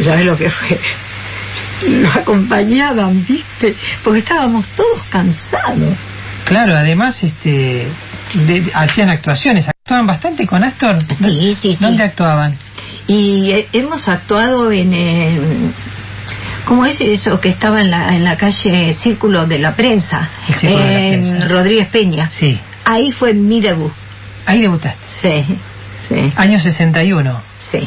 ¿Sabes 0.00 0.24
lo 0.26 0.36
que 0.36 0.48
fue? 0.50 0.80
Lo 1.88 2.08
acompañaban, 2.10 3.24
¿viste? 3.26 3.76
Porque 4.02 4.18
estábamos 4.20 4.66
todos 4.70 5.02
cansados. 5.10 5.94
claro, 6.44 6.76
además 6.76 7.22
este 7.22 7.86
de- 8.34 8.70
hacían 8.74 9.10
actuaciones, 9.10 9.68
actuaban 9.68 10.06
bastante 10.06 10.46
con 10.46 10.64
Astor. 10.64 11.00
Sí, 11.14 11.54
sí, 11.60 11.74
sí. 11.74 11.76
¿Dónde 11.80 12.02
actuaban? 12.02 12.56
Y 13.06 13.50
eh, 13.52 13.68
hemos 13.72 14.06
actuado 14.08 14.72
en... 14.72 14.92
eh, 14.92 15.40
¿Cómo 16.68 16.84
es 16.84 17.00
eso 17.00 17.40
que 17.40 17.48
estaba 17.48 17.80
en 17.80 17.90
la, 17.90 18.14
en 18.14 18.24
la 18.24 18.36
calle 18.36 18.94
Círculo 19.00 19.46
de 19.46 19.58
la 19.58 19.74
Prensa? 19.74 20.28
En 20.62 20.74
Prensa. 20.74 21.48
Rodríguez 21.48 21.88
Peña. 21.88 22.30
Sí, 22.30 22.60
Ahí 22.84 23.10
fue 23.12 23.32
mi 23.34 23.60
debut. 23.60 23.92
ahí 24.46 24.60
debutaste. 24.60 24.98
Sí, 25.46 25.56
sí, 26.08 26.32
Año 26.36 26.60
61. 26.60 27.42
sí. 27.72 27.80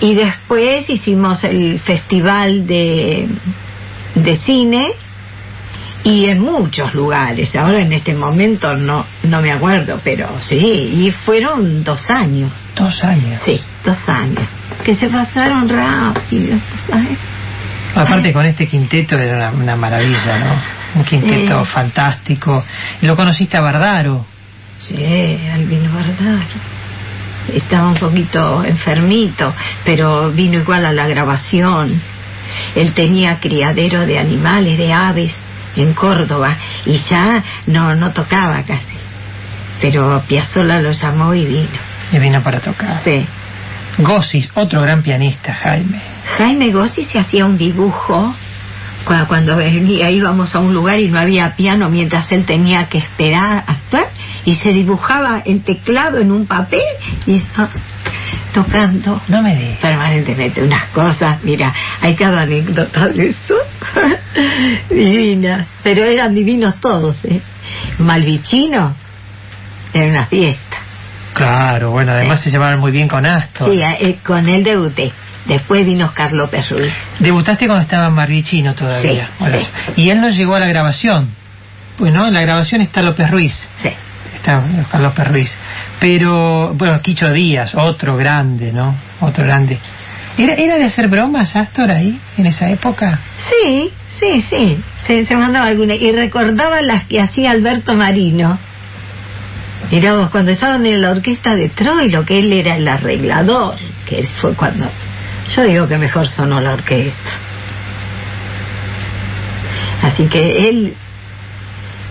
Y 0.00 0.14
después 0.14 0.88
hicimos 0.88 1.42
el 1.44 1.80
festival 1.80 2.66
de, 2.68 3.26
de 4.14 4.36
cine 4.36 4.92
y 6.04 6.26
en 6.26 6.40
muchos 6.40 6.94
lugares. 6.94 7.56
Ahora 7.56 7.80
en 7.80 7.92
este 7.92 8.14
momento 8.14 8.76
no, 8.76 9.04
no 9.24 9.42
me 9.42 9.50
acuerdo, 9.50 10.00
pero 10.04 10.28
sí, 10.40 10.56
y 10.56 11.10
fueron 11.10 11.82
dos 11.82 12.00
años. 12.10 12.52
Dos 12.76 13.02
años. 13.02 13.40
Sí, 13.44 13.60
dos 13.84 13.98
años. 14.08 14.44
Que 14.84 14.94
se 14.94 15.08
pasaron 15.08 15.68
rápido. 15.68 16.56
¿sabes? 16.88 17.18
Aparte 17.94 18.32
con 18.32 18.44
este 18.46 18.66
quinteto 18.66 19.16
era 19.16 19.50
una, 19.50 19.50
una 19.50 19.76
maravilla, 19.76 20.38
¿no? 20.38 21.00
Un 21.00 21.04
quinteto 21.04 21.64
Sí. 21.64 21.70
fantástico. 21.72 22.64
¿Y 23.02 23.06
lo 23.06 23.16
conociste 23.16 23.56
a 23.56 23.60
Bardaro? 23.60 24.24
Sí, 24.80 24.94
Albino 25.52 25.92
Bardaro. 25.92 26.78
Estaba 27.52 27.88
un 27.88 27.96
poquito 27.96 28.62
enfermito, 28.64 29.54
pero 29.84 30.30
vino 30.32 30.58
igual 30.58 30.84
a 30.86 30.92
la 30.92 31.06
grabación. 31.06 32.00
Él 32.74 32.92
tenía 32.94 33.40
criadero 33.40 34.06
de 34.06 34.18
animales, 34.18 34.76
de 34.78 34.92
aves, 34.92 35.34
en 35.76 35.94
Córdoba, 35.94 36.56
y 36.86 36.98
ya 37.08 37.42
no, 37.66 37.94
no 37.94 38.12
tocaba 38.12 38.62
casi. 38.62 38.96
Pero 39.80 40.22
Piazzolla 40.28 40.80
lo 40.80 40.92
llamó 40.92 41.34
y 41.34 41.44
vino. 41.46 41.68
Y 42.12 42.18
vino 42.18 42.42
para 42.42 42.60
tocar. 42.60 43.02
Sí. 43.04 43.26
Gossis, 43.98 44.48
otro 44.54 44.80
gran 44.82 45.02
pianista, 45.02 45.52
Jaime. 45.54 46.00
Jaime 46.36 46.70
Gossi 46.70 47.04
se 47.04 47.18
hacía 47.18 47.44
un 47.46 47.58
dibujo 47.58 48.34
cua- 49.04 49.26
cuando 49.26 49.56
venía, 49.56 50.10
íbamos 50.10 50.54
a 50.54 50.60
un 50.60 50.72
lugar 50.72 51.00
y 51.00 51.08
no 51.08 51.18
había 51.18 51.56
piano 51.56 51.88
mientras 51.90 52.30
él 52.32 52.44
tenía 52.46 52.88
que 52.88 52.98
esperar 52.98 53.64
a 53.66 53.72
actuar 53.72 54.08
y 54.44 54.54
se 54.54 54.72
dibujaba 54.72 55.42
el 55.44 55.62
teclado 55.62 56.18
en 56.20 56.30
un 56.30 56.46
papel 56.46 56.80
y 57.26 57.36
estaba 57.38 57.70
tocando 58.54 59.20
No 59.28 59.42
me 59.42 59.56
digas. 59.56 59.78
permanentemente 59.80 60.62
unas 60.62 60.84
cosas, 60.86 61.42
mira, 61.42 61.74
hay 62.00 62.14
cada 62.14 62.42
anécdota 62.42 63.08
de 63.08 63.28
eso, 63.28 63.54
divina, 64.90 65.66
pero 65.82 66.04
eran 66.04 66.34
divinos 66.34 66.78
todos, 66.80 67.24
¿eh? 67.24 67.40
Malvicino 67.98 68.94
era 69.92 70.06
una 70.10 70.26
fiesta, 70.26 70.76
Claro, 71.34 71.90
bueno, 71.90 72.12
además 72.12 72.40
se 72.40 72.50
llevaban 72.50 72.78
muy 72.80 72.90
bien 72.90 73.08
con 73.08 73.24
Astor. 73.26 73.70
sí, 73.70 73.80
eh, 73.80 74.18
con 74.24 74.48
él 74.48 74.64
debuté, 74.64 75.12
después 75.46 75.84
vino 75.84 76.10
Carlos 76.12 76.50
Perruiz. 76.50 76.92
Debutaste 77.20 77.66
cuando 77.66 77.82
estaba 77.82 78.06
en 78.06 78.14
Marvichino 78.14 78.74
todavía. 78.74 79.26
Sí, 79.26 79.32
Bueno, 79.38 79.58
sí. 79.60 79.66
Y 79.96 80.10
él 80.10 80.20
no 80.20 80.30
llegó 80.30 80.54
a 80.54 80.60
la 80.60 80.66
grabación. 80.66 81.28
Pues 81.96 82.12
no, 82.12 82.26
en 82.28 82.34
la 82.34 82.42
grabación 82.42 82.80
está 82.80 83.02
López 83.02 83.30
Ruiz. 83.30 83.68
Sí. 83.82 83.90
Está 84.34 84.58
Oscar 84.80 85.00
López 85.00 85.28
Ruiz. 85.28 85.58
Pero, 86.00 86.72
bueno, 86.74 87.00
Quicho 87.00 87.30
Díaz, 87.32 87.74
otro 87.74 88.16
grande, 88.16 88.72
¿no? 88.72 88.94
Otro 89.20 89.44
grande. 89.44 89.78
¿Era, 90.36 90.54
¿Era 90.54 90.76
de 90.76 90.84
hacer 90.84 91.08
bromas 91.08 91.56
Astor 91.56 91.90
ahí, 91.90 92.18
en 92.36 92.46
esa 92.46 92.70
época? 92.70 93.18
Sí, 93.50 93.90
sí, 94.20 94.42
sí. 94.48 94.80
Se, 95.08 95.24
se 95.24 95.36
mandaba 95.36 95.66
alguna. 95.66 95.94
Y 95.96 96.12
recordaba 96.12 96.80
las 96.82 97.04
que 97.04 97.20
hacía 97.20 97.50
Alberto 97.50 97.94
Marino. 97.96 98.58
Mirá 99.90 100.28
cuando 100.30 100.50
estaban 100.50 100.84
en 100.84 101.00
la 101.00 101.10
orquesta 101.10 101.54
de 101.54 101.70
Troilo, 101.70 102.24
que 102.24 102.38
él 102.38 102.52
era 102.52 102.76
el 102.76 102.86
arreglador, 102.86 103.76
que 104.06 104.22
fue 104.40 104.54
cuando. 104.54 104.90
Yo 105.54 105.62
digo 105.64 105.88
que 105.88 105.96
mejor 105.96 106.28
sonó 106.28 106.60
la 106.60 106.74
orquesta. 106.74 107.30
Así 110.02 110.24
que 110.26 110.68
él. 110.68 110.94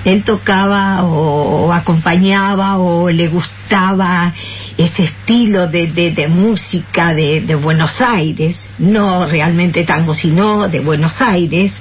Él 0.06 0.24
tocaba 0.24 1.04
o, 1.04 1.66
o 1.66 1.74
acompañaba 1.74 2.78
o 2.78 3.10
le 3.10 3.28
gustaba 3.28 4.32
ese 4.78 5.04
estilo 5.04 5.68
de, 5.68 5.88
de, 5.88 6.12
de 6.12 6.28
música 6.30 7.14
de, 7.14 7.42
de 7.42 7.56
Buenos 7.56 8.00
Aires, 8.00 8.58
no 8.78 9.26
realmente 9.28 9.84
tango, 9.84 10.14
sino 10.14 10.70
de 10.70 10.80
Buenos 10.80 11.20
Aires, 11.20 11.74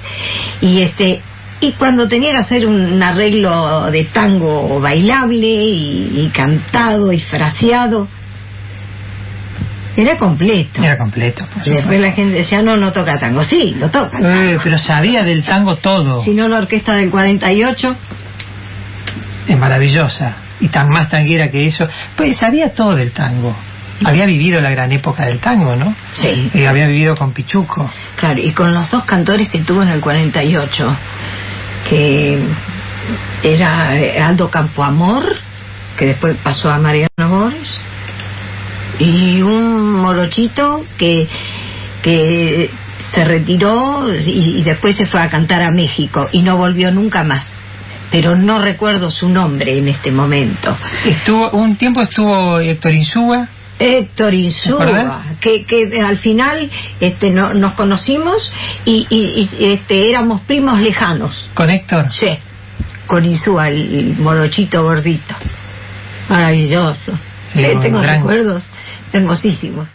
y 0.59 0.81
este 0.81 1.21
y 1.59 1.71
cuando 1.73 2.07
tenía 2.07 2.31
que 2.31 2.37
hacer 2.37 2.67
un 2.67 3.01
arreglo 3.01 3.89
de 3.91 4.03
tango 4.05 4.79
bailable 4.79 5.47
y, 5.47 6.21
y 6.25 6.29
cantado 6.33 7.11
y 7.11 7.19
fraseado, 7.19 8.07
era 9.95 10.15
completo. 10.17 10.83
Era 10.83 10.95
completo. 10.97 11.43
por 11.45 11.55
Después 11.63 11.81
supuesto. 11.81 12.01
la 12.05 12.11
gente 12.11 12.35
decía, 12.37 12.61
no, 12.61 12.77
no 12.77 12.91
toca 12.91 13.17
tango. 13.17 13.43
Sí, 13.43 13.75
lo 13.79 13.89
toca. 13.89 14.19
Eh, 14.21 14.59
pero 14.63 14.77
sabía 14.77 15.23
del 15.23 15.43
tango 15.43 15.77
todo. 15.77 16.21
Si 16.21 16.35
no, 16.35 16.47
la 16.47 16.59
orquesta 16.59 16.93
del 16.95 17.09
48, 17.09 17.95
Es 19.47 19.57
maravillosa. 19.57 20.35
Y 20.59 20.67
tan 20.67 20.89
más 20.89 21.09
tanguera 21.09 21.49
que 21.49 21.65
eso. 21.65 21.87
Pues 22.15 22.37
sabía 22.37 22.73
todo 22.73 22.95
del 22.95 23.11
tango. 23.11 23.55
Había 24.05 24.27
vivido 24.27 24.61
la 24.61 24.69
gran 24.69 24.91
época 24.91 25.25
del 25.25 25.39
tango, 25.39 25.75
¿no? 25.75 25.95
Sí. 26.13 26.51
Y 26.53 26.65
había 26.65 26.85
vivido 26.85 27.15
con 27.15 27.31
Pichuco. 27.33 27.89
Claro, 28.17 28.39
y 28.39 28.51
con 28.51 28.71
los 28.75 28.91
dos 28.91 29.03
cantores 29.05 29.49
que 29.49 29.59
tuvo 29.63 29.81
en 29.81 29.89
el 29.89 30.01
48, 30.01 30.97
que 31.89 32.39
era 33.43 34.27
Aldo 34.27 34.49
Campoamor, 34.49 35.35
que 35.97 36.05
después 36.07 36.37
pasó 36.43 36.69
a 36.69 36.77
Mariano 36.77 37.07
Mores, 37.17 37.77
y 38.99 39.41
un 39.41 39.93
morochito 39.93 40.85
que, 40.97 41.27
que 42.01 42.69
se 43.13 43.25
retiró 43.25 44.13
y, 44.13 44.59
y 44.59 44.63
después 44.63 44.95
se 44.95 45.05
fue 45.05 45.21
a 45.21 45.29
cantar 45.29 45.61
a 45.61 45.71
México 45.71 46.27
y 46.31 46.41
no 46.41 46.57
volvió 46.57 46.91
nunca 46.91 47.23
más. 47.23 47.45
Pero 48.09 48.37
no 48.37 48.59
recuerdo 48.59 49.11
su 49.11 49.27
nombre 49.27 49.77
en 49.77 49.89
este 49.89 50.11
momento. 50.11 50.77
Estuvo, 51.05 51.51
un 51.51 51.75
tiempo 51.75 52.01
estuvo 52.01 52.59
Héctor 52.59 52.93
Insúa. 52.93 53.49
Héctor 53.79 54.31
¿Te 54.31 54.35
Insúa, 54.37 55.23
que, 55.39 55.65
que 55.65 55.99
al 56.01 56.17
final 56.17 56.69
este, 56.99 57.31
no, 57.31 57.53
nos 57.53 57.73
conocimos 57.73 58.51
y, 58.85 59.05
y- 59.09 59.47
y, 59.59 59.65
este, 59.73 60.09
éramos 60.09 60.41
primos 60.41 60.79
lejanos. 60.79 61.49
Con 61.53 61.69
Héctor. 61.69 62.11
Sí, 62.11 62.37
con 63.05 63.23
Insúa, 63.25 63.69
el, 63.69 63.93
el 63.93 64.17
morochito 64.19 64.83
gordito. 64.83 65.35
Maravilloso. 66.29 67.13
Sí, 67.53 67.61
Tengo 67.81 67.99
gran- 68.01 68.17
recuerdos 68.19 68.63
hermosísimos. 69.13 69.87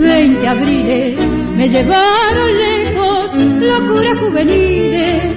Veinte 0.00 0.48
abriles 0.48 1.16
me 1.56 1.68
llevaron 1.68 2.58
lejos, 2.58 3.34
locura 3.34 4.16
juveniles, 4.18 5.36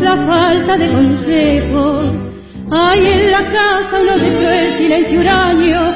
la 0.00 0.16
falta 0.26 0.76
de 0.76 0.90
consejos. 0.90 2.06
Hay 2.70 3.06
en 3.06 3.30
la 3.30 3.42
casa 3.50 4.00
uno 4.00 4.16
de 4.16 4.28
el 4.28 4.78
silencio 4.78 5.20
huraño 5.20 5.94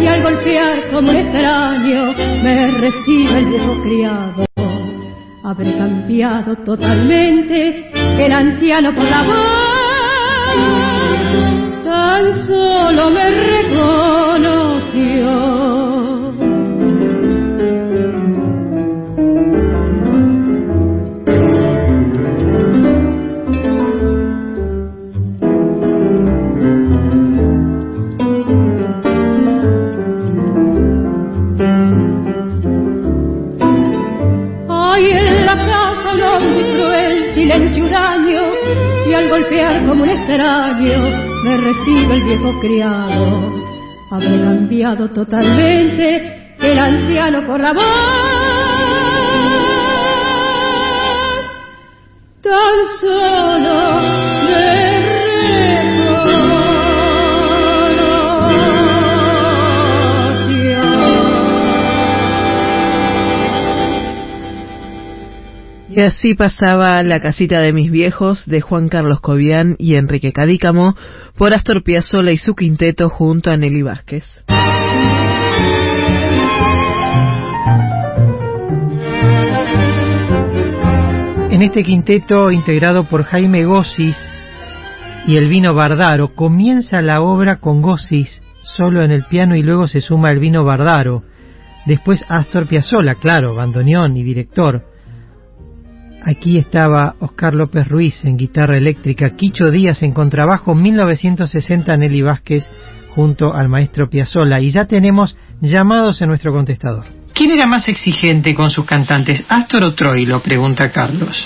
y 0.00 0.06
al 0.06 0.22
golpear 0.22 0.90
como 0.90 1.10
un 1.10 1.16
extraño 1.16 2.12
me 2.42 2.70
recibe 2.72 3.38
el 3.38 3.46
viejo 3.46 3.82
criado. 3.82 4.44
Habré 5.44 5.72
cambiado 5.76 6.56
totalmente 6.64 7.90
el 8.18 8.32
anciano 8.32 8.94
por 8.94 9.04
la 9.04 9.22
voz, 9.22 9.36
tan 11.84 12.46
solo 12.46 13.10
me 13.10 13.30
reconoció. 13.30 14.10
Como 39.86 40.02
un 40.02 40.10
extraño 40.10 40.98
me 41.44 41.56
recibe 41.56 42.14
el 42.14 42.24
viejo 42.24 42.60
criado. 42.60 43.52
Habré 44.10 44.40
cambiado 44.40 45.08
totalmente 45.10 46.56
el 46.60 46.78
anciano 46.78 47.46
por 47.46 47.60
la 47.60 47.72
voz. 47.72 47.84
Tan 52.42 53.00
solo 53.00 54.00
me 54.48 54.79
Y 65.92 66.04
así 66.04 66.34
pasaba 66.34 67.02
La 67.02 67.18
casita 67.18 67.60
de 67.60 67.72
mis 67.72 67.90
viejos 67.90 68.46
de 68.46 68.60
Juan 68.60 68.88
Carlos 68.88 69.20
Cobian 69.20 69.74
y 69.76 69.96
Enrique 69.96 70.32
Cadícamo 70.32 70.94
por 71.36 71.52
Astor 71.52 71.82
Piazzolla 71.82 72.30
y 72.30 72.36
su 72.36 72.54
quinteto 72.54 73.08
junto 73.08 73.50
a 73.50 73.56
Nelly 73.56 73.82
Vázquez. 73.82 74.24
En 81.50 81.62
este 81.62 81.82
quinteto 81.82 82.52
integrado 82.52 83.08
por 83.08 83.24
Jaime 83.24 83.64
Gossis 83.64 84.16
y 85.26 85.36
el 85.38 85.48
vino 85.48 85.74
Bardaro, 85.74 86.28
comienza 86.28 87.00
la 87.00 87.20
obra 87.20 87.56
con 87.56 87.82
Gossis 87.82 88.40
solo 88.76 89.02
en 89.02 89.10
el 89.10 89.24
piano 89.24 89.56
y 89.56 89.62
luego 89.62 89.88
se 89.88 90.00
suma 90.00 90.30
el 90.30 90.38
vino 90.38 90.64
Bardaro. 90.64 91.24
Después 91.84 92.22
Astor 92.28 92.68
Piazzolla, 92.68 93.16
claro, 93.16 93.56
bandoneón 93.56 94.16
y 94.16 94.22
director. 94.22 94.89
Aquí 96.24 96.58
estaba 96.58 97.14
Oscar 97.20 97.54
López 97.54 97.88
Ruiz 97.88 98.24
en 98.24 98.36
guitarra 98.36 98.76
eléctrica, 98.76 99.30
Quicho 99.36 99.70
Díaz 99.70 100.02
en 100.02 100.12
contrabajo, 100.12 100.74
1960 100.74 101.96
Nelly 101.96 102.22
Vázquez 102.22 102.70
junto 103.14 103.54
al 103.54 103.68
maestro 103.68 104.08
Piazzolla 104.08 104.60
y 104.60 104.70
ya 104.70 104.84
tenemos 104.84 105.36
llamados 105.60 106.20
en 106.20 106.28
nuestro 106.28 106.52
contestador. 106.52 107.06
¿Quién 107.32 107.52
era 107.52 107.66
más 107.66 107.88
exigente 107.88 108.54
con 108.54 108.70
sus 108.70 108.84
cantantes, 108.84 109.42
Astor 109.48 109.84
o 109.84 109.94
Troilo? 109.94 110.40
Pregunta 110.40 110.90
Carlos. 110.92 111.42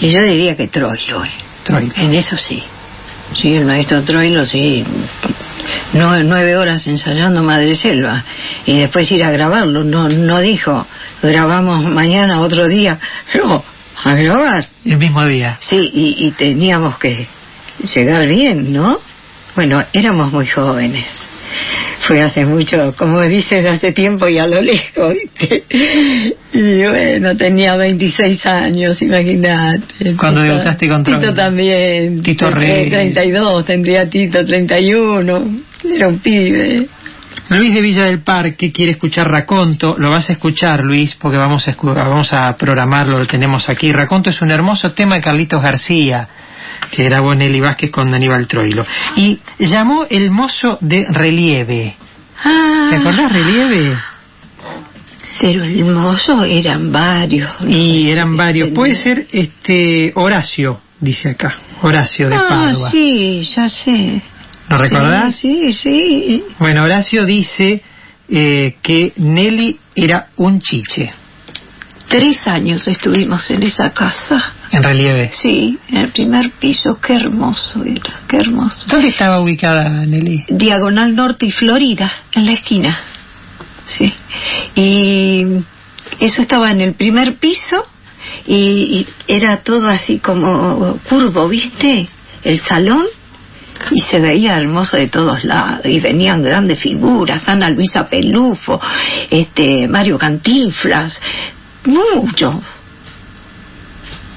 Y 0.00 0.08
yo 0.08 0.18
diría 0.26 0.56
que 0.56 0.66
Troilo. 0.68 1.24
eh. 1.24 1.30
Troilo. 1.62 1.92
En 1.96 2.14
eso 2.14 2.36
sí. 2.36 2.62
Sí, 3.34 3.54
el 3.54 3.64
maestro 3.64 4.02
Troilo, 4.02 4.44
sí. 4.44 4.84
No, 5.92 6.20
nueve 6.24 6.56
horas 6.56 6.86
ensayando 6.86 7.42
Madre 7.42 7.74
Selva. 7.76 8.24
Y 8.66 8.78
después 8.80 9.10
ir 9.12 9.22
a 9.24 9.30
grabarlo. 9.30 9.84
No, 9.84 10.08
no 10.08 10.40
dijo, 10.40 10.84
grabamos 11.22 11.84
mañana, 11.84 12.40
otro 12.40 12.66
día. 12.66 12.98
No, 13.34 13.64
a 14.04 14.14
grabar. 14.14 14.68
El 14.84 14.98
mismo 14.98 15.24
día. 15.24 15.58
Sí, 15.60 15.76
y, 15.76 16.26
y 16.26 16.30
teníamos 16.32 16.98
que 16.98 17.26
llegar 17.94 18.26
bien, 18.28 18.72
¿no? 18.72 18.98
Bueno, 19.56 19.84
éramos 19.92 20.32
muy 20.32 20.46
jóvenes. 20.46 21.06
Fue 22.00 22.20
hace 22.20 22.44
mucho, 22.44 22.94
como 22.98 23.22
dicen, 23.22 23.66
hace 23.66 23.92
tiempo 23.92 24.28
y 24.28 24.38
a 24.38 24.46
lo 24.46 24.60
lejos, 24.60 25.14
¿viste? 25.14 25.64
Y 26.52 26.82
bueno, 26.82 27.36
tenía 27.36 27.76
26 27.76 28.44
años, 28.46 29.00
imagínate. 29.00 30.16
Cuando 30.16 30.42
debutaste 30.42 30.88
con 30.88 31.02
Tito 31.02 31.32
también. 31.32 32.20
Tito 32.20 32.50
Reyes. 32.50 32.90
32, 32.90 33.64
tendría 33.64 34.08
Tito 34.08 34.44
31. 34.44 35.58
Era 35.84 36.08
un 36.08 36.18
pibe. 36.18 36.88
Luis 37.50 37.74
de 37.74 37.80
Villa 37.82 38.04
del 38.04 38.22
Parque 38.22 38.72
quiere 38.72 38.92
escuchar 38.92 39.26
Raconto. 39.28 39.96
Lo 39.98 40.10
vas 40.10 40.28
a 40.30 40.32
escuchar, 40.32 40.80
Luis, 40.84 41.14
porque 41.16 41.36
vamos 41.36 41.66
a, 41.68 41.76
escu- 41.76 41.94
vamos 41.94 42.32
a 42.32 42.56
programarlo, 42.56 43.18
lo 43.18 43.26
tenemos 43.26 43.68
aquí. 43.68 43.92
Raconto 43.92 44.30
es 44.30 44.40
un 44.40 44.50
hermoso 44.50 44.92
tema 44.92 45.16
de 45.16 45.20
Carlitos 45.20 45.62
García, 45.62 46.28
que 46.90 47.04
grabó 47.04 47.34
Nelly 47.34 47.60
Vázquez 47.60 47.90
con 47.90 48.14
Aníbal 48.14 48.46
Troilo. 48.48 48.86
Y 49.16 49.38
llamó 49.58 50.06
El 50.08 50.30
Mozo 50.30 50.78
de 50.80 51.06
Relieve. 51.10 51.96
Ah, 52.44 52.88
¿Te 52.90 52.96
acordás, 52.96 53.32
Relieve? 53.32 53.96
Pero 55.40 55.64
el 55.64 55.84
mozo 55.84 56.44
eran 56.44 56.92
varios. 56.92 57.50
¿no? 57.60 57.68
Y 57.68 58.08
eran 58.10 58.36
varios. 58.36 58.70
Puede 58.70 58.94
ser 58.94 59.26
este 59.32 60.12
Horacio, 60.14 60.80
dice 61.00 61.30
acá. 61.30 61.56
Horacio 61.82 62.28
de 62.30 62.36
Ah, 62.36 62.46
Padua. 62.48 62.90
sí, 62.90 63.42
ya 63.54 63.68
sé. 63.68 64.22
¿Lo 64.68 64.76
recordás? 64.76 65.36
Sí, 65.36 65.72
sí. 65.72 66.42
Bueno, 66.58 66.84
Horacio 66.84 67.24
dice 67.26 67.82
eh, 68.28 68.76
que 68.82 69.12
Nelly 69.16 69.78
era 69.94 70.28
un 70.36 70.60
chiche, 70.60 71.12
Tres 72.06 72.46
años 72.46 72.86
estuvimos 72.86 73.50
en 73.50 73.62
esa 73.62 73.90
casa. 73.92 74.52
en 74.70 74.82
relieve. 74.82 75.30
Sí, 75.32 75.78
en 75.88 75.96
el 75.96 76.08
primer 76.12 76.50
piso. 76.60 77.00
Qué 77.00 77.14
hermoso 77.14 77.82
era, 77.82 78.20
qué 78.28 78.36
hermoso. 78.36 78.84
¿Dónde 78.88 79.08
estaba 79.08 79.40
ubicada 79.40 79.88
Nelly? 80.06 80.44
Diagonal 80.48 81.14
Norte 81.16 81.46
y 81.46 81.50
Florida, 81.50 82.12
en 82.34 82.44
la 82.46 82.52
esquina. 82.52 83.00
Sí. 83.86 84.12
Y 84.76 85.44
eso 86.20 86.42
estaba 86.42 86.70
en 86.70 86.82
el 86.82 86.92
primer 86.94 87.38
piso 87.38 87.86
y, 88.46 88.54
y 88.56 89.06
era 89.26 89.62
todo 89.62 89.88
así 89.88 90.18
como 90.18 90.98
curvo, 91.08 91.48
¿viste? 91.48 92.08
El 92.44 92.60
salón. 92.60 93.06
Y 93.90 94.00
se 94.02 94.20
veía 94.20 94.56
hermoso 94.56 94.96
de 94.96 95.08
todos 95.08 95.44
lados. 95.44 95.84
Y 95.86 96.00
venían 96.00 96.42
grandes 96.42 96.80
figuras, 96.80 97.48
Ana 97.48 97.70
Luisa 97.70 98.08
Pelufo, 98.08 98.80
este, 99.30 99.86
Mario 99.88 100.16
Cantinflas, 100.18 101.20
mucho. 101.84 102.62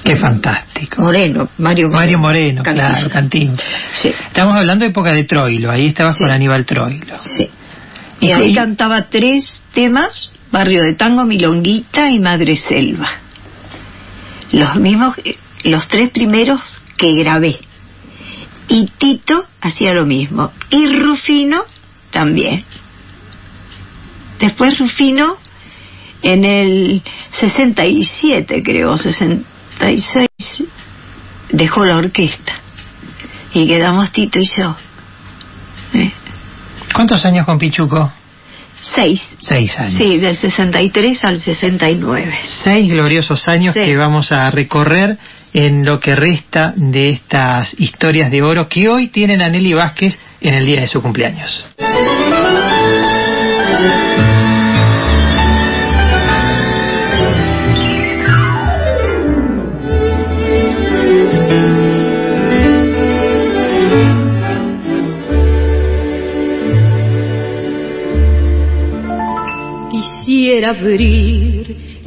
Qué 0.04 0.16
fantástico. 0.16 1.02
Moreno, 1.02 1.48
Mario 1.58 1.88
Mario 1.90 2.18
Moreno, 2.18 2.62
Cantinflas. 2.62 2.94
claro, 2.98 3.10
Cantín. 3.10 3.52
Sí, 4.00 4.12
Estamos 4.28 4.54
hablando 4.58 4.84
de 4.84 4.90
época 4.90 5.10
de 5.12 5.24
Troilo, 5.24 5.70
ahí 5.70 5.86
estabas 5.86 6.14
Sí. 6.14 6.20
con 6.24 6.30
Aníbal 6.32 6.64
Troilo. 6.64 7.18
sí. 7.20 7.48
Y 8.20 8.32
ahí 8.32 8.52
cantaba 8.54 9.06
tres 9.08 9.60
temas, 9.74 10.30
Barrio 10.50 10.82
de 10.82 10.94
Tango, 10.94 11.24
Milonguita 11.24 12.10
y 12.10 12.18
Madre 12.18 12.56
Selva. 12.56 13.08
Los 14.50 14.74
mismos, 14.76 15.14
eh, 15.24 15.36
los 15.64 15.86
tres 15.88 16.10
primeros 16.10 16.60
que 16.96 17.14
grabé. 17.14 17.58
Y 18.68 18.86
Tito 18.98 19.44
hacía 19.60 19.94
lo 19.94 20.04
mismo. 20.06 20.52
Y 20.70 20.86
Rufino 20.86 21.64
también. 22.10 22.64
Después 24.38 24.78
Rufino, 24.78 25.36
en 26.22 26.44
el 26.44 27.02
67 27.30 28.62
creo, 28.62 28.96
66, 28.96 30.28
dejó 31.50 31.84
la 31.84 31.96
orquesta. 31.96 32.52
Y 33.54 33.66
quedamos 33.66 34.12
Tito 34.12 34.38
y 34.38 34.46
yo. 34.56 34.76
¿Eh? 35.94 36.12
¿Cuántos 36.94 37.24
años 37.24 37.46
con 37.46 37.58
Pichuco? 37.58 38.12
Seis. 38.94 39.20
Seis 39.38 39.76
años. 39.78 39.94
Sí, 39.98 40.18
del 40.18 40.36
63 40.36 41.24
al 41.24 41.40
69. 41.40 42.32
Seis 42.62 42.90
gloriosos 42.92 43.48
años 43.48 43.74
Sí. 43.74 43.80
que 43.80 43.96
vamos 43.96 44.30
a 44.30 44.50
recorrer 44.50 45.18
en 45.52 45.84
lo 45.84 46.00
que 46.00 46.14
resta 46.14 46.72
de 46.76 47.10
estas 47.10 47.74
historias 47.78 48.30
de 48.30 48.42
oro 48.42 48.68
que 48.68 48.88
hoy 48.88 49.08
tienen 49.08 49.42
a 49.42 49.48
Nelly 49.48 49.74
Vázquez 49.74 50.18
en 50.40 50.54
el 50.54 50.66
día 50.66 50.80
de 50.80 50.86
su 50.86 51.02
cumpleaños. 51.02 51.64
Quisiera 69.90 70.70
abrir 70.70 71.47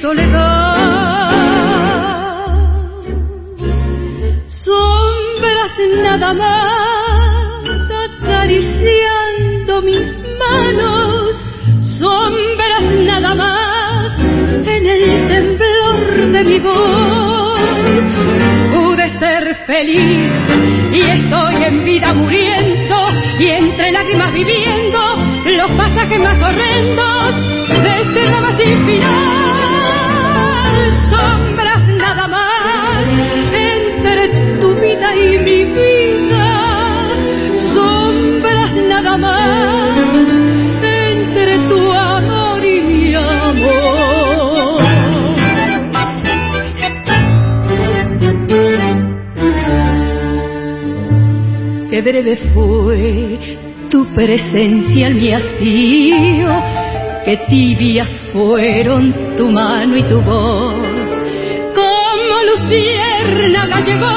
soledad. 0.00 1.60
Sombras 4.64 5.72
nada 6.04 6.32
más 6.34 7.90
acariciando 8.06 9.82
mis 9.82 10.06
manos, 10.38 11.36
sombras 11.98 12.84
nada 13.06 13.34
más 13.34 14.18
en 14.66 14.86
el 14.86 15.28
temblor 15.28 16.32
de 16.32 16.44
mi 16.44 16.58
voz. 16.60 17.60
Pude 18.72 19.18
ser 19.18 19.54
feliz 19.66 20.30
y 20.92 21.00
estoy 21.00 21.64
en 21.64 21.84
vida 21.84 22.14
muriendo 22.14 22.96
y 23.38 23.48
entre 23.48 23.92
lágrimas 23.92 24.32
viviendo 24.32 24.98
los 25.44 25.70
pasajes 25.72 26.20
más 26.20 26.40
horrendos 26.42 27.34
de 27.82 28.00
este 28.00 28.20
sin 28.64 28.86
final. 28.86 29.39
Breve 52.02 52.36
fue 52.54 53.58
tu 53.90 54.06
presencia 54.14 55.08
en 55.08 55.16
mi 55.18 55.32
hastío, 55.32 56.48
qué 57.24 57.36
tibias 57.48 58.08
fueron 58.32 59.36
tu 59.36 59.50
mano 59.50 59.96
y 59.96 60.02
tu 60.04 60.20
voz. 60.22 60.76
Como 61.74 62.34
luciérnaga 62.50 63.80
llegó 63.80 64.08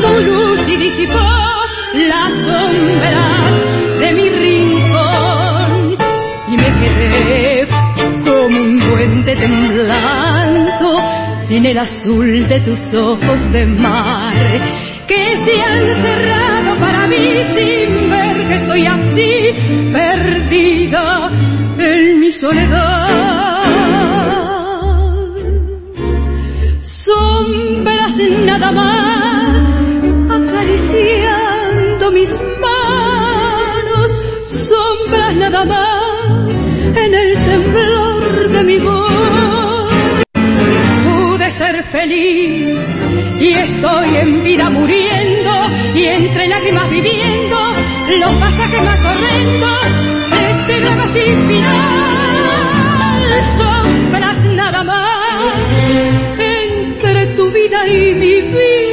tu 0.00 0.20
luz 0.20 0.68
y 0.68 0.76
disipó 0.76 1.18
las 2.08 2.32
sombras 2.46 4.00
de 4.00 4.12
mi 4.12 4.28
rincón 4.30 5.96
y 6.50 6.56
me 6.56 6.68
quedé 6.80 7.68
como 8.24 8.60
un 8.60 8.78
duende 8.78 9.36
temblando 9.36 11.02
sin 11.46 11.66
el 11.66 11.78
azul 11.78 12.48
de 12.48 12.60
tus 12.60 12.94
ojos 12.94 13.52
de 13.52 13.66
mar 13.66 14.34
que 15.06 15.36
se 15.44 15.62
han 15.62 16.02
cerrado 16.02 16.57
mí 17.08 17.24
sin 17.54 18.10
ver 18.10 18.36
que 18.48 18.54
estoy 18.54 18.86
así 18.86 19.32
perdida 19.92 21.30
en 21.78 22.20
mi 22.20 22.32
soledad. 22.32 23.64
Sombras 27.04 28.16
nada 28.44 28.72
más 28.72 29.56
acariciando 30.38 32.12
mis 32.12 32.30
manos, 32.60 34.10
sombras 34.68 35.34
nada 35.36 35.64
más 35.64 36.48
en 37.04 37.14
el 37.14 37.32
temblor 37.48 38.48
de 38.50 38.62
mi 38.64 38.78
voz. 38.78 40.22
Pude 41.04 41.50
ser 41.52 41.84
feliz 41.90 42.78
y 43.40 43.56
estoy 43.56 44.16
en 44.16 44.42
vida 44.42 44.68
muriendo 44.70 45.27
y 45.98 46.06
entre 46.06 46.46
lágrimas 46.46 46.88
viviendo 46.90 47.56
los 48.18 48.34
pasajes 48.34 48.84
más 48.84 49.04
horrendos 49.04 49.88
este 50.48 50.80
drama 50.80 51.12
sin 51.12 51.48
final. 51.48 53.28
Sombras 53.56 54.44
nada 54.44 54.84
más 54.84 55.60
entre 56.38 57.26
tu 57.34 57.50
vida 57.50 57.88
y 57.88 58.14
mi 58.14 58.40
vida. 58.42 58.87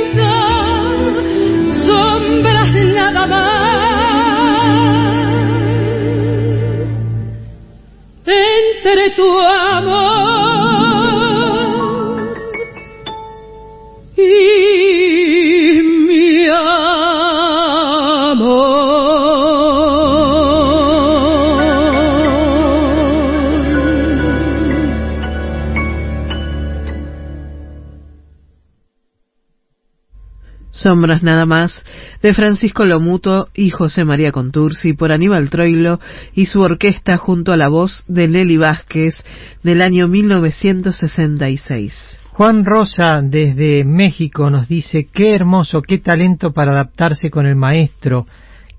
Nada 30.96 31.46
más 31.46 31.84
de 32.22 32.34
Francisco 32.34 32.86
Lomuto 32.86 33.50
y 33.54 33.70
José 33.70 34.06
María 34.06 34.32
Contursi 34.32 34.94
por 34.94 35.12
Aníbal 35.12 35.50
Troilo 35.50 36.00
y 36.34 36.46
su 36.46 36.62
orquesta 36.62 37.18
junto 37.18 37.52
a 37.52 37.58
la 37.58 37.68
voz 37.68 38.06
de 38.08 38.30
Nelly 38.30 38.56
Vázquez 38.56 39.22
del 39.62 39.82
año 39.82 40.08
1966. 40.08 42.22
Juan 42.32 42.64
Rosa 42.64 43.20
desde 43.22 43.84
México 43.84 44.50
nos 44.50 44.70
dice, 44.70 45.10
qué 45.14 45.36
hermoso, 45.36 45.82
qué 45.82 45.98
talento 45.98 46.54
para 46.54 46.72
adaptarse 46.72 47.30
con 47.30 47.46
el 47.46 47.58
maestro, 47.58 48.26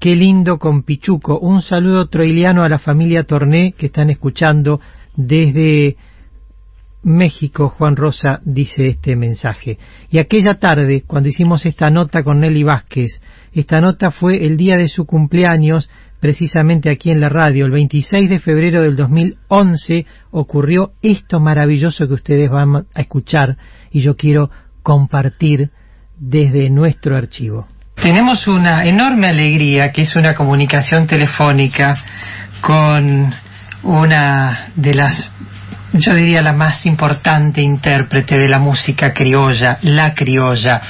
qué 0.01 0.17
lindo 0.17 0.59
con 0.59 0.85
Pichuco. 0.85 1.39
Un 1.39 1.61
saludo 1.61 2.09
troiliano 2.09 2.65
a 2.65 2.71
la 2.71 2.79
familia 2.79 3.25
Torné 3.25 3.75
que 3.77 3.85
están 3.87 4.09
escuchando 4.09 4.81
desde 5.17 5.97
México, 7.07 7.69
Juan 7.69 7.95
Rosa 7.95 8.41
dice 8.45 8.89
este 8.89 9.15
mensaje. 9.15 9.79
Y 10.11 10.19
aquella 10.19 10.59
tarde, 10.59 11.05
cuando 11.07 11.29
hicimos 11.29 11.65
esta 11.65 11.89
nota 11.89 12.25
con 12.25 12.41
Nelly 12.41 12.65
Vázquez, 12.65 13.23
esta 13.53 13.81
nota 13.81 14.11
fue 14.11 14.45
el 14.45 14.57
día 14.57 14.77
de 14.77 14.89
su 14.89 15.07
cumpleaños, 15.07 15.89
precisamente 16.19 16.91
aquí 16.91 17.13
en 17.13 17.21
la 17.21 17.29
radio, 17.29 17.65
el 17.65 17.71
26 17.71 18.29
de 18.29 18.41
febrero 18.41 18.83
del 18.83 18.97
2011, 18.97 20.05
ocurrió 20.33 20.95
esto 21.01 21.39
maravilloso 21.39 22.09
que 22.09 22.15
ustedes 22.15 22.51
van 22.51 22.75
a 22.75 23.01
escuchar 23.01 23.57
y 23.93 24.01
yo 24.01 24.17
quiero 24.17 24.51
compartir 24.83 25.71
desde 26.19 26.71
nuestro 26.71 27.17
archivo. 27.17 27.69
Tenemos 27.95 28.49
una 28.49 28.85
enorme 28.85 29.29
alegría 29.29 29.93
que 29.93 30.03
es 30.03 30.17
una 30.17 30.35
comunicación 30.35 31.07
telefónica 31.07 31.95
con 32.63 33.33
una 33.85 34.71
de 34.75 34.95
las 34.95 35.31
yo 35.99 36.15
diría 36.15 36.43
la 36.43 36.53
más 36.53 36.85
importante 36.87 37.61
intérprete 37.61 38.39
de 38.39 38.49
la 38.49 38.59
música 38.59 39.13
criolla, 39.13 39.79
la 39.83 40.15
criolla. 40.15 40.81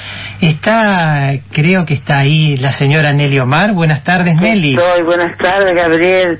Está, 0.41 1.31
creo 1.53 1.85
que 1.85 1.95
está 1.95 2.19
ahí 2.19 2.57
la 2.57 2.73
señora 2.73 3.13
Nelly 3.13 3.39
Omar. 3.39 3.73
Buenas 3.73 4.05
tardes, 4.05 4.37
Nelly. 4.37 4.75
Estoy, 4.75 5.03
buenas 5.05 5.37
tardes, 5.39 5.73
Gabriel. 5.75 6.39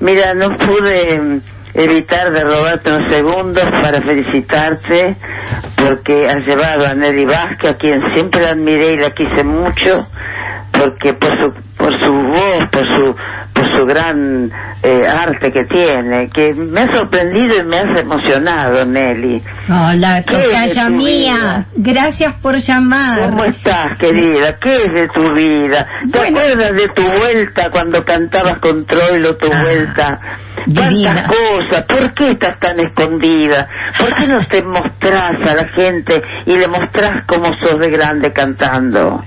Mira, 0.00 0.34
no 0.34 0.56
pude 0.56 1.20
mm, 1.20 1.40
evitar 1.74 2.32
de 2.32 2.44
robarte 2.44 2.90
unos 2.90 3.14
segundos 3.14 3.64
para 3.80 4.00
felicitarte 4.02 5.16
porque 5.76 6.28
has 6.28 6.46
llevado 6.46 6.86
a 6.86 6.94
Nelly 6.94 7.24
Vázquez, 7.24 7.70
a 7.70 7.74
quien 7.76 8.00
siempre 8.14 8.44
admiré 8.46 8.92
y 8.92 8.96
la 8.96 9.10
quise 9.10 9.44
mucho, 9.44 10.08
porque 10.72 11.14
por 11.14 11.30
su, 11.30 11.76
por 11.76 11.98
su 11.98 12.12
voz, 12.12 12.58
por 12.70 12.82
su 12.82 13.16
por 13.56 13.74
su 13.74 13.86
gran 13.86 14.50
eh, 14.82 15.00
arte 15.10 15.50
que 15.50 15.64
tiene, 15.72 16.28
que 16.30 16.52
me 16.54 16.80
ha 16.82 16.92
sorprendido 16.94 17.58
y 17.60 17.64
me 17.64 17.78
has 17.78 18.00
emocionado, 18.00 18.84
Nelly. 18.84 19.42
Hola, 19.68 20.22
¿Qué 20.26 20.34
es 20.34 20.40
de 20.42 20.46
tocaya 20.48 20.88
mía. 20.90 21.66
Gracias 21.76 22.34
por 22.42 22.56
llamar. 22.56 23.22
¿Cómo 23.30 23.44
estás, 23.44 23.96
querida? 23.98 24.58
¿Qué 24.60 24.74
es 24.74 24.92
de 24.94 25.08
tu 25.08 25.32
vida? 25.34 25.86
¿Te 26.12 26.18
Bueno. 26.18 26.38
acuerdas 26.38 26.72
de 26.76 26.86
tu 26.94 27.02
vuelta 27.18 27.70
cuando 27.70 28.04
cantabas 28.04 28.58
con 28.60 28.84
Troilo 28.84 29.36
tu 29.36 29.46
Ah, 29.50 29.58
vuelta? 29.62 30.20
Divina. 30.66 31.26
¿Cuántas 31.26 31.36
cosas? 31.36 31.84
¿Por 31.86 32.14
qué 32.14 32.30
estás 32.32 32.58
tan 32.60 32.78
escondida? 32.80 33.68
¿Por 33.98 34.14
qué 34.14 34.26
no 34.26 34.44
te 34.46 34.62
mostrás 34.62 35.40
a 35.48 35.54
la 35.54 35.68
gente 35.68 36.22
y 36.46 36.56
le 36.56 36.68
mostrás 36.68 37.26
cómo 37.26 37.46
sos 37.60 37.78
de 37.78 37.90
grande 37.90 38.32
cantando? 38.32 39.22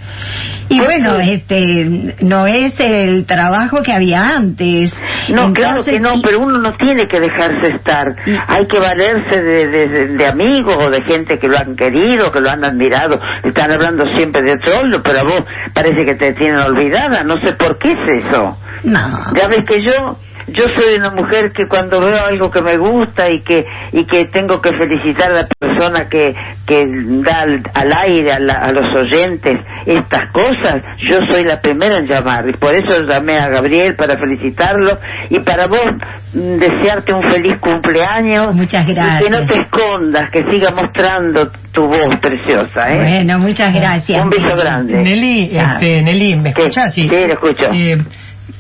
Y 0.72 0.78
¿Por 0.78 0.86
bueno, 0.86 1.18
qué? 1.18 1.34
este, 1.34 2.16
no 2.24 2.46
es 2.46 2.80
el 2.80 3.26
trabajo 3.26 3.82
que 3.82 3.92
había 3.92 4.36
antes. 4.36 4.94
No, 5.30 5.52
claro 5.52 5.84
que 5.84 6.00
no, 6.00 6.22
pero 6.22 6.42
uno 6.42 6.60
no 6.60 6.76
tiene 6.78 7.08
que 7.10 7.20
dejarse 7.20 7.70
estar. 7.76 8.06
Y- 8.28 8.36
Hay 8.48 8.68
que 8.68 8.78
valerse 8.80 9.42
de, 9.42 9.68
de- 9.68 9.88
de- 9.88 10.08
de 10.10 10.26
amigos 10.28 10.78
o 10.80 10.92
de 10.92 11.02
gente 11.06 11.40
que 11.40 11.48
lo 11.48 11.58
han 11.58 11.76
querido, 11.76 12.32
que 12.32 12.40
lo 12.40 12.52
han 12.52 12.64
admirado. 12.64 13.20
Están 13.44 13.72
hablando 13.72 14.04
siempre 14.16 14.44
de 14.44 14.58
Troilo, 14.58 15.02
pero 15.02 15.20
a 15.22 15.24
vos 15.24 15.44
parece 15.74 16.06
que 16.06 16.14
te 16.16 16.34
tienen 16.34 16.60
olvidada. 16.60 17.24
No 17.24 17.38
sé 17.44 17.54
por 17.54 17.80
qué 17.80 17.92
es 17.94 18.26
eso. 18.26 18.56
No. 18.84 19.24
Ya 19.36 19.48
ves 19.48 19.66
que 19.68 19.84
yo 19.84 20.18
yo 20.48 20.64
soy 20.78 20.96
una 20.98 21.12
mujer 21.12 21.52
que 21.54 21.68
cuando 21.68 22.00
veo 22.00 22.26
algo 22.26 22.50
que 22.52 22.62
me 22.62 22.78
gusta 22.78 23.30
y 23.30 23.42
que 23.42 23.66
y 23.92 24.06
que 24.06 24.26
tengo 24.26 24.62
que 24.62 24.72
felicitar 24.72 25.32
a 25.32 25.36
la 25.42 25.48
persona 25.60 26.08
que 26.10 26.36
que 26.66 26.86
da 27.24 27.42
al, 27.42 27.62
al 27.74 27.92
aire 28.08 28.32
a, 28.34 28.40
la- 28.40 28.54
a 28.62 28.72
los 28.72 28.94
oyentes 28.96 29.60
estas 29.86 30.32
cosas, 30.32 30.82
yo 31.00 31.20
soy 31.28 31.44
la 31.44 31.60
primera 31.62 32.00
en 32.00 32.08
llamar 32.08 32.48
y 32.50 32.54
por 32.54 32.74
eso 32.74 33.00
llamé 33.08 33.38
a 33.38 33.48
Gabriel 33.50 33.96
para 33.96 34.18
felicitarlo 34.18 34.98
y 35.30 35.40
para 35.40 35.68
vos 35.68 35.92
desearte 36.34 37.14
un 37.14 37.24
feliz 37.24 37.58
cumpleaños 37.60 38.56
Muchas 38.56 38.84
y 38.84 38.88
que 38.88 38.94
no 38.94 39.02
gracias. 39.38 39.48
te 39.48 39.60
escondas, 39.62 40.30
que 40.32 40.44
siga 40.52 40.72
mostrando 40.72 41.52
tu 41.72 41.86
voz 41.88 42.16
preciosa, 42.22 42.92
¿eh? 42.94 42.98
Bueno, 43.24 43.40
muchas 43.40 43.74
gracias. 43.74 44.24
Un 44.24 44.30
beso 44.30 44.56
grande. 44.60 44.94
Nelly, 44.94 45.58
este, 45.58 46.02
Nelly, 46.02 46.36
¿me 46.36 46.54
¿Qué? 46.54 46.62
escuchás? 46.62 46.94
Sí, 46.94 47.08
lo 47.08 47.18
escucho. 47.34 47.70
Eh, 47.74 47.98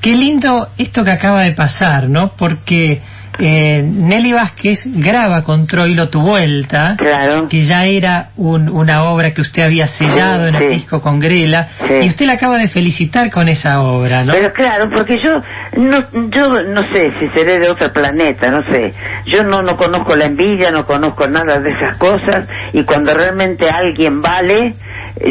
qué 0.01 0.11
lindo 0.15 0.69
esto 0.77 1.03
que 1.03 1.11
acaba 1.11 1.41
de 1.43 1.53
pasar, 1.53 2.09
¿no? 2.09 2.33
Porque 2.37 3.01
eh, 3.41 3.81
Nelly 3.83 4.33
Vázquez 4.33 4.81
graba 4.85 5.43
con 5.43 5.65
Troilo 5.65 6.09
Tu 6.09 6.19
Vuelta, 6.19 6.95
Claro. 6.97 7.47
que 7.47 7.61
ya 7.65 7.85
era 7.85 8.31
un- 8.35 8.67
una 8.67 9.03
obra 9.05 9.33
que 9.33 9.39
usted 9.41 9.63
había 9.63 9.87
sellado 9.87 10.43
Sí, 10.43 10.49
en 10.49 10.55
el 10.55 10.63
sí. 10.63 10.67
disco 10.75 11.01
con 11.01 11.19
Grela, 11.21 11.69
Sí. 11.87 11.93
y 12.03 12.07
usted 12.09 12.25
la 12.25 12.33
acaba 12.33 12.57
de 12.57 12.67
felicitar 12.67 13.29
con 13.31 13.47
esa 13.47 13.81
obra, 13.81 14.25
¿no? 14.25 14.33
Pero 14.33 14.51
claro, 14.51 14.89
porque 14.93 15.15
yo 15.23 15.35
no, 15.81 15.99
yo 16.31 16.47
no 16.67 16.81
sé 16.93 17.11
si 17.19 17.27
seré 17.29 17.59
de 17.59 17.69
otro 17.69 17.93
planeta, 17.93 18.51
no 18.51 18.61
sé. 18.73 18.93
Yo 19.27 19.43
no, 19.43 19.61
no 19.61 19.77
conozco 19.77 20.17
la 20.17 20.25
envidia, 20.25 20.71
no 20.71 20.85
conozco 20.85 21.25
nada 21.27 21.59
de 21.59 21.69
esas 21.79 21.95
cosas 21.97 22.45
y 22.73 22.83
cuando 22.83 23.13
realmente 23.13 23.69
alguien 23.69 24.19
vale, 24.21 24.73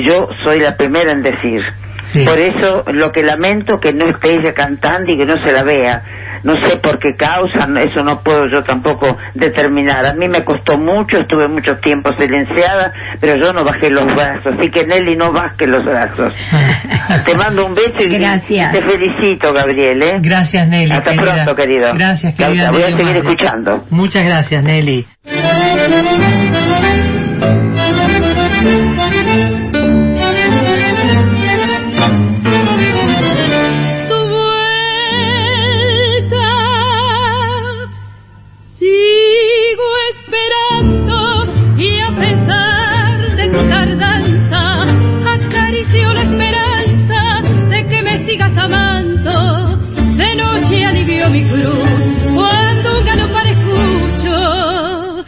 yo 0.02 0.28
soy 0.44 0.60
la 0.60 0.76
primera 0.76 1.12
en 1.12 1.22
decir. 1.22 1.62
Sí. 2.12 2.24
Por 2.24 2.38
eso 2.38 2.84
lo 2.92 3.10
que 3.12 3.22
lamento 3.22 3.78
que 3.80 3.92
no 3.92 4.08
esté 4.10 4.34
ella 4.34 4.54
cantando 4.54 5.12
y 5.12 5.18
que 5.18 5.26
no 5.26 5.34
se 5.44 5.52
la 5.52 5.62
vea. 5.62 6.02
No 6.44 6.54
sé 6.56 6.76
por 6.76 6.98
qué 6.98 7.14
causa, 7.16 7.68
eso 7.80 8.04
no 8.04 8.20
puedo 8.22 8.48
yo 8.50 8.62
tampoco 8.62 9.16
determinar. 9.34 10.06
A 10.06 10.14
mí 10.14 10.28
me 10.28 10.44
costó 10.44 10.78
mucho, 10.78 11.18
estuve 11.18 11.48
mucho 11.48 11.76
tiempo 11.78 12.10
silenciada, 12.18 12.92
pero 13.20 13.36
yo 13.36 13.52
no 13.52 13.64
bajé 13.64 13.90
los 13.90 14.04
brazos. 14.04 14.54
Así 14.58 14.70
que 14.70 14.86
Nelly, 14.86 15.16
no 15.16 15.32
baje 15.32 15.66
los 15.66 15.84
brazos. 15.84 16.32
Te 17.26 17.34
mando 17.36 17.66
un 17.66 17.74
beso 17.74 18.00
y 18.00 18.18
Gracias. 18.18 18.72
te 18.72 18.82
felicito, 18.82 19.52
Gabriel. 19.52 20.02
¿eh? 20.02 20.18
Gracias, 20.20 20.68
Nelly. 20.68 20.92
Hasta 20.92 21.10
querida. 21.12 21.34
pronto, 21.34 21.56
querido. 21.56 21.94
Gracias, 21.94 22.34
querida. 22.34 22.70
Voy 22.70 22.82
a 22.82 22.96
seguir 22.96 23.16
escuchando. 23.16 23.84
Muchas 23.90 24.24
gracias, 24.24 24.62
Nelly. 24.62 25.06
Pesar 42.18 43.36
de 43.36 43.48
tu 43.48 43.58
tardanza, 43.68 44.62
acaricio 45.34 46.12
la 46.12 46.22
esperanza 46.22 47.42
de 47.70 47.86
que 47.86 48.02
me 48.02 48.26
sigas 48.26 48.56
amando. 48.56 49.78
De 50.16 50.34
noche 50.34 50.84
alivio 50.84 51.30
mi 51.30 51.44
cruz 51.44 52.00
cuando 52.34 52.98
un 52.98 53.04
galopar 53.04 53.46
escucho 53.46 55.24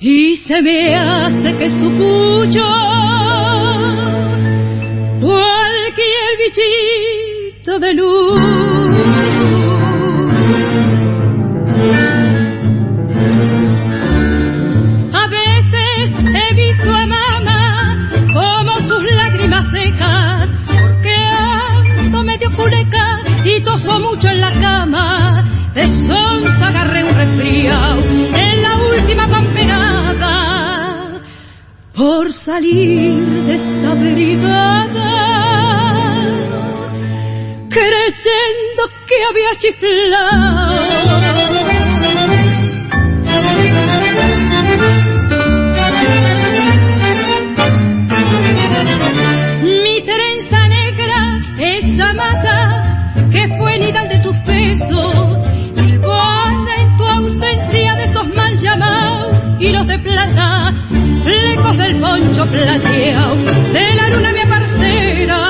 y 0.00 0.36
se 0.38 0.60
me 0.60 0.96
hace 0.96 1.56
que 1.56 1.64
es 1.66 1.80
tu 1.80 1.88
pucho 1.98 2.66
cualquier 5.20 6.30
bichito 6.40 7.78
de 7.78 7.94
luz. 7.94 8.93
Toso 23.62 23.98
mucho 24.00 24.28
en 24.28 24.40
la 24.40 24.52
cama. 24.52 25.70
De 25.74 25.86
sonza 25.86 26.68
agarré 26.68 27.04
un 27.04 27.14
resfriado 27.16 28.00
en 28.00 28.62
la 28.62 28.76
última 28.76 29.28
pamperada 29.28 31.20
por 31.94 32.32
salir 32.32 33.44
desabrigada, 33.44 35.10
creyendo 37.68 38.82
que 39.06 39.24
había 39.28 39.58
chiflado. 39.58 41.13
Poncho 62.44 62.50
plateado, 62.52 63.36
de 63.72 63.94
la 63.94 64.08
luna 64.08 64.32
mi 64.32 64.44
parcera, 64.46 65.40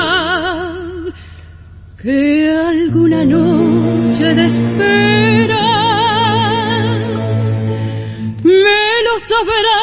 que 2.01 2.51
alguna 2.51 3.25
noche 3.25 4.35
de 4.35 4.47
espera 4.47 5.65
me 8.43 9.03
lo 9.07 9.15
sabrá 9.29 9.81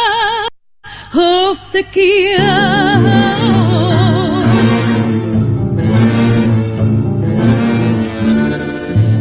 obsequiar. 1.50 3.02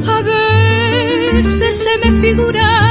A 0.07 0.23
veces 0.23 1.73
se 1.85 1.93
me 1.99 2.21
figura 2.21 2.90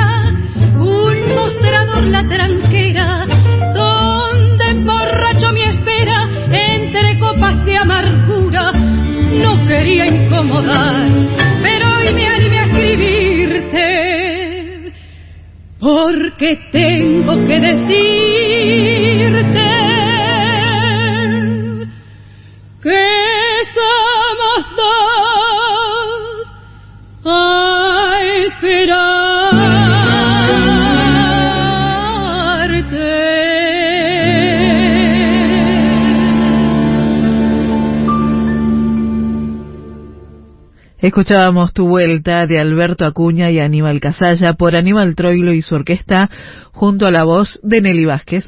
quería 9.79 10.07
incomodar, 10.07 11.07
pero 11.63 11.85
hoy 11.95 12.13
me 12.13 12.27
animé 12.27 12.59
a 12.59 12.65
escribirte 12.65 13.81
porque 15.79 16.59
tengo 16.71 17.47
que 17.47 17.59
decirte 17.59 18.28
Escuchábamos 41.01 41.73
Tu 41.73 41.87
Vuelta 41.87 42.45
de 42.45 42.59
Alberto 42.59 43.05
Acuña 43.05 43.49
y 43.51 43.59
Aníbal 43.59 44.01
Casalla 44.01 44.55
por 44.55 44.75
Aníbal 44.75 45.15
Troilo 45.15 45.53
y 45.53 45.61
su 45.61 45.75
orquesta 45.75 46.29
junto 46.73 47.07
a 47.07 47.11
la 47.11 47.23
voz 47.23 47.57
de 47.63 47.79
Nelly 47.79 48.03
Vázquez. 48.03 48.43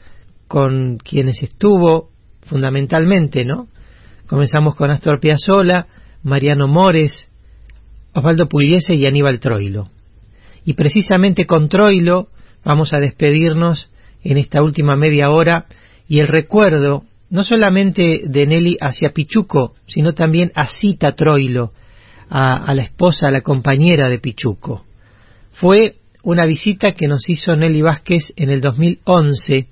con 0.48 0.98
quienes 0.98 1.42
estuvo 1.42 2.10
fundamentalmente, 2.42 3.44
¿no? 3.44 3.68
Comenzamos 4.26 4.74
con 4.74 4.90
Astor 4.90 5.20
Piazzolla, 5.20 5.86
Mariano 6.22 6.66
Mores, 6.68 7.30
Osvaldo 8.12 8.48
Pugliese 8.48 8.94
y 8.94 9.06
Aníbal 9.06 9.40
Troilo. 9.40 9.88
Y 10.64 10.74
precisamente 10.74 11.46
con 11.46 11.68
Troilo 11.68 12.28
vamos 12.64 12.92
a 12.92 12.98
despedirnos 12.98 13.90
en 14.22 14.38
esta 14.38 14.62
última 14.62 14.96
media 14.96 15.30
hora 15.30 15.66
y 16.08 16.18
el 16.18 16.28
recuerdo 16.28 17.04
no 17.30 17.42
solamente 17.44 18.22
de 18.24 18.46
Nelly 18.46 18.78
hacia 18.80 19.10
Pichuco, 19.10 19.74
sino 19.86 20.12
también 20.14 20.52
a 20.54 20.66
Cita 20.66 21.12
Troilo, 21.12 21.72
a, 22.28 22.54
a 22.54 22.74
la 22.74 22.82
esposa, 22.82 23.28
a 23.28 23.30
la 23.32 23.40
compañera 23.40 24.08
de 24.08 24.18
Pichuco. 24.18 24.84
Fue 25.52 25.96
una 26.22 26.44
visita 26.46 26.92
que 26.92 27.08
nos 27.08 27.28
hizo 27.28 27.54
Nelly 27.54 27.82
Vázquez 27.82 28.32
en 28.36 28.50
el 28.50 28.60
2011, 28.60 29.68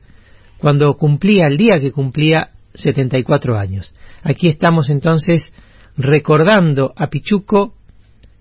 cuando 0.59 0.95
cumplía, 0.95 1.47
el 1.47 1.57
día 1.57 1.81
que 1.81 1.93
cumplía 1.93 2.51
74 2.75 3.59
años. 3.59 3.93
Aquí 4.23 4.49
estamos 4.49 4.91
entonces 4.91 5.53
recordando 5.97 6.93
a 6.97 7.09
Pichuco 7.09 7.75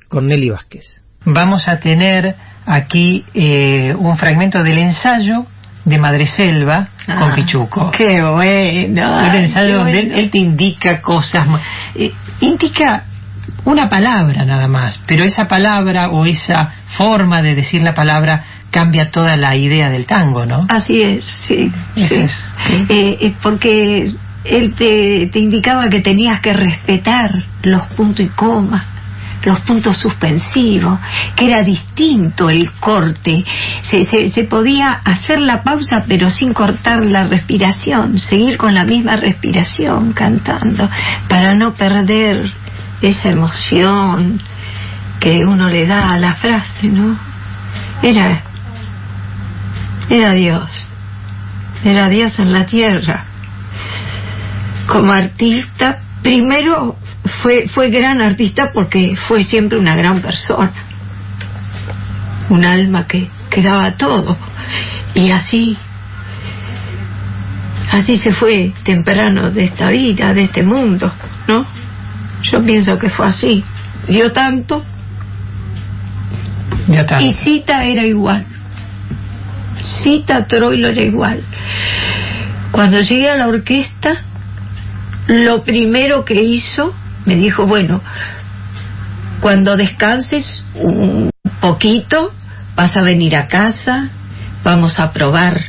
con 0.07 0.27
Nelly 0.27 0.49
Vázquez. 0.49 1.01
Vamos 1.25 1.67
a 1.67 1.79
tener 1.79 2.35
aquí 2.65 3.23
eh, 3.33 3.95
un 3.97 4.17
fragmento 4.17 4.63
del 4.63 4.77
ensayo 4.77 5.45
de 5.85 5.97
Madreselva 5.97 6.89
Ah, 7.07 7.19
con 7.19 7.35
Pichuco. 7.35 7.91
Qué 7.91 8.21
bueno. 8.21 9.11
Un 9.11 9.29
ay, 9.29 9.43
ensayo 9.43 9.77
donde 9.79 9.99
él, 9.99 10.05
bueno. 10.07 10.21
él 10.21 10.31
te 10.31 10.37
indica 10.37 11.01
cosas, 11.01 11.47
eh, 11.95 12.11
indica 12.39 13.03
una 13.65 13.89
palabra 13.89 14.45
nada 14.45 14.67
más, 14.67 15.01
pero 15.07 15.25
esa 15.25 15.47
palabra 15.47 16.09
o 16.09 16.25
esa 16.25 16.71
forma 16.97 17.41
de 17.41 17.55
decir 17.55 17.81
la 17.81 17.93
palabra 17.93 18.43
cambia 18.73 19.11
toda 19.11 19.37
la 19.37 19.55
idea 19.55 19.89
del 19.89 20.05
tango, 20.07 20.45
¿no? 20.45 20.65
Así 20.67 21.01
es, 21.01 21.23
sí. 21.23 21.71
Eso 21.95 22.15
sí. 22.15 22.21
es, 22.21 22.45
sí. 22.67 22.73
Eh, 22.89 23.17
eh, 23.21 23.33
porque 23.41 24.11
él 24.43 24.73
te, 24.73 25.29
te 25.31 25.39
indicaba 25.39 25.87
que 25.87 26.01
tenías 26.01 26.41
que 26.41 26.53
respetar 26.53 27.31
los 27.61 27.83
puntos 27.95 28.25
y 28.25 28.29
comas, 28.29 28.83
los 29.43 29.59
puntos 29.61 29.97
suspensivos, 29.97 30.99
que 31.35 31.45
era 31.45 31.61
distinto 31.61 32.49
el 32.49 32.71
corte. 32.79 33.45
Se, 33.83 34.05
se, 34.05 34.31
se 34.31 34.43
podía 34.45 34.91
hacer 34.91 35.39
la 35.39 35.61
pausa 35.61 36.03
pero 36.07 36.31
sin 36.31 36.51
cortar 36.53 37.05
la 37.05 37.27
respiración, 37.27 38.17
seguir 38.17 38.57
con 38.57 38.73
la 38.73 38.85
misma 38.85 39.17
respiración 39.17 40.13
cantando, 40.13 40.89
para 41.29 41.53
no 41.53 41.75
perder 41.75 42.51
esa 43.03 43.29
emoción 43.29 44.41
que 45.19 45.45
uno 45.47 45.69
le 45.69 45.85
da 45.85 46.13
a 46.13 46.17
la 46.17 46.33
frase, 46.33 46.87
¿no? 46.87 47.17
Era, 48.01 48.41
era 50.09 50.33
Dios, 50.33 50.69
era 51.83 52.09
Dios 52.09 52.37
en 52.39 52.51
la 52.53 52.65
tierra. 52.65 53.25
Como 54.87 55.11
artista, 55.13 55.99
primero 56.21 56.97
fue, 57.41 57.67
fue 57.67 57.89
gran 57.89 58.21
artista 58.21 58.71
porque 58.73 59.15
fue 59.27 59.43
siempre 59.43 59.77
una 59.77 59.95
gran 59.95 60.21
persona, 60.21 60.73
un 62.49 62.65
alma 62.65 63.07
que, 63.07 63.29
que 63.49 63.61
daba 63.61 63.91
todo. 63.93 64.37
Y 65.15 65.31
así, 65.31 65.77
así 67.91 68.17
se 68.17 68.33
fue 68.33 68.73
temprano 68.83 69.51
de 69.51 69.65
esta 69.65 69.89
vida, 69.89 70.33
de 70.33 70.43
este 70.45 70.63
mundo, 70.63 71.11
¿no? 71.47 71.65
Yo 72.43 72.63
pienso 72.63 72.99
que 72.99 73.09
fue 73.09 73.27
así. 73.27 73.63
Dio 74.07 74.33
tanto 74.33 74.83
Ya 76.89 77.01
está. 77.01 77.21
y 77.21 77.33
Cita 77.35 77.85
era 77.85 78.05
igual. 78.05 78.45
Cita 79.83 80.47
Troilo 80.47 80.87
era 80.89 81.01
igual. 81.01 81.43
Cuando 82.71 83.01
llegué 83.01 83.29
a 83.29 83.37
la 83.37 83.47
orquesta, 83.47 84.23
lo 85.27 85.63
primero 85.63 86.25
que 86.25 86.41
hizo, 86.41 86.93
me 87.25 87.35
dijo, 87.35 87.65
bueno, 87.65 88.01
cuando 89.41 89.75
descanses 89.77 90.63
un 90.75 91.29
poquito, 91.61 92.33
vas 92.75 92.95
a 92.95 93.01
venir 93.01 93.35
a 93.35 93.47
casa, 93.47 94.09
vamos 94.63 94.99
a 94.99 95.11
probar 95.11 95.59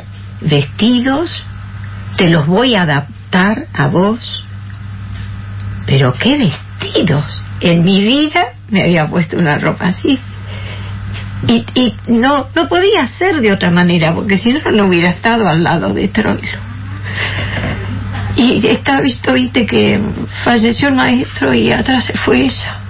vestidos, 0.41 1.45
te 2.17 2.31
los 2.31 2.47
voy 2.47 2.75
a 2.75 2.83
adaptar 2.83 3.67
a 3.73 3.89
vos. 3.89 4.45
Pero 5.87 6.15
qué 6.15 6.39
vestidos. 6.39 7.41
En 7.61 7.83
mi 7.83 8.01
vida 8.03 8.55
me 8.71 8.83
había 8.83 9.09
puesto 9.09 9.37
una 9.37 9.59
ropa 9.59 9.87
así. 9.87 10.19
Y, 11.47 11.65
y 11.75 11.95
no, 12.09 12.47
no 12.55 12.69
podía 12.69 13.07
ser 13.09 13.41
de 13.41 13.53
otra 13.53 13.71
manera, 13.71 14.15
porque 14.15 14.37
si 14.37 14.53
no, 14.53 14.71
no 14.71 14.87
hubiera 14.87 15.11
estado 15.11 15.47
al 15.47 15.63
lado 15.63 15.93
de 15.93 16.09
Troilo. 16.09 16.59
Y 18.37 18.67
está 18.67 19.01
visto, 19.01 19.33
viste, 19.33 19.67
que 19.67 20.01
falleció 20.45 20.89
el 20.89 20.95
maestro 20.95 21.55
y 21.55 21.71
atrás 21.71 22.05
se 22.05 22.17
fue 22.19 22.43
ella. 22.43 22.81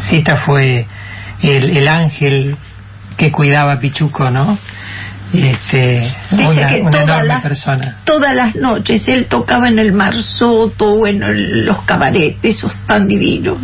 Cita 0.00 0.36
fue 0.44 0.86
el, 1.40 1.76
el 1.76 1.88
ángel 1.88 2.56
que 3.16 3.32
cuidaba 3.32 3.72
a 3.72 3.80
Pichuco, 3.80 4.30
¿no? 4.30 4.58
Este, 5.34 6.00
Dice 6.30 6.48
una, 6.48 6.66
que 6.68 6.82
una 6.82 7.22
las- 7.22 7.42
persona. 7.42 7.98
Todas 8.04 8.34
las 8.34 8.54
noches 8.54 9.02
él 9.08 9.26
tocaba 9.26 9.68
en 9.68 9.78
el 9.78 9.92
Marsoto 9.92 10.94
o 10.94 11.06
en 11.06 11.22
el- 11.22 11.64
los 11.66 11.80
cabarets, 11.82 12.38
esos 12.42 12.72
tan 12.86 13.08
divinos 13.08 13.58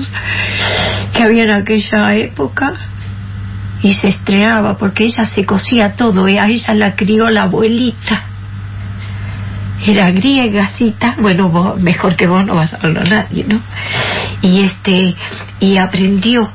que 1.15 1.23
había 1.23 1.45
en 1.45 1.51
aquella 1.51 2.15
época. 2.17 2.73
Y 3.83 3.95
se 3.95 4.09
estrenaba 4.09 4.77
porque 4.77 5.05
ella 5.05 5.25
se 5.25 5.47
cosía 5.47 5.95
todo, 5.97 6.29
y 6.29 6.37
a 6.37 6.47
ella 6.49 6.75
la 6.75 6.95
crió 6.97 7.31
la 7.31 7.45
abuelita. 7.45 8.25
Era 9.87 10.11
griega, 10.11 10.69
cita, 10.77 11.15
bueno, 11.23 11.49
vos- 11.49 11.81
mejor 11.81 12.15
que 12.15 12.27
vos 12.27 12.45
no 12.45 12.55
vas 12.57 12.75
a 12.75 12.79
hablar 12.83 13.09
nadie, 13.09 13.45
¿no? 13.49 13.63
Y 14.43 14.65
este, 14.65 15.15
y 15.61 15.79
aprendió 15.79 16.51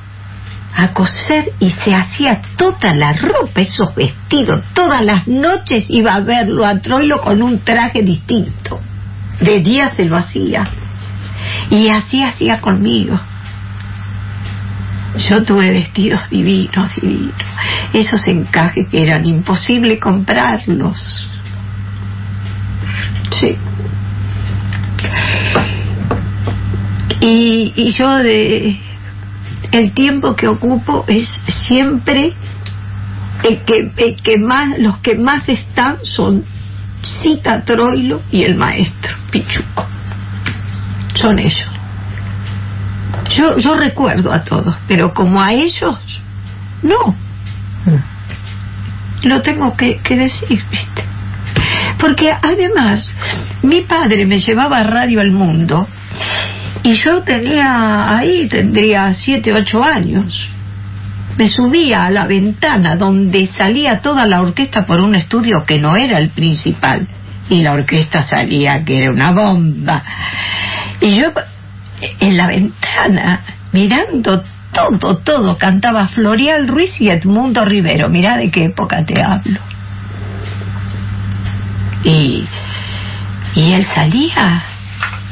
a 0.76 0.92
coser 0.92 1.54
y 1.60 1.70
se 1.70 1.96
hacía 1.96 2.42
toda 2.58 2.94
la 2.94 3.14
ropa, 3.14 3.62
esos 3.62 3.96
vestidos. 3.96 4.62
Todas 4.74 5.04
las 5.06 5.26
noches 5.28 5.86
iba 5.90 6.14
a 6.14 6.20
verlo 6.20 6.66
a 6.66 6.80
Troilo 6.80 7.22
con 7.22 7.42
un 7.42 7.60
traje 7.60 8.02
distinto. 8.02 8.82
De 9.40 9.62
día 9.62 9.90
se 9.90 10.06
lo 10.06 10.18
hacía. 10.18 10.64
Y 11.70 11.90
así 11.90 12.22
hacía 12.22 12.60
conmigo. 12.60 13.20
Yo 15.30 15.44
tuve 15.44 15.72
vestidos 15.72 16.30
divinos, 16.30 16.92
divinos. 17.02 17.34
Esos 17.94 18.28
encajes 18.28 18.90
que 18.90 19.02
eran 19.02 19.26
imposible 19.26 19.98
comprarlos. 19.98 21.26
Sí. 23.40 23.58
Y, 27.22 27.74
y 27.76 27.92
yo 27.94 28.18
de 28.18 28.85
el 29.72 29.94
tiempo 29.94 30.36
que 30.36 30.48
ocupo 30.48 31.06
es 31.08 31.30
siempre 31.48 32.34
el 33.44 33.64
que, 33.64 33.92
el 33.98 34.22
que 34.22 34.38
más 34.38 34.78
los 34.80 34.98
que 35.00 35.16
más 35.16 35.48
están 35.50 35.98
son 36.04 36.44
Cita 37.04 37.64
Troilo 37.64 38.22
y 38.32 38.44
el 38.44 38.56
maestro 38.56 39.16
Pichuco. 39.32 39.86
Son 41.16 41.38
ellos. 41.38 41.70
Yo, 43.36 43.58
yo 43.58 43.76
recuerdo 43.76 44.32
a 44.32 44.44
todos 44.44 44.76
pero 44.88 45.14
como 45.14 45.42
a 45.42 45.54
ellos 45.54 46.00
no. 46.82 47.16
Lo 49.24 49.42
tengo 49.42 49.76
que, 49.76 49.98
que 49.98 50.16
decir 50.16 50.64
viste 50.70 51.04
porque 52.00 52.30
además 52.42 53.10
mi 53.64 53.82
padre 53.82 54.26
me 54.26 54.40
llevaba 54.40 54.84
Radio 54.84 55.22
al 55.22 55.32
Mundo 55.32 55.88
y 56.86 56.94
yo 56.94 57.22
tenía 57.24 58.18
ahí 58.18 58.48
tendría 58.48 59.14
siete 59.14 59.52
ocho 59.52 59.84
años 59.84 60.50
me 61.38 61.50
subía 61.50 62.06
a 62.06 62.12
la 62.12 62.28
ventana 62.28 62.96
donde 62.96 63.48
salía 63.48 64.00
toda 64.00 64.26
la 64.26 64.42
orquesta 64.42 64.86
por 64.86 65.02
un 65.02 65.16
estudio 65.16 65.66
que 65.66 65.80
no 65.80 65.98
era 65.98 66.18
el 66.18 66.30
principal. 66.30 67.08
Y 67.50 67.62
la 67.62 67.74
orquesta 67.74 68.24
salía 68.24 68.84
que 68.84 69.04
era 69.04 69.12
una 69.12 69.32
bomba. 69.32 70.02
Y 71.02 71.16
yo 71.16 71.32
en 72.20 72.38
la 72.38 72.48
ventana, 72.48 73.42
mirando 73.72 74.44
todo, 74.74 75.18
todo, 75.18 75.58
cantaba 75.58 76.08
Florial 76.08 76.68
Ruiz 76.68 77.00
y 77.02 77.10
Edmundo 77.10 77.66
Rivero. 77.66 78.10
Mirá 78.10 78.38
de 78.38 78.50
qué 78.50 78.66
época 78.66 79.04
te 79.06 79.22
hablo. 79.22 79.60
Y, 82.04 82.46
y 83.56 83.74
él 83.74 83.86
salía, 83.94 84.64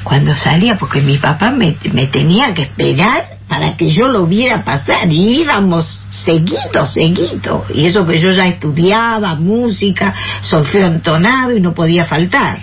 cuando 0.04 0.36
salía, 0.36 0.78
porque 0.78 1.01
mi 1.01 1.18
papá 1.18 1.51
me, 1.51 1.78
me 1.91 2.08
tenía 2.08 2.54
que 2.54 2.64
esperar 2.64 3.26
para 3.47 3.76
que 3.78 3.91
yo 3.91 4.08
lo 4.08 4.26
viera 4.26 4.64
pasar 4.64 5.12
y 5.12 5.41
íbamos 5.41 6.01
seguido, 6.10 6.86
seguido. 6.86 7.66
Y 7.74 7.86
eso 7.86 8.06
que 8.06 8.20
yo 8.20 8.32
ya 8.32 8.47
estudiaba 8.47 9.36
música, 9.36 10.14
solfeo 10.41 10.88
entonado 10.88 11.56
y 11.56 11.62
no 11.62 11.74
podía 11.74 12.06
faltar. 12.06 12.60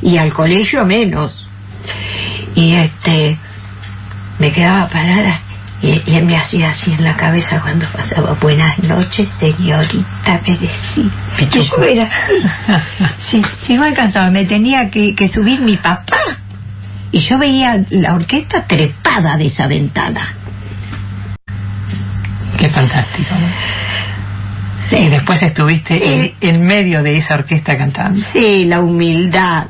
Y 0.00 0.16
al 0.16 0.32
colegio 0.32 0.84
menos. 0.84 1.46
Y 2.54 2.74
este, 2.74 3.38
me 4.38 4.52
quedaba 4.52 4.88
parada 4.88 5.40
y, 5.82 6.00
y 6.06 6.16
él 6.16 6.24
me 6.24 6.36
hacía 6.36 6.70
así 6.70 6.92
en 6.92 7.02
la 7.02 7.16
cabeza 7.16 7.60
cuando 7.60 7.86
pasaba. 7.86 8.36
Buenas 8.40 8.78
noches, 8.78 9.28
señorita, 9.40 10.40
me 10.46 10.58
decía. 10.58 11.50
Yo 11.50 11.82
era 11.82 12.08
si, 13.18 13.42
si 13.58 13.74
no 13.74 13.84
alcanzaba, 13.84 14.30
me 14.30 14.44
tenía 14.44 14.90
que, 14.90 15.14
que 15.14 15.28
subir 15.28 15.60
mi 15.60 15.76
papá. 15.76 16.18
Y 17.12 17.20
yo 17.20 17.38
veía 17.38 17.84
la 17.90 18.14
orquesta 18.14 18.64
trepada 18.66 19.36
de 19.36 19.46
esa 19.46 19.66
ventana. 19.66 20.34
Qué 22.58 22.68
fantástico. 22.68 23.34
¿no? 23.34 23.46
Sí. 24.88 24.96
Y 24.96 25.08
después 25.10 25.42
estuviste 25.42 25.94
en, 25.94 26.32
en 26.40 26.62
medio 26.62 27.02
de 27.02 27.18
esa 27.18 27.34
orquesta 27.34 27.76
cantando. 27.76 28.24
Sí, 28.32 28.64
la 28.64 28.80
humildad, 28.80 29.66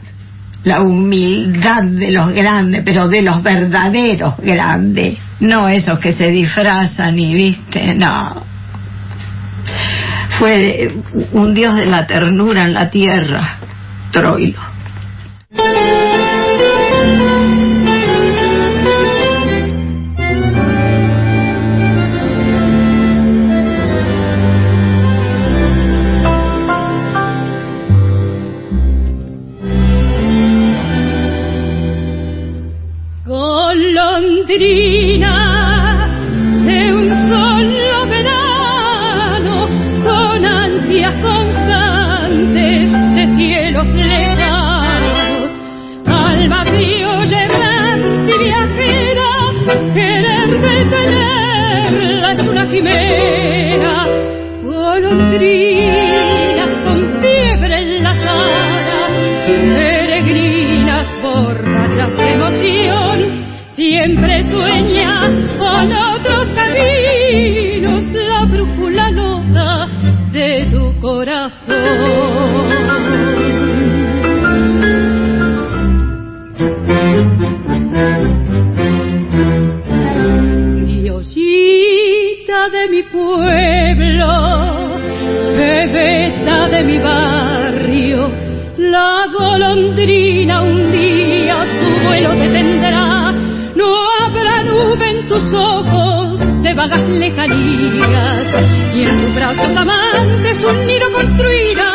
la 0.64 0.80
humildad 0.82 1.82
de 1.82 2.12
los 2.12 2.32
grandes, 2.32 2.82
pero 2.84 3.08
de 3.08 3.22
los 3.22 3.42
verdaderos 3.42 4.36
grandes, 4.38 5.18
no 5.40 5.68
esos 5.68 5.98
que 5.98 6.12
se 6.12 6.30
disfrazan 6.30 7.18
y 7.18 7.34
viste, 7.34 7.94
no. 7.94 8.42
Fue 10.38 10.92
un 11.32 11.54
dios 11.54 11.74
de 11.74 11.86
la 11.86 12.06
ternura 12.06 12.64
en 12.64 12.74
la 12.74 12.90
tierra, 12.90 13.58
Troilo. 14.10 14.60
Golondrina 34.12 35.34
de 36.66 36.92
un 36.92 37.08
solo 37.30 38.06
verano 38.10 39.54
con 40.04 40.44
ansias 40.44 41.14
constantes 41.22 42.92
de 43.14 43.24
cielos 43.36 43.88
lejanos 43.88 45.50
alma 46.04 46.62
criolla 46.64 47.44
errante 47.44 48.32
y 48.34 48.38
viajera 48.44 49.30
querer 49.94 50.60
detenerla 50.60 52.32
es 52.32 52.40
una 52.40 52.68
quimera 52.68 54.06
golondrina 54.62 56.61
siempre 63.74 64.44
sueña 64.50 65.30
con 65.58 65.92
otros 65.92 66.50
caminos 66.50 68.02
la 68.12 68.44
brújula 68.44 69.10
nota 69.10 69.88
de 70.32 70.66
tu 70.70 71.00
corazón. 71.00 71.52
Diosita 80.86 82.68
de 82.70 82.88
mi 82.88 83.02
pueblo, 83.04 84.28
bebeta 85.56 86.68
de 86.68 86.82
mi 86.84 86.98
barrio, 86.98 88.30
la 88.76 89.26
golondrina 89.32 90.31
vagas 96.82 97.08
lejanías 97.08 98.46
y 98.92 99.02
en 99.02 99.20
tus 99.20 99.34
brazos 99.36 99.76
amantes 99.76 100.58
un 100.64 100.84
nido 100.84 101.12
construirá 101.12 101.92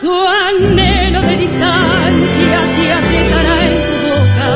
su 0.00 0.10
anhelo 0.10 1.22
de 1.22 1.36
distancia 1.36 2.58
se 2.76 2.92
aprietará 2.92 3.64
en 3.64 3.74
tu 3.86 3.96
boca. 4.08 4.48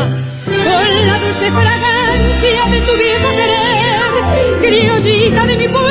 Con 0.45 1.07
la 1.07 1.19
dulce 1.21 1.51
fragancia 1.53 2.63
de 2.73 2.81
tu 2.81 2.93
viejo 2.99 3.29
querer 3.39 4.59
criollita 4.61 5.47
de 5.47 5.57
mi 5.57 5.69
pueblo 5.69 5.90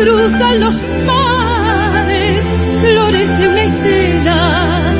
cruzan 0.00 0.60
los 0.60 0.74
mares 1.04 2.42
florece 2.80 3.48
una 3.48 3.64
estela 3.64 4.94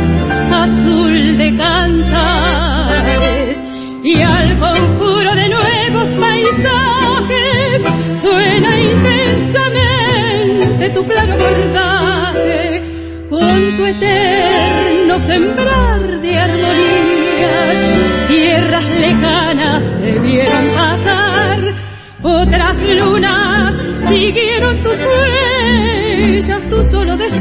azul 0.50 1.38
de 1.38 1.56
cantares 1.56 3.56
y 4.04 4.20
al 4.22 4.58
conjuro 4.58 5.34
de 5.34 5.48
nuevos 5.48 6.10
paisajes 6.20 7.80
suena 8.22 8.78
intensamente 8.78 10.90
tu 10.90 11.02
claro 11.06 11.32
abordaje 11.34 12.82
con 13.30 13.76
tu 13.76 13.86
eterno 13.86 15.18
sembrar 15.20 15.79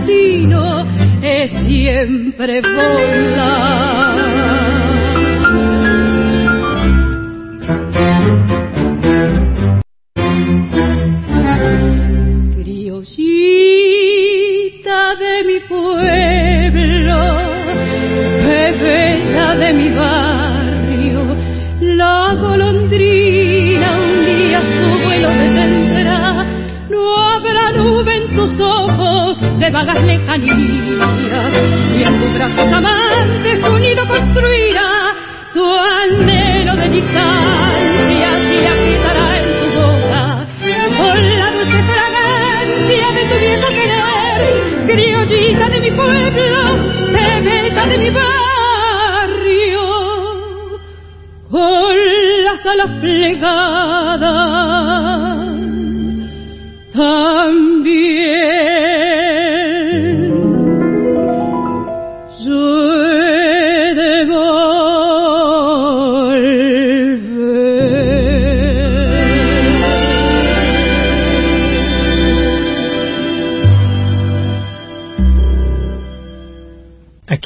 destino 0.10 0.86
es 1.22 1.52
siempre 1.66 2.62
volar 2.62 4.29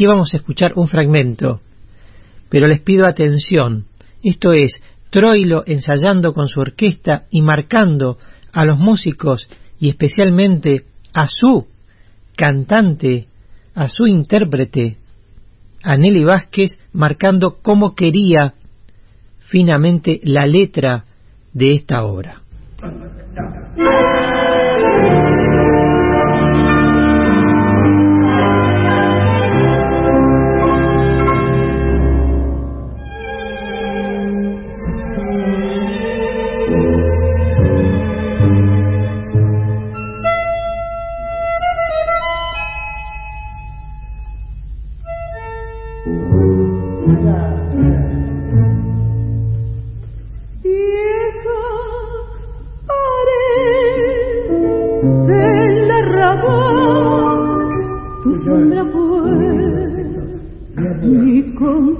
Vamos 0.05 0.33
a 0.33 0.37
escuchar 0.37 0.73
un 0.75 0.87
fragmento, 0.87 1.61
pero 2.49 2.67
les 2.67 2.81
pido 2.81 3.05
atención. 3.05 3.85
Esto 4.21 4.53
es 4.53 4.81
Troilo 5.09 5.63
ensayando 5.65 6.33
con 6.33 6.47
su 6.47 6.59
orquesta 6.59 7.25
y 7.29 7.41
marcando 7.41 8.17
a 8.51 8.65
los 8.65 8.79
músicos 8.79 9.47
y 9.79 9.89
especialmente 9.89 10.85
a 11.13 11.27
su 11.27 11.67
cantante, 12.35 13.27
a 13.75 13.87
su 13.87 14.07
intérprete, 14.07 14.97
a 15.83 15.97
Nelly 15.97 16.23
Vázquez, 16.23 16.79
marcando 16.93 17.57
cómo 17.61 17.93
quería 17.95 18.53
finamente 19.47 20.19
la 20.23 20.45
letra 20.45 21.05
de 21.53 21.73
esta 21.73 22.03
obra. 22.03 22.41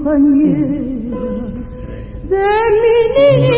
compañera 0.04 0.68
de 2.28 2.44
mi 2.82 2.96
niña. 3.16 3.53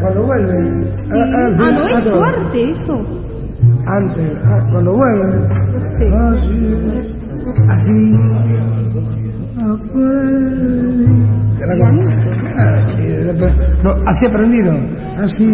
cuando 0.00 0.26
vuelven. 0.26 0.86
Ah, 1.10 1.16
ah, 1.18 1.50
sí. 1.50 1.56
Ah, 1.60 1.68
ah, 1.68 1.72
no, 1.74 1.88
es 1.88 1.94
ah, 1.94 2.10
fuerte 2.18 2.70
eso. 2.70 2.96
Antes, 3.86 4.38
ah, 4.44 4.60
cuando 4.70 4.92
vuelven. 4.92 5.48
Sí. 5.98 6.04
Así. 7.68 7.88
Así. 7.88 7.98
No, 13.82 13.90
así 14.06 14.26
aprendido. 14.26 14.72
Así. 15.18 15.48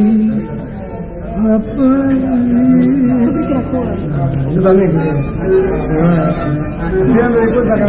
Yo 4.55 4.63
también. 4.63 4.91
Ya 7.17 7.29
me 7.29 7.41
di 7.41 7.49
cuenta 7.53 7.75
que 7.77 7.85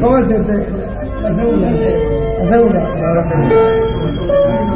¿Cómo 0.00 0.18
es 0.18 0.30
este? 0.30 0.56
La 1.22 1.30
segunda. 1.34 1.68
La 2.40 2.46
segunda. 2.52 3.95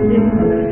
Thank 0.00 0.12
you. 0.12 0.69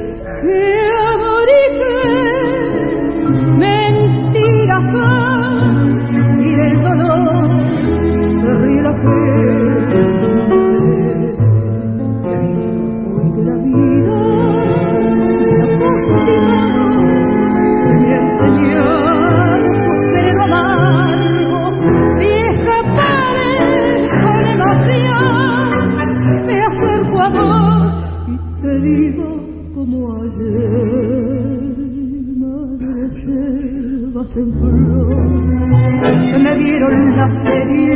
me 36.45 36.55
dieron 36.57 37.17
la 37.17 37.29
serie 37.29 37.91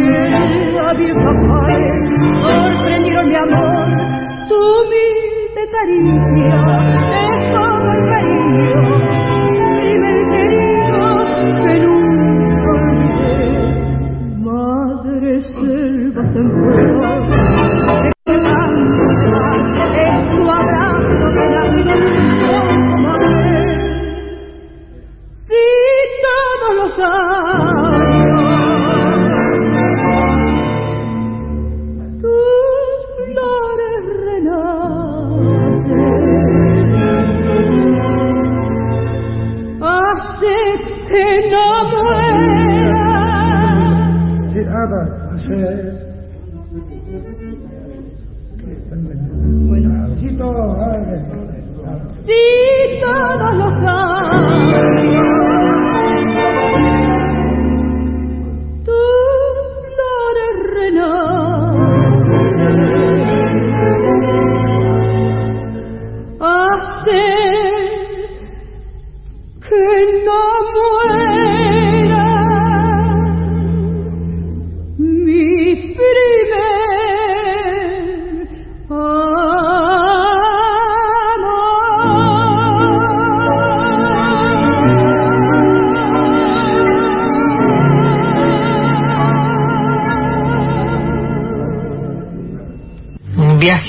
vieja 0.96 1.32
pared 1.48 2.10
sorprendieron 2.42 3.28
mi 3.28 3.34
amor 3.36 3.86
tu 4.48 4.54
humilde 4.56 5.62
caricia. 5.72 7.01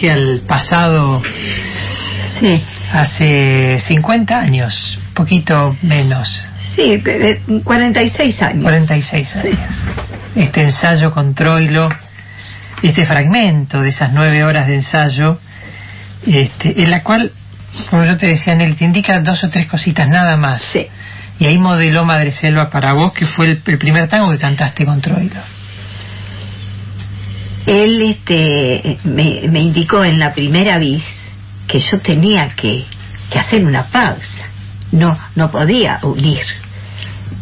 Viaje 0.04 0.12
al 0.12 0.42
pasado 0.42 1.22
Sí, 2.40 2.62
hace 2.92 3.80
50 3.80 4.38
años, 4.38 5.00
poquito 5.14 5.78
menos, 5.84 6.28
sí, 6.76 7.02
eh, 7.06 7.42
46 7.64 8.42
años. 8.42 8.64
46 8.64 9.36
años. 9.36 9.58
Este 10.36 10.64
ensayo 10.64 11.12
con 11.12 11.36
Troilo, 11.36 11.90
este 12.82 13.06
fragmento 13.06 13.82
de 13.82 13.90
esas 13.90 14.12
nueve 14.14 14.44
horas 14.44 14.68
de 14.68 14.76
ensayo, 14.76 15.40
este, 16.26 16.82
en 16.82 16.90
la 16.90 17.04
cual, 17.04 17.32
como 17.90 18.04
yo 18.04 18.18
te 18.18 18.28
decía, 18.28 18.56
Nelly, 18.56 18.74
te 18.74 18.86
indica 18.86 19.22
dos 19.22 19.44
o 19.44 19.50
tres 19.50 19.68
cositas 19.68 20.10
nada 20.10 20.36
más. 20.36 20.64
Sí. 20.74 20.88
Y 21.40 21.46
ahí 21.46 21.58
modeló 21.60 22.04
Madre 22.04 22.32
Selva 22.32 22.70
para 22.70 22.94
vos, 22.94 23.14
que 23.14 23.26
fue 23.26 23.46
el, 23.46 23.62
el 23.66 23.78
primer 23.78 24.10
tango 24.10 24.32
que 24.32 24.40
cantaste 24.40 24.86
con 24.86 25.00
Troilo. 25.02 25.40
Él 27.66 28.02
este, 28.02 28.98
me, 29.04 29.42
me 29.50 29.60
indicó 29.60 30.04
en 30.04 30.20
la 30.20 30.34
primera 30.34 30.78
vez 30.78 31.02
que 31.68 31.80
yo 31.80 32.00
tenía 32.02 32.56
que, 32.56 32.86
que 33.32 33.40
hacer 33.40 33.66
una 33.66 33.86
pausa. 33.86 34.48
No, 34.92 35.18
no 35.36 35.50
podía 35.50 36.00
unir 36.04 36.44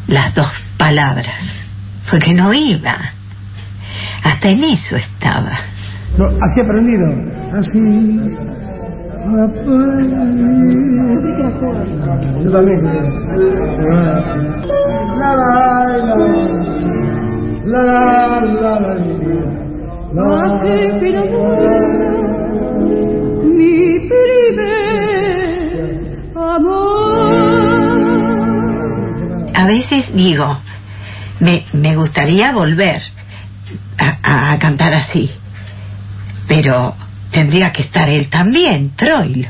las 0.08 0.34
dos 0.36 0.52
palabras, 0.78 1.44
porque 2.10 2.34
no 2.34 2.54
iba. 2.54 2.98
Hasta 4.24 4.50
en 4.50 4.64
eso 4.64 4.96
estaba. 4.96 5.58
No, 6.18 6.26
así 6.26 6.62
aprendido. 6.62 7.08
Así. 7.58 8.42
Hace 20.14 20.92
mi 21.00 21.16
amor. 21.16 21.62
A 29.54 29.66
veces 29.68 30.14
digo, 30.14 30.60
me, 31.40 31.66
me 31.74 31.96
gustaría 31.96 32.52
volver 32.52 33.02
a, 33.98 34.18
a- 34.24 34.52
a 34.54 34.60
cantar 34.60 34.94
así, 34.94 35.30
pero 36.48 36.96
tendría 37.32 37.72
que 37.72 37.84
estar 37.84 38.10
él 38.10 38.30
también, 38.30 38.96
Troilo. 38.96 39.50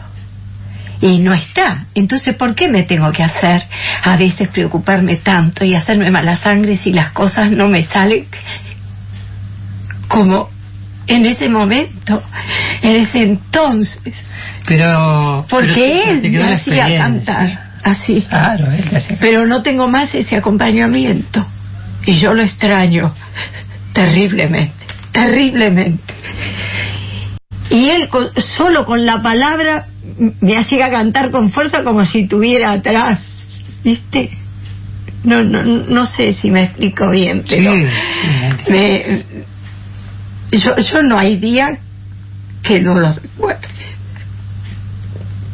Y 1.02 1.18
no 1.20 1.34
está. 1.34 1.86
Entonces, 1.96 2.36
¿por 2.36 2.54
qué 2.54 2.68
me 2.68 2.84
tengo 2.84 3.12
que 3.12 3.24
hacer 3.24 3.64
a 4.04 4.18
veces 4.18 4.50
preocuparme 4.50 5.16
tanto 5.18 5.66
y 5.66 5.74
hacerme 5.74 6.12
mala 6.12 6.36
sangre 6.36 6.78
si 6.78 6.94
las 6.94 7.12
cosas 7.12 7.50
no 7.52 7.68
me 7.68 7.84
salen 7.86 8.28
como 10.12 10.50
en 11.08 11.26
ese 11.26 11.50
momento, 11.50 12.22
en 12.82 12.96
ese 12.98 13.24
entonces? 13.24 14.14
Pero. 14.68 15.46
pero 15.50 15.66
Porque 15.68 15.74
te- 15.74 16.10
él 16.28 16.32
me 16.32 16.54
hacía 16.54 16.98
cantar 16.98 17.72
así. 17.84 18.22
Claro, 18.30 18.72
él 18.72 18.96
hacía 18.96 19.18
Pero 19.20 19.46
no 19.48 19.62
tengo 19.64 19.88
más 19.88 20.14
ese 20.14 20.36
acompañamiento. 20.36 21.46
Y 22.06 22.20
yo 22.20 22.34
lo 22.34 22.42
extraño 22.44 23.14
terriblemente, 23.94 24.86
terriblemente. 25.12 26.14
Y 27.70 27.90
él 27.90 28.08
con- 28.10 28.30
solo 28.58 28.86
con 28.86 29.06
la 29.06 29.22
palabra 29.22 29.86
me 30.42 30.58
hacía 30.58 30.90
cantar 30.90 31.30
con 31.32 31.52
fuerza 31.52 31.84
como 31.84 32.06
si 32.06 32.28
tuviera 32.28 32.72
atrás, 32.74 33.20
¿viste? 33.84 34.30
No, 35.24 35.44
no, 35.44 35.64
no 35.64 36.06
sé 36.08 36.34
si 36.34 36.50
me 36.50 36.64
explico 36.64 37.10
bien, 37.12 37.44
pero 37.48 37.76
Sí, 37.76 37.84
sí, 37.86 38.72
me- 38.72 39.24
yo, 40.52 40.76
yo 40.78 41.02
no 41.04 41.18
hay 41.18 41.38
día 41.38 41.68
que 42.64 42.80
no 42.82 42.94
lo 42.96 43.14
recuerde. 43.14 43.68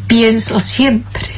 Pienso 0.07 0.60
siempre 0.60 1.38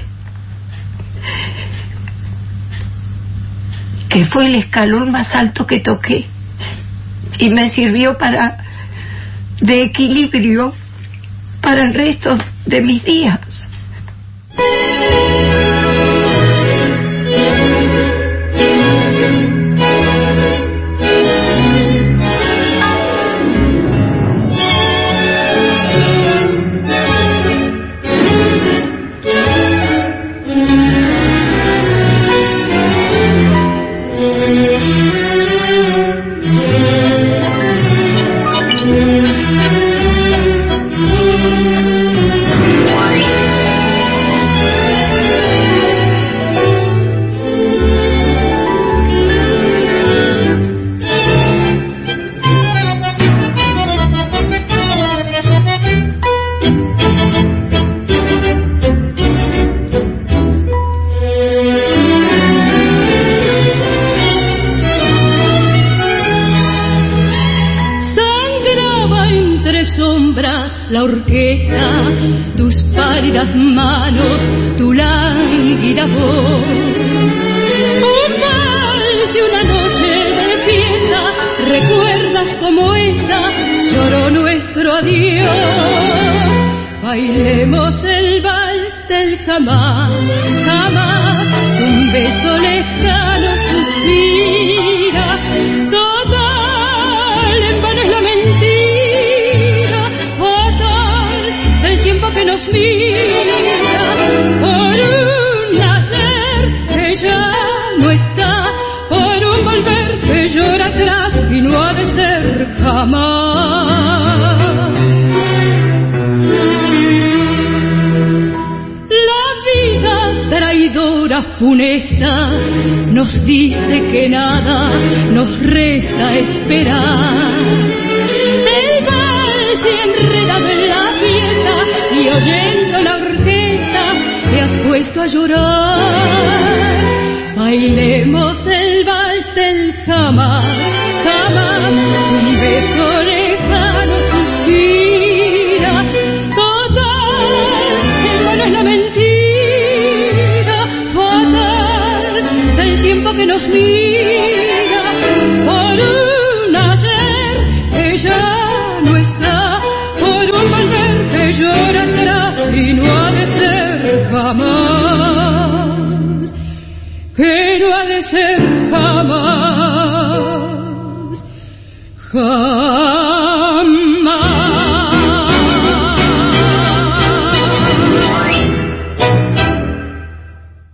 que 4.09 4.25
fue 4.25 4.47
el 4.47 4.55
escalón 4.55 5.11
más 5.11 5.33
alto 5.35 5.67
que 5.67 5.79
toqué 5.79 6.25
y 7.37 7.49
me 7.49 7.69
sirvió 7.69 8.17
para 8.17 8.57
de 9.61 9.83
equilibrio 9.83 10.73
para 11.61 11.83
el 11.83 11.93
resto 11.93 12.37
de 12.65 12.81
mis 12.81 13.03
días. 13.03 13.39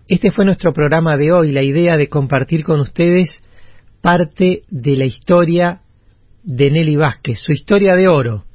Este 0.08 0.30
fue 0.30 0.46
nuestro 0.46 0.72
programa 0.72 1.18
de 1.18 1.32
hoy, 1.32 1.52
la 1.52 1.64
idea 1.64 1.98
de 1.98 2.10
compartir 2.10 2.64
con 2.64 2.80
ustedes 2.80 3.42
parte 4.02 4.62
de 4.70 4.98
la 4.98 5.06
historia 5.06 5.82
de 6.44 6.70
Nelly 6.70 6.96
Vázquez, 6.96 7.40
su 7.44 7.52
historia 7.52 7.96
de 7.96 8.08
oro, 8.08 8.46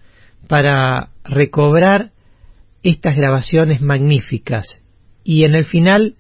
para 0.47 1.09
recobrar 1.25 2.13
estas 2.85 3.17
grabaciones 3.17 3.81
magníficas. 3.81 4.81
Y 5.25 5.45
en 5.45 5.57
el 5.57 5.65
final, 5.65 6.15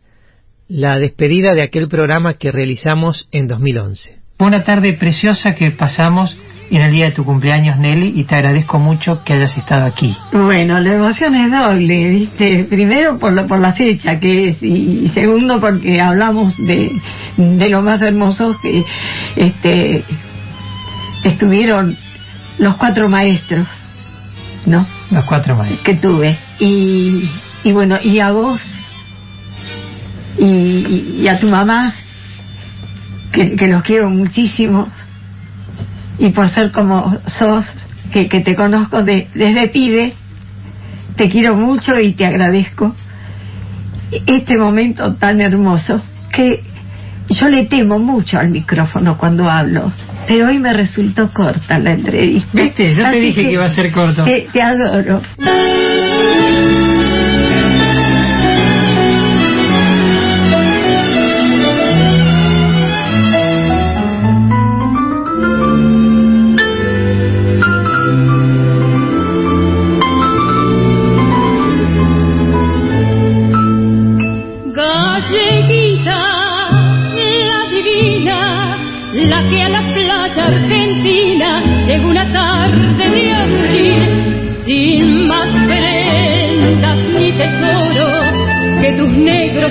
la 0.66 0.98
despedida 0.98 1.54
de 1.54 1.62
aquel 1.62 1.88
programa 1.88 2.34
que 2.34 2.50
realizamos 2.50 3.28
en 3.30 3.46
2011. 3.46 4.18
Una 4.40 4.64
tarde 4.64 4.94
preciosa 4.94 5.54
que 5.54 5.70
pasamos 5.70 6.36
en 6.76 6.82
el 6.82 6.92
día 6.92 7.06
de 7.06 7.12
tu 7.12 7.24
cumpleaños, 7.24 7.78
Nelly, 7.78 8.12
y 8.20 8.24
te 8.24 8.36
agradezco 8.36 8.78
mucho 8.78 9.24
que 9.24 9.32
hayas 9.32 9.56
estado 9.56 9.86
aquí. 9.86 10.16
Bueno, 10.32 10.78
la 10.80 10.94
emoción 10.94 11.34
es 11.34 11.50
doble, 11.50 12.10
¿viste? 12.10 12.64
Primero 12.64 13.18
por 13.18 13.32
la, 13.32 13.46
por 13.46 13.60
la 13.60 13.72
fecha 13.72 14.20
que 14.20 14.48
es, 14.48 14.62
y, 14.62 15.08
segundo 15.12 15.58
porque 15.60 16.00
hablamos 16.00 16.56
de, 16.58 16.92
de 17.36 17.68
lo 17.68 17.82
más 17.82 18.00
hermoso 18.02 18.56
que 18.62 18.84
este, 19.34 20.04
estuvieron 21.24 21.96
los 22.58 22.76
cuatro 22.76 23.08
maestros, 23.08 23.66
¿no? 24.64 24.86
Los 25.10 25.24
cuatro 25.24 25.56
maestros. 25.56 25.82
Que 25.82 25.94
tuve. 25.94 26.38
Y, 26.60 27.28
y 27.64 27.72
bueno, 27.72 27.98
y 28.00 28.20
a 28.20 28.30
vos, 28.30 28.60
y, 30.38 31.16
y 31.22 31.28
a 31.28 31.40
tu 31.40 31.48
mamá, 31.48 31.94
que, 33.32 33.56
que 33.56 33.66
los 33.66 33.82
quiero 33.82 34.08
muchísimo 34.08 34.88
y 36.20 36.28
por 36.30 36.48
ser 36.50 36.70
como 36.70 37.18
sos, 37.38 37.64
que, 38.12 38.28
que 38.28 38.40
te 38.40 38.54
conozco 38.54 39.02
de, 39.02 39.28
desde 39.34 39.68
pibe, 39.68 40.12
te 41.16 41.28
quiero 41.28 41.56
mucho 41.56 41.98
y 41.98 42.12
te 42.12 42.26
agradezco 42.26 42.94
este 44.26 44.56
momento 44.58 45.14
tan 45.14 45.40
hermoso 45.40 46.02
que 46.32 46.62
yo 47.28 47.48
le 47.48 47.66
temo 47.66 47.98
mucho 47.98 48.38
al 48.38 48.50
micrófono 48.50 49.16
cuando 49.16 49.48
hablo, 49.48 49.92
pero 50.28 50.48
hoy 50.48 50.58
me 50.58 50.72
resultó 50.72 51.32
corta 51.32 51.78
la 51.78 51.92
entrevista. 51.92 52.48
¿Viste? 52.52 52.94
Yo 52.94 53.10
te 53.10 53.20
dije 53.20 53.42
que, 53.42 53.52
iba 53.52 53.64
a 53.64 53.68
ser 53.68 53.90
corto. 53.92 54.24
Te, 54.24 54.46
te 54.52 54.60
adoro. 54.60 55.22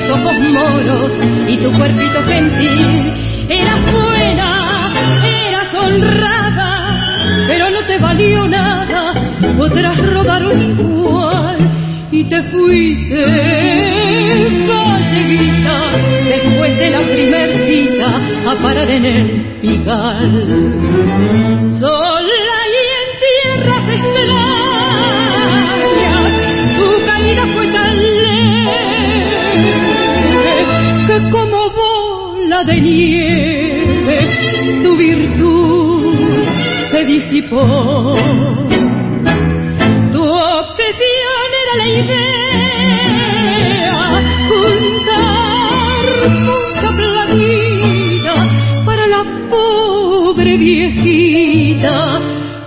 Ojos 0.09 0.39
moros 0.39 1.11
y 1.47 1.57
tu 1.57 1.71
cuerpito 1.77 2.23
gentil. 2.26 3.13
Eras 3.49 3.91
buena, 3.91 4.91
eras 5.26 5.73
honrada, 5.73 7.47
pero 7.47 7.69
no 7.69 7.81
te 7.88 7.97
valió 7.97 8.47
nada, 8.47 9.13
otras 9.57 9.97
rodaron 9.97 10.61
igual 10.61 11.57
y 12.11 12.23
te 12.26 12.43
fuiste, 12.43 13.26
galleguita, 14.67 15.77
después 16.27 16.77
de 16.77 16.89
la 16.91 17.01
primer 17.01 17.49
cita 17.67 18.21
a 18.51 18.55
parar 18.61 18.89
en 18.89 19.05
el 19.05 19.59
pigal. 19.61 20.30
Sola 21.80 22.19
como 31.32 31.70
bola 31.70 32.64
de 32.64 32.82
nieve 32.82 34.50
tu 34.84 34.98
virtud 34.98 36.16
se 36.91 37.06
disipó. 37.06 38.16
Tu 40.12 40.22
obsesión 40.22 41.50
era 41.64 41.74
la 41.82 41.88
idea, 42.02 44.00
juntar 44.50 46.04
mucha 46.48 46.90
platita 47.00 48.36
para 48.86 49.04
la 49.08 49.24
pobre 49.50 50.58
viejita 50.58 52.22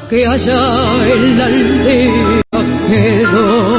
que 0.08 0.26
allá 0.26 0.64
en 1.12 1.38
la 1.38 1.44
aldea 1.46 2.42
quedó. 2.88 3.71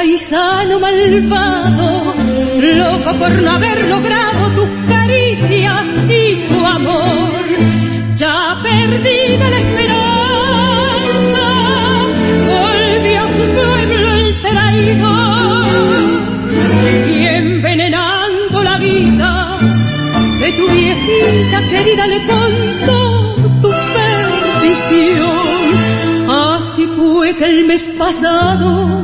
Paisano 0.00 0.80
malvado, 0.80 2.14
loco 2.56 3.10
por 3.18 3.32
no 3.42 3.50
haber 3.50 3.86
logrado 3.86 4.48
tus 4.54 4.70
caricias 4.88 5.84
y 6.08 6.48
tu 6.48 6.64
amor, 6.64 7.44
ya 8.16 8.62
perdida 8.62 9.50
la 9.50 9.58
esperanza, 9.58 11.44
volvió 12.48 13.20
a 13.20 13.28
su 13.28 13.44
pueblo 13.54 14.08
el 14.14 14.28
traidor 14.40 15.68
y 17.10 17.26
envenenando 17.26 18.62
la 18.62 18.78
vida 18.78 19.58
de 20.40 20.52
tu 20.52 20.66
viejita 20.66 21.60
querida 21.68 22.06
le 22.06 22.26
contó 22.26 23.34
tu 23.60 23.70
perdición. 23.98 25.44
Así 26.26 26.86
fue 26.96 27.36
que 27.36 27.44
el 27.44 27.66
mes 27.66 27.82
pasado 27.98 28.99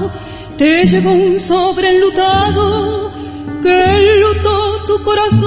te 0.59 0.85
llevó 0.87 1.13
un 1.13 1.39
sobre 1.41 1.91
enlutado 1.97 3.13
que 3.63 3.85
enlutó 3.85 4.85
tu 4.87 5.03
corazón. 5.03 5.45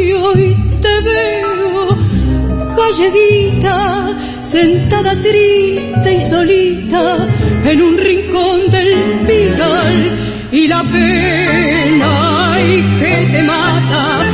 Y 0.00 0.12
hoy 0.12 0.56
te 0.80 1.00
veo 1.00 1.88
galleguita 2.76 4.44
sentada 4.50 5.20
triste 5.20 6.12
y 6.14 6.20
solita 6.30 7.26
en 7.64 7.82
un 7.82 7.98
rincón 7.98 8.70
del 8.70 9.26
pigal 9.26 10.48
y 10.52 10.68
la 10.68 10.82
pena 10.84 12.54
ay, 12.54 12.96
que 12.98 13.28
te 13.32 13.42
mata 13.42 14.24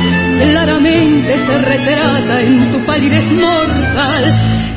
claramente 0.43 1.37
se 1.37 1.57
retrata 1.57 2.41
en 2.41 2.71
tu 2.71 2.85
palidez 2.85 3.31
mortal. 3.31 4.23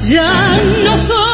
Ya 0.09 0.63
no 0.85 1.07
soy 1.07 1.28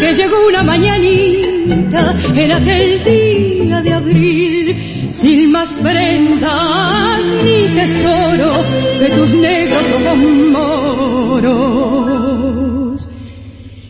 que 0.00 0.14
llegó 0.14 0.46
una 0.48 0.62
mañanita 0.62 2.14
en 2.34 2.52
aquel 2.52 3.04
día 3.04 3.80
de 3.82 3.92
abril. 3.92 5.12
Sin 5.20 5.50
más 5.50 5.68
prendas 5.82 7.20
ni 7.42 7.68
tesoro 7.74 8.62
de 8.98 9.08
tus 9.10 9.32
negros 9.34 9.84
ojos. 9.92 10.18
Moros 10.52 11.96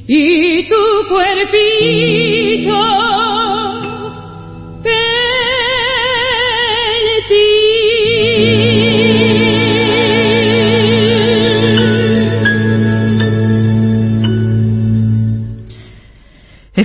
y 0.08 0.62
tu 0.68 0.74
cuerpito 1.08 2.95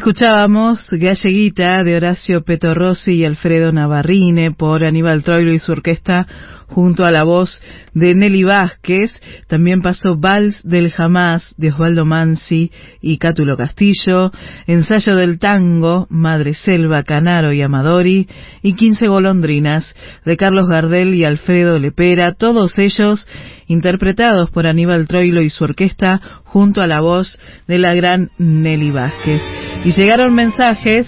Escuchábamos 0.02 0.90
Galleguita 0.90 1.84
de 1.84 1.96
Horacio 1.96 2.42
Petorossi 2.42 3.18
y 3.18 3.24
Alfredo 3.24 3.72
Navarrine 3.72 4.52
por 4.52 4.84
Aníbal 4.84 5.22
Troilo 5.22 5.54
y 5.54 5.60
su 5.60 5.74
orquesta 5.74 6.26
junto 6.72 7.06
a 7.06 7.12
la 7.12 7.24
voz 7.24 7.62
de 7.94 8.14
Nelly 8.14 8.44
Vázquez. 8.44 9.14
También 9.48 9.82
pasó 9.82 10.18
Vals 10.18 10.62
del 10.64 10.92
Jamás 10.92 11.54
de 11.58 11.70
Osvaldo 11.70 12.06
Mansi 12.06 12.72
y 13.02 13.18
Cátulo 13.18 13.58
Castillo, 13.58 14.32
Ensayo 14.68 15.16
del 15.16 15.40
Tango, 15.40 16.08
Madre 16.10 16.54
Selva, 16.54 17.04
Canaro 17.04 17.52
y 17.52 17.62
Amadori 17.62 18.28
y 18.62 18.74
Quince 18.74 19.08
Golondrinas 19.08 19.94
de 20.26 20.38
Carlos 20.38 20.68
Gardel 20.68 21.14
y 21.14 21.26
Alfredo 21.26 21.78
Lepera, 21.78 22.34
todos 22.34 22.78
ellos 22.78 23.28
interpretados 23.68 24.50
por 24.50 24.68
Aníbal 24.68 25.08
Troilo 25.08 25.42
y 25.42 25.50
su 25.50 25.64
orquesta 25.64 26.22
junto 26.44 26.82
a 26.82 26.88
la 26.88 27.00
voz 27.00 27.40
de 27.68 27.78
la 27.78 27.94
gran 27.94 28.30
Nelly 28.38 28.92
Vázquez. 28.92 29.42
Y 29.86 29.92
llegaron 29.92 30.34
mensajes 30.34 31.08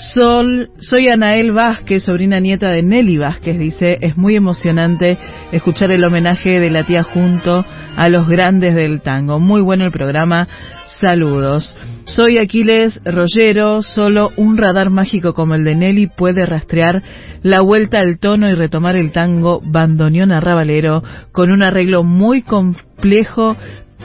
Sol, 0.00 0.70
soy 0.78 1.08
Anael 1.08 1.52
Vázquez, 1.52 2.04
sobrina 2.04 2.40
nieta 2.40 2.70
de 2.70 2.82
Nelly 2.82 3.18
Vázquez, 3.18 3.58
dice, 3.58 3.98
es 4.00 4.16
muy 4.16 4.34
emocionante 4.34 5.18
escuchar 5.52 5.92
el 5.92 6.02
homenaje 6.02 6.58
de 6.58 6.70
la 6.70 6.84
tía 6.84 7.02
junto 7.02 7.66
a 7.96 8.08
los 8.08 8.26
grandes 8.26 8.74
del 8.74 9.02
tango. 9.02 9.38
Muy 9.38 9.60
bueno 9.60 9.84
el 9.84 9.92
programa, 9.92 10.48
saludos. 10.86 11.76
Soy 12.04 12.38
Aquiles 12.38 12.98
Rollero, 13.04 13.82
solo 13.82 14.32
un 14.38 14.56
radar 14.56 14.88
mágico 14.88 15.34
como 15.34 15.54
el 15.54 15.64
de 15.64 15.74
Nelly 15.74 16.06
puede 16.06 16.46
rastrear 16.46 17.02
la 17.42 17.60
vuelta 17.60 18.00
al 18.00 18.18
tono 18.18 18.48
y 18.48 18.54
retomar 18.54 18.96
el 18.96 19.12
tango 19.12 19.60
bandoneón 19.62 20.32
arrabalero 20.32 21.04
con 21.30 21.50
un 21.52 21.62
arreglo 21.62 22.04
muy 22.04 22.40
complejo 22.40 23.54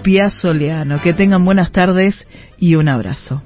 piazzoleano. 0.03 1.01
Que 1.01 1.13
tengan 1.13 1.45
buenas 1.45 1.71
tardes 1.71 2.27
y 2.59 2.75
un 2.75 2.89
abrazo. 2.89 3.41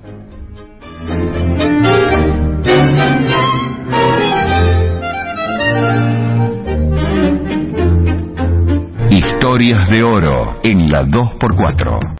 Historias 9.49 9.89
de 9.89 10.03
oro 10.03 10.59
en 10.61 10.91
la 10.91 11.01
2x4. 11.01 11.99